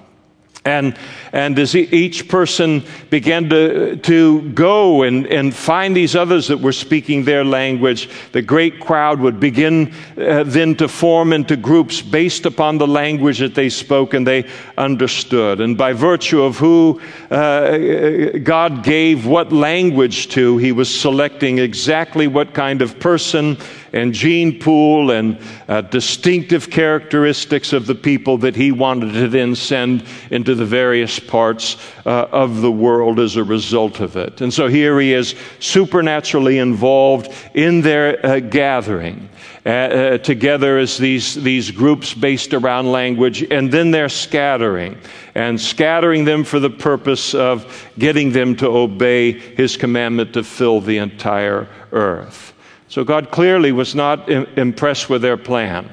And, 0.66 0.98
and 1.38 1.60
as 1.60 1.76
each 1.76 2.28
person 2.28 2.84
began 3.12 3.48
to, 3.48 3.96
to 3.98 4.42
go 4.54 5.04
and, 5.04 5.28
and 5.28 5.56
find 5.56 5.96
these 5.96 6.16
others 6.16 6.48
that 6.48 6.58
were 6.58 6.72
speaking 6.72 7.24
their 7.24 7.46
language, 7.46 8.10
the 8.32 8.42
great 8.42 8.80
crowd 8.80 9.20
would 9.20 9.40
begin 9.40 9.94
uh, 10.18 10.42
then 10.44 10.74
to 10.74 10.88
form 10.88 11.32
into 11.34 11.56
groups 11.56 12.02
based 12.02 12.48
upon 12.48 12.80
the 12.80 12.88
language 12.88 13.38
that 13.38 13.54
they 13.54 13.70
spoke 13.70 14.16
and 14.16 14.26
they 14.26 14.50
understood. 14.80 15.62
And 15.62 15.78
by 15.78 15.94
virtue 15.94 16.42
of 16.42 16.58
who 16.58 17.00
uh, 17.30 18.40
God 18.40 18.84
gave 18.84 19.28
what 19.28 19.52
language 19.52 20.30
to, 20.30 20.58
He 20.58 20.72
was 20.72 20.90
selecting 20.90 21.60
exactly 21.60 22.26
what 22.26 22.56
kind 22.56 22.82
of 22.82 23.00
person 23.00 23.58
and 23.94 24.14
gene 24.14 24.60
pool 24.60 25.12
and 25.12 25.38
uh, 25.68 25.82
distinctive 25.82 26.70
characteristics 26.70 27.74
of 27.74 27.88
the 27.88 27.96
people 27.96 28.38
that 28.38 28.56
he 28.56 28.72
wanted 28.72 29.14
to 29.14 29.28
then 29.28 29.56
send 29.56 30.04
into 30.30 30.56
the 30.56 30.66
various 30.66 31.20
parts 31.28 31.78
uh, 32.06 32.28
of 32.32 32.62
the 32.62 32.72
world 32.72 33.20
as 33.20 33.36
a 33.36 33.44
result 33.44 34.00
of 34.00 34.16
it. 34.16 34.42
And 34.42 34.54
so 34.54 34.68
here 34.68 35.00
he 35.00 35.14
is 35.14 35.36
supernaturally 35.60 36.58
involved 36.60 37.32
in 37.54 37.82
their 37.82 38.26
uh, 38.26 38.40
gathering. 38.40 39.30
Uh, 39.68 39.70
uh, 39.70 40.18
together 40.20 40.78
as 40.78 40.98
these, 40.98 41.36
these 41.44 41.72
groups 41.72 42.14
based 42.14 42.54
around 42.54 42.90
language, 42.90 43.44
and 43.52 43.70
then 43.70 43.92
they're 43.92 44.08
scattering, 44.08 44.98
and 45.36 45.60
scattering 45.60 46.24
them 46.24 46.46
for 46.46 46.58
the 46.58 46.70
purpose 46.70 47.34
of 47.34 47.92
getting 48.00 48.32
them 48.32 48.56
to 48.56 48.66
obey 48.66 49.34
his 49.34 49.76
commandment 49.76 50.32
to 50.32 50.42
fill 50.42 50.80
the 50.80 50.98
entire 50.98 51.68
earth. 51.92 52.54
So 52.88 53.04
God 53.04 53.30
clearly 53.30 53.74
was 53.74 53.94
not 53.94 54.30
impressed 54.30 55.10
with 55.10 55.22
their 55.22 55.36
plan, 55.36 55.92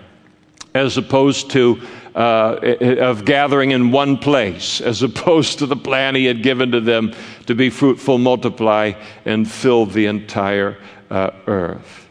as 0.74 0.96
opposed 0.96 1.50
to 1.50 1.80
uh, 2.14 2.58
of 3.00 3.24
gathering 3.24 3.72
in 3.72 3.90
one 3.90 4.16
place, 4.16 4.80
as 4.80 5.02
opposed 5.02 5.58
to 5.58 5.66
the 5.66 5.76
plan 5.76 6.14
he 6.14 6.26
had 6.26 6.42
given 6.42 6.70
to 6.70 6.80
them 6.80 7.12
to 7.46 7.54
be 7.54 7.70
fruitful, 7.70 8.18
multiply, 8.18 8.92
and 9.24 9.50
fill 9.50 9.86
the 9.86 10.06
entire 10.06 10.78
uh, 11.10 11.30
earth. 11.46 12.08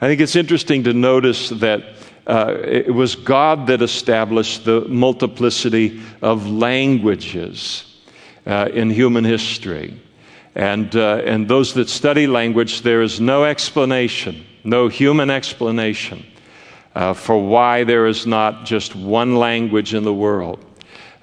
I 0.00 0.08
think 0.08 0.20
it's 0.20 0.36
interesting 0.36 0.84
to 0.84 0.92
notice 0.92 1.48
that 1.48 1.82
uh, 2.26 2.56
it 2.64 2.92
was 2.92 3.16
God 3.16 3.66
that 3.68 3.80
established 3.80 4.64
the 4.64 4.82
multiplicity 4.82 6.02
of 6.20 6.46
languages 6.48 7.96
uh, 8.46 8.68
in 8.74 8.90
human 8.90 9.24
history. 9.24 9.98
And, 10.54 10.94
uh, 10.96 11.22
and 11.24 11.48
those 11.48 11.72
that 11.74 11.88
study 11.88 12.26
language, 12.26 12.82
there 12.82 13.02
is 13.02 13.20
no 13.20 13.44
explanation, 13.44 14.44
no 14.64 14.88
human 14.88 15.30
explanation 15.30 16.26
uh, 16.96 17.12
for 17.12 17.36
why 17.36 17.84
there 17.84 18.06
is 18.06 18.26
not 18.26 18.64
just 18.64 18.96
one 18.96 19.36
language 19.36 19.92
in 19.92 20.02
the 20.02 20.14
world. 20.14 20.64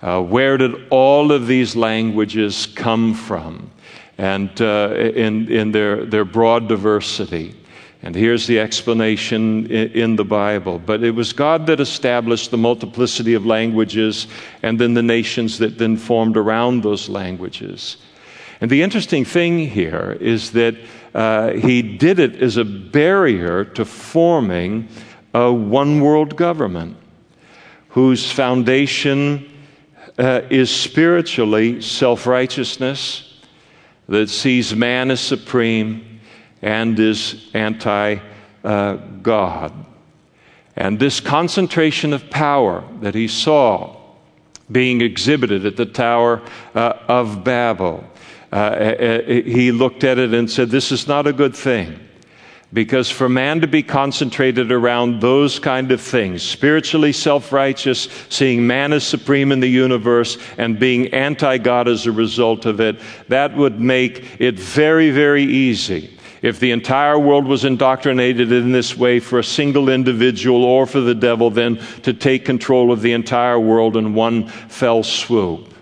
Uh, 0.04 0.22
where 0.22 0.56
did 0.56 0.76
all 0.92 1.32
of 1.32 1.48
these 1.48 1.76
languages 1.76 2.68
come 2.76 3.16
from? 3.16 3.72
And 4.20 4.62
uh, 4.62 4.94
in, 4.94 5.52
in 5.52 5.72
their, 5.72 6.06
their 6.06 6.26
broad 6.26 6.68
diversity. 6.68 7.56
And 8.04 8.14
here's 8.14 8.46
the 8.46 8.60
explanation 8.60 9.66
in 9.72 10.16
the 10.16 10.26
Bible. 10.26 10.78
But 10.78 11.04
it 11.04 11.12
was 11.12 11.34
God 11.34 11.66
that 11.66 11.80
established 11.80 12.52
the 12.52 12.58
multiplicity 12.58 13.34
of 13.34 13.44
languages 13.44 14.28
and 14.62 14.80
then 14.80 14.94
the 14.94 15.02
nations 15.02 15.58
that 15.58 15.80
then 15.80 15.98
formed 15.98 16.38
around 16.38 16.84
those 16.84 17.10
languages. 17.10 17.98
And 18.62 18.70
the 18.70 18.84
interesting 18.84 19.26
thing 19.26 19.58
here 19.58 20.18
is 20.22 20.52
that 20.52 20.76
uh, 21.16 21.54
He 21.54 21.82
did 21.82 22.20
it 22.20 22.36
as 22.36 22.58
a 22.58 22.66
barrier 22.66 23.66
to 23.66 23.86
forming 23.86 24.88
a 25.34 25.52
one 25.52 26.02
world 26.02 26.36
government 26.36 26.98
whose 27.90 28.32
foundation 28.32 29.50
uh, 30.18 30.42
is 30.50 30.70
spiritually 30.70 31.82
self 31.82 32.28
righteousness 32.28 33.42
that 34.08 34.30
sees 34.30 34.76
man 34.76 35.10
as 35.12 35.20
supreme 35.20 36.20
and 36.62 37.00
is 37.00 37.50
anti 37.54 38.18
uh, 38.64 38.94
God. 39.22 39.74
And 40.76 41.00
this 41.00 41.20
concentration 41.20 42.14
of 42.14 42.30
power 42.30 42.84
that 43.02 43.14
he 43.14 43.28
saw 43.28 43.96
being 44.72 45.02
exhibited 45.02 45.66
at 45.66 45.76
the 45.76 45.86
Tower 45.86 46.42
uh, 46.74 46.94
of 47.08 47.44
Babel, 47.44 48.04
uh, 48.52 48.56
uh, 48.56 49.22
he 49.24 49.72
looked 49.72 50.04
at 50.04 50.18
it 50.18 50.34
and 50.34 50.50
said, 50.50 50.70
This 50.70 50.92
is 50.92 51.08
not 51.08 51.28
a 51.28 51.34
good 51.34 51.56
thing. 51.56 52.00
Because 52.74 53.12
for 53.12 53.30
man 53.30 53.62
to 53.62 53.68
be 53.68 53.84
concentrated 53.84 54.72
around 54.72 55.22
those 55.22 55.60
kind 55.60 55.92
of 55.92 56.02
things, 56.02 56.42
spiritually 56.42 57.14
self 57.14 57.52
righteous, 57.52 58.10
seeing 58.30 58.66
man 58.66 58.94
as 58.94 59.06
supreme 59.06 59.52
in 59.52 59.60
the 59.60 59.68
universe, 59.68 60.40
and 60.58 60.80
being 60.80 61.14
anti 61.14 61.60
God 61.60 61.88
as 61.88 62.08
a 62.08 62.12
result 62.12 62.66
of 62.66 62.82
it, 62.82 63.00
that 63.28 63.56
would 63.56 63.80
make 63.80 64.42
it 64.42 64.60
very, 64.60 65.12
very 65.12 65.44
easy 65.44 66.18
if 66.42 66.60
the 66.60 66.72
entire 66.72 67.18
world 67.18 67.46
was 67.46 67.64
indoctrinated 67.64 68.52
in 68.52 68.72
this 68.72 68.98
way 68.98 69.20
for 69.20 69.40
a 69.40 69.44
single 69.44 69.88
individual 69.88 70.66
or 70.66 70.86
for 70.86 71.00
the 71.00 71.16
devil, 71.16 71.50
then 71.50 71.78
to 72.02 72.14
take 72.14 72.44
control 72.44 72.92
of 72.92 73.02
the 73.02 73.14
entire 73.14 73.60
world 73.60 73.96
in 73.96 74.14
one 74.14 74.48
fell 74.48 75.04
swoop. 75.04 75.73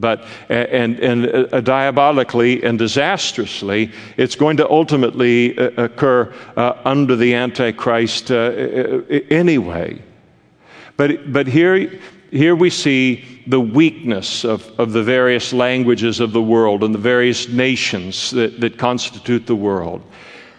But, 0.00 0.24
and, 0.48 1.00
and 1.00 1.26
uh, 1.52 1.60
diabolically 1.60 2.62
and 2.62 2.78
disastrously, 2.78 3.90
it's 4.16 4.36
going 4.36 4.56
to 4.58 4.70
ultimately 4.70 5.58
uh, 5.58 5.70
occur 5.76 6.32
uh, 6.56 6.74
under 6.84 7.16
the 7.16 7.34
Antichrist 7.34 8.30
uh, 8.30 8.34
uh, 8.34 9.02
anyway. 9.30 10.00
But, 10.96 11.32
but 11.32 11.46
here, 11.46 11.98
here 12.30 12.54
we 12.54 12.70
see 12.70 13.42
the 13.46 13.60
weakness 13.60 14.44
of, 14.44 14.68
of 14.78 14.92
the 14.92 15.02
various 15.02 15.52
languages 15.52 16.20
of 16.20 16.32
the 16.32 16.42
world 16.42 16.84
and 16.84 16.94
the 16.94 16.98
various 16.98 17.48
nations 17.48 18.30
that, 18.30 18.60
that 18.60 18.78
constitute 18.78 19.46
the 19.46 19.56
world. 19.56 20.02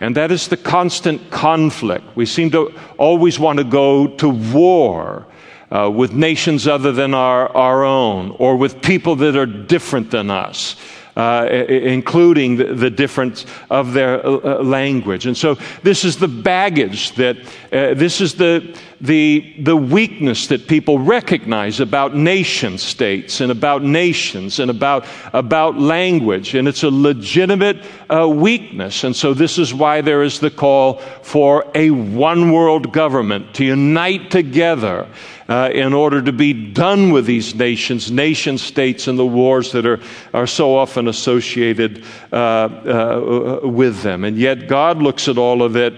And 0.01 0.15
that 0.15 0.31
is 0.31 0.47
the 0.47 0.57
constant 0.57 1.29
conflict. 1.29 2.05
We 2.15 2.25
seem 2.25 2.51
to 2.51 2.73
always 2.97 3.37
want 3.37 3.59
to 3.59 3.65
go 3.65 4.07
to 4.07 4.29
war 4.29 5.25
uh, 5.71 5.89
with 5.89 6.13
nations 6.13 6.67
other 6.67 6.91
than 6.91 7.13
our, 7.13 7.55
our 7.55 7.83
own 7.83 8.31
or 8.39 8.57
with 8.57 8.81
people 8.81 9.15
that 9.17 9.35
are 9.35 9.45
different 9.45 10.11
than 10.11 10.31
us 10.31 10.75
uh, 11.19 11.45
including 11.67 12.55
the, 12.55 12.73
the, 12.73 12.89
difference 12.89 13.45
of 13.69 13.91
their 13.91 14.25
uh, 14.25 14.39
uh, 14.59 14.63
language. 14.63 15.25
And 15.25 15.35
so 15.35 15.55
this 15.83 16.05
is 16.05 16.17
the 16.17 16.29
baggage 16.29 17.11
that, 17.15 17.37
uh, 17.73 17.93
this 17.93 18.21
is 18.21 18.35
the, 18.35 18.77
the, 19.01 19.53
the 19.59 19.75
weakness 19.75 20.47
that 20.47 20.69
people 20.69 20.97
recognize 20.97 21.81
about 21.81 22.15
nation 22.15 22.77
states 22.77 23.41
and 23.41 23.51
about 23.51 23.83
nations 23.83 24.59
and 24.59 24.71
about, 24.71 25.05
about 25.33 25.77
language. 25.77 26.55
And 26.55 26.69
it's 26.69 26.83
a 26.83 26.89
legitimate 26.89 27.83
uh, 28.09 28.29
weakness. 28.29 29.03
And 29.03 29.13
so 29.13 29.33
this 29.33 29.57
is 29.57 29.73
why 29.73 29.99
there 29.99 30.23
is 30.23 30.39
the 30.39 30.51
call 30.51 30.99
for 31.21 31.65
a 31.75 31.89
one 31.89 32.51
world 32.51 32.93
government 32.93 33.55
to 33.55 33.65
unite 33.65 34.31
together 34.31 35.05
uh, 35.49 35.71
in 35.73 35.93
order 35.93 36.21
to 36.21 36.31
be 36.31 36.53
done 36.53 37.11
with 37.11 37.25
these 37.25 37.55
nations, 37.55 38.11
nation 38.11 38.57
states, 38.57 39.07
and 39.07 39.17
the 39.17 39.25
wars 39.25 39.71
that 39.71 39.85
are, 39.85 39.99
are 40.33 40.47
so 40.47 40.77
often 40.77 41.07
associated 41.07 42.03
uh, 42.31 42.35
uh, 42.35 43.59
with 43.63 44.03
them. 44.03 44.23
And 44.23 44.37
yet, 44.37 44.67
God 44.67 45.01
looks 45.01 45.27
at 45.27 45.37
all 45.37 45.63
of 45.63 45.75
it. 45.75 45.93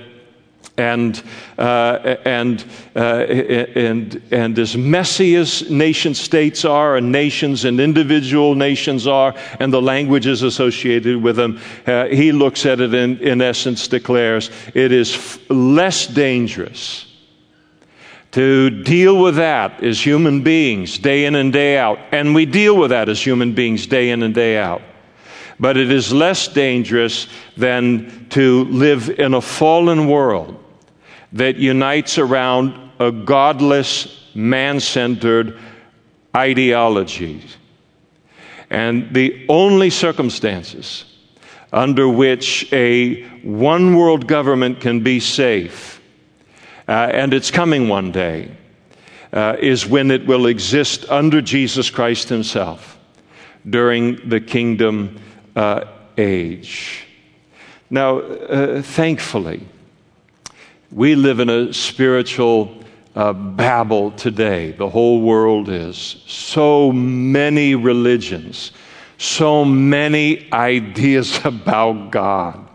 And, 0.78 1.22
uh, 1.60 2.16
and, 2.24 2.64
uh, 2.96 3.00
and, 3.00 4.22
and 4.32 4.58
as 4.58 4.76
messy 4.76 5.36
as 5.36 5.70
nation 5.70 6.16
states 6.16 6.64
are, 6.64 6.96
and 6.96 7.12
nations 7.12 7.66
and 7.66 7.80
individual 7.80 8.56
nations 8.56 9.06
are, 9.06 9.36
and 9.60 9.72
the 9.72 9.82
languages 9.82 10.44
associated 10.44 11.22
with 11.22 11.36
them, 11.36 11.60
uh, 11.86 12.06
he 12.06 12.32
looks 12.32 12.66
at 12.66 12.80
it 12.80 12.94
and, 12.96 13.20
in 13.22 13.42
essence, 13.42 13.90
declares 13.90 14.50
it 14.74 14.92
is 14.94 15.14
f- 15.14 15.40
less 15.50 16.08
dangerous 16.08 17.11
to 18.32 18.70
deal 18.84 19.22
with 19.22 19.36
that 19.36 19.84
as 19.84 20.04
human 20.04 20.42
beings 20.42 20.98
day 20.98 21.26
in 21.26 21.36
and 21.36 21.52
day 21.52 21.78
out. 21.78 22.00
And 22.12 22.34
we 22.34 22.46
deal 22.46 22.78
with 22.78 22.92
that 22.92 23.10
as 23.10 23.22
human 23.22 23.54
beings 23.54 23.86
day 23.88 24.10
in 24.10 24.24
and 24.24 24.34
day 24.34 24.58
out. 24.58 24.82
But 25.60 25.78
it 25.78 25.92
is 25.92 26.12
less 26.12 26.48
dangerous 26.48 27.28
than 27.58 28.28
to 28.30 28.64
live 28.66 29.10
in 29.20 29.34
a 29.34 29.42
fallen 29.42 30.08
world 30.08 30.58
that 31.34 31.58
unites 31.58 32.18
around 32.18 32.92
a 33.00 33.12
godless, 33.12 34.30
man 34.34 34.80
centered 34.80 35.60
ideology. 36.36 37.44
And 38.70 39.14
the 39.14 39.46
only 39.50 39.90
circumstances 39.90 41.06
under 41.74 42.08
which 42.08 42.72
a 42.72 43.24
one 43.44 43.96
world 43.96 44.28
government 44.28 44.80
can 44.80 45.02
be 45.02 45.20
safe 45.20 46.01
and 46.92 47.34
it's 47.34 47.52
coming 47.52 47.88
one 47.88 48.12
day, 48.12 48.52
uh, 49.34 49.56
is 49.60 49.86
when 49.86 50.12
it 50.12 50.26
will 50.26 50.48
exist 50.48 51.10
under 51.10 51.42
Jesus 51.42 51.90
Christ 51.90 52.30
Himself 52.30 53.00
during 53.70 54.28
the 54.28 54.42
kingdom 54.42 55.20
uh, 55.56 55.86
age. 56.18 57.08
Now, 57.90 58.20
uh, 58.20 58.82
thankfully, 58.82 59.68
we 60.92 61.16
live 61.16 61.40
in 61.40 61.50
a 61.50 61.74
spiritual 61.74 62.84
uh, 63.16 63.34
Babel 63.34 64.12
today. 64.12 64.72
The 64.72 64.90
whole 64.90 65.22
world 65.22 65.70
is. 65.70 66.24
So 66.28 66.92
many 66.92 67.76
religions, 67.76 68.72
so 69.18 69.64
many 69.64 70.52
ideas 70.52 71.40
about 71.46 72.12
God. 72.12 72.68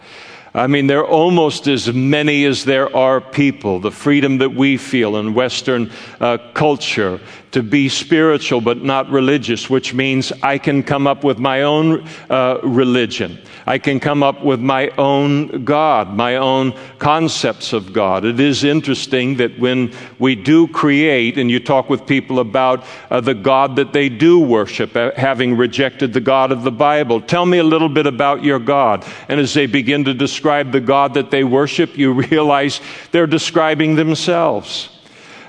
I 0.57 0.69
mean, 0.69 0.87
there 0.87 1.01
are 1.01 1.07
almost 1.07 1.67
as 1.67 1.93
many 1.93 2.47
as 2.47 2.65
there 2.65 2.95
are 2.97 3.21
people. 3.21 3.79
The 3.79 3.91
freedom 3.91 4.39
that 4.39 4.55
we 4.55 4.79
feel 4.79 5.19
in 5.19 5.35
Western 5.35 5.93
uh, 6.19 6.39
culture 6.55 7.21
to 7.57 7.63
be 7.63 7.89
spiritual 7.89 8.61
but 8.61 8.83
not 8.83 9.09
religious, 9.09 9.71
which 9.71 9.95
means 9.95 10.31
I 10.43 10.59
can 10.59 10.83
come 10.83 11.07
up 11.07 11.25
with 11.25 11.39
my 11.39 11.63
own 11.63 12.07
uh, 12.29 12.59
religion. 12.63 13.39
I 13.67 13.79
can 13.79 13.99
come 13.99 14.23
up 14.23 14.45
with 14.45 14.61
my 14.61 14.91
own 14.99 15.65
God, 15.65 16.15
my 16.15 16.37
own 16.37 16.75
concepts 16.99 17.73
of 17.73 17.95
God. 17.95 18.27
It 18.27 18.41
is 18.41 18.63
interesting 18.63 19.39
that 19.39 19.59
when 19.59 19.95
we 20.19 20.35
do 20.35 20.69
create, 20.69 21.39
and 21.39 21.51
you 21.51 21.59
talk 21.59 21.89
with 21.89 22.07
people 22.07 22.41
about 22.41 22.85
uh, 23.11 23.23
the 23.23 23.33
God 23.33 23.77
that 23.77 23.95
they 23.95 24.11
do 24.11 24.39
worship, 24.39 24.95
uh, 24.95 25.13
having 25.17 25.57
rejected 25.57 26.13
the 26.13 26.21
God 26.21 26.53
of 26.53 26.63
the 26.63 26.71
Bible, 26.71 27.23
tell 27.23 27.47
me 27.47 27.57
a 27.57 27.65
little 27.65 27.89
bit 27.89 28.07
about 28.07 28.45
your 28.45 28.59
God. 28.59 29.03
And 29.31 29.41
as 29.41 29.55
they 29.55 29.65
begin 29.65 30.05
to 30.05 30.13
describe 30.13 30.73
the 30.73 30.81
God 30.81 31.15
that 31.15 31.31
they 31.31 31.43
worship, 31.43 31.97
you 31.97 32.13
realize 32.31 32.83
they're 33.13 33.27
describing 33.27 33.95
themselves. 33.95 34.91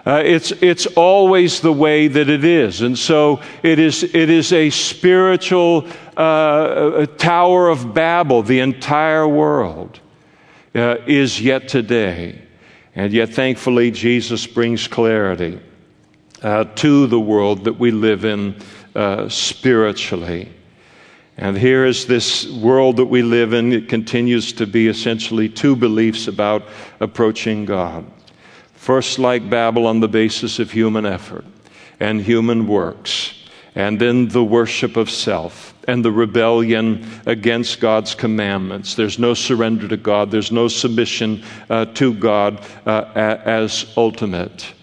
Uh, 0.07 0.23
it's, 0.23 0.51
it's 0.61 0.85
always 0.95 1.59
the 1.59 1.73
way 1.73 2.07
that 2.07 2.29
it 2.29 2.45
is. 2.45 2.81
And 2.81 2.97
so 2.97 3.41
it 3.61 3.77
is, 3.77 4.03
it 4.03 4.29
is 4.29 4.53
a 4.53 4.69
spiritual 4.69 5.85
uh, 6.15 7.05
Tower 7.17 7.67
of 7.67 7.93
Babel. 7.93 8.41
The 8.41 8.61
entire 8.61 9.27
world 9.27 9.99
uh, 10.73 10.97
is 11.05 11.41
yet 11.41 11.67
today. 11.67 12.41
And 12.95 13.11
yet, 13.11 13.33
thankfully, 13.33 13.91
Jesus 13.91 14.47
brings 14.47 14.87
clarity. 14.87 15.59
uh, 16.41 16.65
to 16.75 17.07
the 17.07 17.19
world 17.19 17.63
that 17.65 17.79
we 17.79 17.91
live 17.91 18.25
in 18.25 18.55
uh, 18.95 19.29
spiritually. 19.29 20.51
And 21.37 21.57
here 21.57 21.85
is 21.85 22.07
this 22.07 22.47
world 22.47 22.97
that 22.97 23.05
we 23.05 23.21
live 23.21 23.53
in. 23.53 23.71
It 23.71 23.89
continues 23.89 24.53
to 24.53 24.65
be 24.65 24.87
essentially 24.87 25.49
two 25.49 25.75
beliefs 25.75 26.27
about 26.27 26.63
approaching 26.99 27.65
God. 27.65 28.05
First, 28.87 29.19
like 29.19 29.49
Babel, 29.49 29.85
on 29.85 29.99
the 29.99 30.07
basis 30.07 30.59
of 30.59 30.71
human 30.71 31.05
effort 31.05 31.43
and 31.99 32.21
human 32.21 32.67
works, 32.67 33.33
and 33.75 33.99
then 33.99 34.29
the 34.29 34.45
worship 34.45 34.95
of 34.95 35.09
self 35.09 35.73
and 35.89 36.05
the 36.05 36.11
rebellion 36.13 37.05
against 37.25 37.81
God's 37.81 38.15
commandments. 38.15 38.95
There's 38.95 39.19
no 39.19 39.33
surrender 39.33 39.89
to 39.89 39.97
God, 39.97 40.31
there's 40.31 40.53
no 40.53 40.69
submission 40.69 41.43
uh, 41.69 41.87
to 41.95 42.13
God 42.13 42.65
uh, 42.85 43.11
as 43.13 43.91
ultimate. 43.97 44.73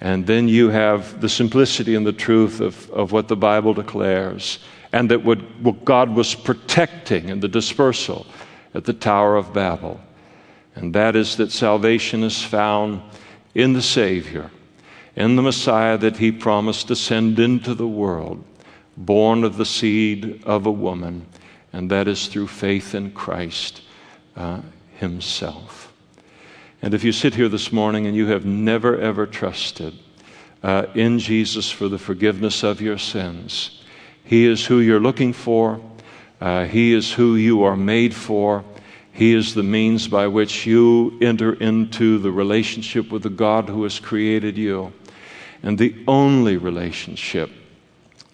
And 0.00 0.26
then 0.26 0.48
you 0.48 0.70
have 0.70 1.20
the 1.20 1.28
simplicity 1.28 1.96
and 1.96 2.06
the 2.06 2.14
truth 2.14 2.62
of, 2.62 2.90
of 2.90 3.12
what 3.12 3.28
the 3.28 3.36
Bible 3.36 3.74
declares, 3.74 4.60
and 4.94 5.10
that 5.10 5.22
what, 5.22 5.40
what 5.60 5.84
God 5.84 6.08
was 6.08 6.34
protecting 6.34 7.28
in 7.28 7.40
the 7.40 7.48
dispersal 7.48 8.26
at 8.72 8.86
the 8.86 8.94
Tower 8.94 9.36
of 9.36 9.52
Babel. 9.52 10.00
And 10.80 10.94
that 10.94 11.14
is 11.14 11.36
that 11.36 11.52
salvation 11.52 12.24
is 12.24 12.42
found 12.42 13.02
in 13.54 13.74
the 13.74 13.82
Savior, 13.82 14.50
in 15.14 15.36
the 15.36 15.42
Messiah 15.42 15.98
that 15.98 16.16
He 16.16 16.32
promised 16.32 16.88
to 16.88 16.96
send 16.96 17.38
into 17.38 17.74
the 17.74 17.86
world, 17.86 18.42
born 18.96 19.44
of 19.44 19.58
the 19.58 19.66
seed 19.66 20.42
of 20.44 20.64
a 20.64 20.72
woman, 20.72 21.26
and 21.70 21.90
that 21.90 22.08
is 22.08 22.28
through 22.28 22.46
faith 22.46 22.94
in 22.94 23.10
Christ 23.10 23.82
uh, 24.36 24.62
Himself. 24.96 25.92
And 26.80 26.94
if 26.94 27.04
you 27.04 27.12
sit 27.12 27.34
here 27.34 27.50
this 27.50 27.70
morning 27.70 28.06
and 28.06 28.16
you 28.16 28.28
have 28.28 28.46
never 28.46 28.98
ever 28.98 29.26
trusted 29.26 29.98
uh, 30.62 30.86
in 30.94 31.18
Jesus 31.18 31.70
for 31.70 31.88
the 31.88 31.98
forgiveness 31.98 32.62
of 32.62 32.80
your 32.80 32.96
sins, 32.96 33.82
He 34.24 34.46
is 34.46 34.64
who 34.64 34.80
you're 34.80 34.98
looking 34.98 35.34
for, 35.34 35.78
uh, 36.40 36.64
He 36.64 36.94
is 36.94 37.12
who 37.12 37.36
you 37.36 37.64
are 37.64 37.76
made 37.76 38.14
for. 38.14 38.64
He 39.12 39.34
is 39.34 39.54
the 39.54 39.62
means 39.62 40.08
by 40.08 40.26
which 40.26 40.66
you 40.66 41.18
enter 41.20 41.52
into 41.54 42.18
the 42.18 42.30
relationship 42.30 43.10
with 43.10 43.22
the 43.22 43.30
God 43.30 43.68
who 43.68 43.82
has 43.82 43.98
created 43.98 44.56
you. 44.56 44.92
And 45.62 45.78
the 45.78 45.94
only 46.08 46.56
relationship 46.56 47.50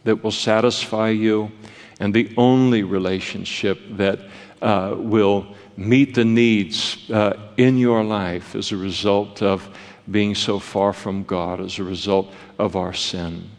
that 0.04 0.22
will 0.22 0.30
satisfy 0.30 1.08
you, 1.08 1.50
and 1.98 2.14
the 2.14 2.32
only 2.36 2.82
relationship 2.84 3.80
that 3.90 4.20
uh, 4.62 4.94
will 4.96 5.46
meet 5.76 6.14
the 6.14 6.24
needs 6.24 7.10
uh, 7.10 7.36
in 7.56 7.76
your 7.76 8.04
life 8.04 8.54
as 8.54 8.70
a 8.70 8.76
result 8.76 9.42
of 9.42 9.68
being 10.10 10.34
so 10.34 10.58
far 10.58 10.92
from 10.92 11.24
God, 11.24 11.60
as 11.60 11.78
a 11.78 11.84
result 11.84 12.32
of 12.58 12.76
our 12.76 12.92
sin. 12.92 13.50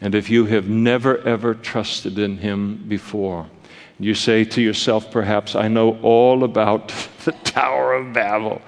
And 0.00 0.14
if 0.14 0.28
you 0.28 0.46
have 0.46 0.68
never 0.68 1.18
ever 1.18 1.54
trusted 1.54 2.18
in 2.18 2.38
Him 2.38 2.84
before, 2.88 3.48
you 3.98 4.14
say 4.14 4.44
to 4.44 4.60
yourself, 4.60 5.10
perhaps, 5.10 5.54
I 5.54 5.68
know 5.68 5.98
all 6.02 6.44
about 6.44 6.88
the 7.24 7.32
Tower 7.32 7.94
of 7.94 8.12
Babel. 8.12 8.60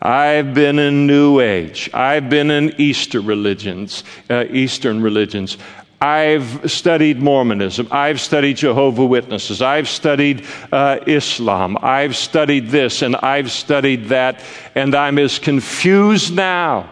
I've 0.00 0.52
been 0.52 0.78
in 0.78 1.06
New 1.06 1.40
Age. 1.40 1.88
I've 1.94 2.28
been 2.28 2.50
in 2.50 2.74
Easter 2.78 3.20
religions, 3.20 4.04
uh, 4.28 4.44
Eastern 4.50 5.02
religions. 5.02 5.56
I've 6.00 6.70
studied 6.70 7.22
Mormonism. 7.22 7.88
I've 7.90 8.20
studied 8.20 8.58
Jehovah 8.58 9.06
Witnesses. 9.06 9.62
I've 9.62 9.88
studied 9.88 10.44
uh, 10.70 11.00
Islam. 11.06 11.78
I've 11.80 12.16
studied 12.16 12.68
this 12.68 13.00
and 13.00 13.16
I've 13.16 13.50
studied 13.50 14.06
that, 14.06 14.42
and 14.74 14.94
I'm 14.94 15.18
as 15.18 15.38
confused 15.38 16.34
now 16.34 16.90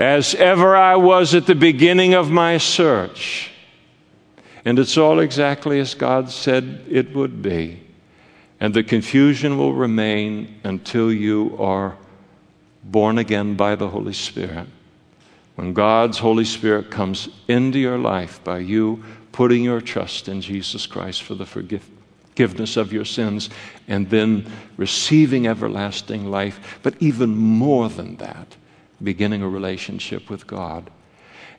as 0.00 0.34
ever 0.34 0.74
I 0.74 0.96
was 0.96 1.34
at 1.34 1.46
the 1.46 1.54
beginning 1.54 2.14
of 2.14 2.30
my 2.30 2.56
search. 2.56 3.49
And 4.64 4.78
it's 4.78 4.98
all 4.98 5.20
exactly 5.20 5.80
as 5.80 5.94
God 5.94 6.30
said 6.30 6.84
it 6.88 7.14
would 7.14 7.42
be. 7.42 7.82
And 8.60 8.74
the 8.74 8.82
confusion 8.82 9.56
will 9.56 9.72
remain 9.72 10.60
until 10.64 11.10
you 11.10 11.56
are 11.58 11.96
born 12.84 13.18
again 13.18 13.54
by 13.54 13.74
the 13.74 13.88
Holy 13.88 14.12
Spirit. 14.12 14.66
When 15.54 15.72
God's 15.72 16.18
Holy 16.18 16.44
Spirit 16.44 16.90
comes 16.90 17.28
into 17.48 17.78
your 17.78 17.98
life 17.98 18.42
by 18.44 18.58
you 18.58 19.02
putting 19.32 19.64
your 19.64 19.80
trust 19.80 20.28
in 20.28 20.40
Jesus 20.40 20.86
Christ 20.86 21.22
for 21.22 21.34
the 21.34 21.46
forgiveness 21.46 22.76
of 22.76 22.92
your 22.92 23.04
sins 23.04 23.50
and 23.88 24.08
then 24.10 24.50
receiving 24.76 25.46
everlasting 25.46 26.30
life, 26.30 26.78
but 26.82 26.94
even 27.00 27.30
more 27.30 27.88
than 27.88 28.16
that, 28.16 28.56
beginning 29.02 29.42
a 29.42 29.48
relationship 29.48 30.28
with 30.28 30.46
God. 30.46 30.90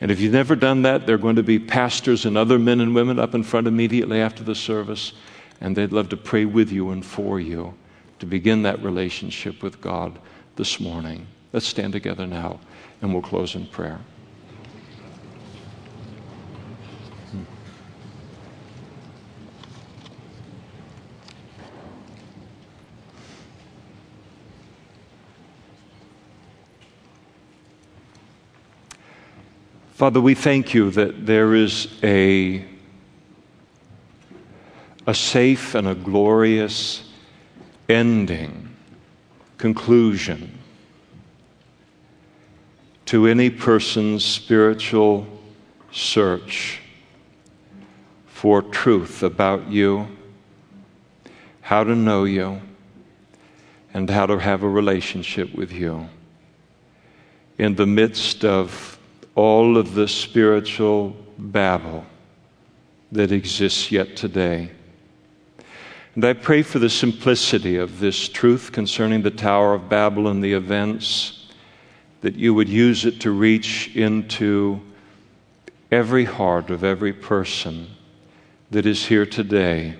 And 0.01 0.09
if 0.09 0.19
you've 0.19 0.33
never 0.33 0.55
done 0.55 0.81
that, 0.81 1.05
there 1.05 1.15
are 1.15 1.19
going 1.19 1.35
to 1.35 1.43
be 1.43 1.59
pastors 1.59 2.25
and 2.25 2.35
other 2.35 2.57
men 2.57 2.81
and 2.81 2.95
women 2.95 3.19
up 3.19 3.35
in 3.35 3.43
front 3.43 3.67
immediately 3.67 4.19
after 4.19 4.43
the 4.43 4.55
service, 4.55 5.13
and 5.61 5.75
they'd 5.75 5.91
love 5.91 6.09
to 6.09 6.17
pray 6.17 6.43
with 6.43 6.71
you 6.71 6.89
and 6.89 7.05
for 7.05 7.39
you 7.39 7.75
to 8.17 8.25
begin 8.25 8.63
that 8.63 8.81
relationship 8.83 9.61
with 9.61 9.79
God 9.79 10.17
this 10.55 10.79
morning. 10.79 11.27
Let's 11.53 11.67
stand 11.67 11.93
together 11.93 12.25
now 12.25 12.59
and 13.01 13.13
we'll 13.13 13.21
close 13.21 13.55
in 13.55 13.67
prayer. 13.67 13.99
Father, 30.01 30.19
we 30.19 30.33
thank 30.33 30.73
you 30.73 30.89
that 30.89 31.27
there 31.27 31.53
is 31.53 31.87
a, 32.01 32.65
a 35.05 35.13
safe 35.13 35.75
and 35.75 35.87
a 35.87 35.93
glorious 35.93 37.07
ending, 37.87 38.75
conclusion 39.59 40.57
to 43.05 43.27
any 43.27 43.51
person's 43.51 44.25
spiritual 44.25 45.27
search 45.91 46.79
for 48.25 48.63
truth 48.63 49.21
about 49.21 49.69
you, 49.69 50.07
how 51.61 51.83
to 51.83 51.95
know 51.95 52.23
you, 52.23 52.59
and 53.93 54.09
how 54.09 54.25
to 54.25 54.39
have 54.39 54.63
a 54.63 54.67
relationship 54.67 55.53
with 55.53 55.71
you. 55.71 56.09
In 57.59 57.75
the 57.75 57.85
midst 57.85 58.43
of 58.43 58.97
all 59.35 59.77
of 59.77 59.93
the 59.95 60.07
spiritual 60.07 61.15
babble 61.37 62.05
that 63.11 63.31
exists 63.31 63.91
yet 63.91 64.15
today. 64.15 64.71
And 66.15 66.25
I 66.25 66.33
pray 66.33 66.61
for 66.61 66.79
the 66.79 66.89
simplicity 66.89 67.77
of 67.77 67.99
this 67.99 68.27
truth 68.27 68.71
concerning 68.71 69.21
the 69.21 69.31
Tower 69.31 69.73
of 69.73 69.87
Babel 69.87 70.27
and 70.27 70.43
the 70.43 70.53
events 70.53 71.47
that 72.19 72.35
you 72.35 72.53
would 72.53 72.69
use 72.69 73.05
it 73.05 73.21
to 73.21 73.31
reach 73.31 73.95
into 73.95 74.81
every 75.89 76.25
heart 76.25 76.69
of 76.69 76.83
every 76.83 77.13
person 77.13 77.87
that 78.71 78.85
is 78.85 79.05
here 79.05 79.25
today, 79.25 79.95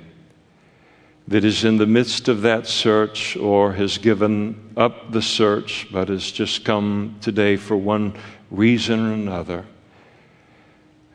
that 1.28 1.46
is 1.46 1.64
in 1.64 1.78
the 1.78 1.86
midst 1.86 2.28
of 2.28 2.42
that 2.42 2.68
search 2.68 3.38
or 3.38 3.74
has 3.74 3.98
given 3.98 4.74
up 4.76 5.12
the 5.12 5.22
search 5.22 5.88
but 5.92 6.10
has 6.10 6.32
just 6.32 6.66
come 6.66 7.16
today 7.22 7.56
for 7.56 7.78
one 7.78 8.14
reason 8.52 9.00
or 9.00 9.14
another, 9.14 9.66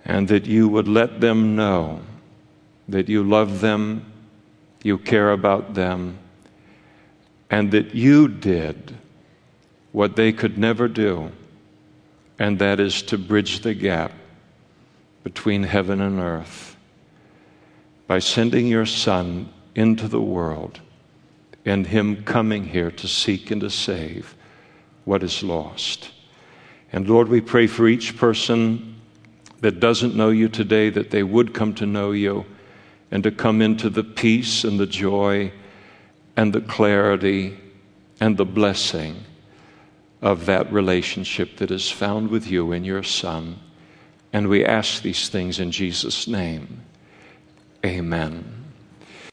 and 0.04 0.26
that 0.28 0.46
you 0.46 0.68
would 0.68 0.88
let 0.88 1.20
them 1.20 1.54
know 1.54 2.00
that 2.88 3.08
you 3.08 3.22
love 3.22 3.60
them, 3.60 4.12
you 4.82 4.98
care 4.98 5.32
about 5.32 5.74
them, 5.74 6.18
and 7.50 7.70
that 7.70 7.94
you 7.94 8.28
did 8.28 8.96
what 9.92 10.16
they 10.16 10.32
could 10.32 10.58
never 10.58 10.88
do, 10.88 11.30
and 12.38 12.58
that 12.58 12.80
is 12.80 13.02
to 13.02 13.18
bridge 13.18 13.60
the 13.60 13.74
gap 13.74 14.12
between 15.24 15.62
heaven 15.62 16.00
and 16.00 16.20
earth 16.20 16.76
by 18.06 18.18
sending 18.18 18.68
your 18.68 18.86
Son 18.86 19.48
into 19.74 20.06
the 20.06 20.20
world 20.20 20.80
and 21.64 21.88
Him 21.88 22.22
coming 22.22 22.64
here 22.64 22.92
to 22.92 23.08
seek 23.08 23.50
and 23.50 23.60
to 23.60 23.70
save 23.70 24.36
what 25.04 25.22
is 25.22 25.42
lost. 25.42 26.10
And 26.92 27.08
Lord, 27.08 27.28
we 27.28 27.40
pray 27.40 27.66
for 27.66 27.88
each 27.88 28.16
person 28.16 29.00
that 29.60 29.80
doesn't 29.80 30.14
know 30.14 30.30
you 30.30 30.48
today 30.48 30.90
that 30.90 31.10
they 31.10 31.22
would 31.22 31.54
come 31.54 31.74
to 31.74 31.86
know 31.86 32.12
you 32.12 32.44
and 33.10 33.22
to 33.22 33.30
come 33.30 33.62
into 33.62 33.90
the 33.90 34.04
peace 34.04 34.64
and 34.64 34.78
the 34.78 34.86
joy 34.86 35.52
and 36.36 36.52
the 36.52 36.60
clarity 36.60 37.58
and 38.20 38.36
the 38.36 38.44
blessing 38.44 39.24
of 40.22 40.46
that 40.46 40.72
relationship 40.72 41.56
that 41.58 41.70
is 41.70 41.90
found 41.90 42.30
with 42.30 42.50
you 42.50 42.72
in 42.72 42.84
your 42.84 43.02
Son. 43.02 43.58
And 44.32 44.48
we 44.48 44.64
ask 44.64 45.02
these 45.02 45.28
things 45.28 45.60
in 45.60 45.70
Jesus' 45.70 46.26
name. 46.26 46.82
Amen. 47.84 48.55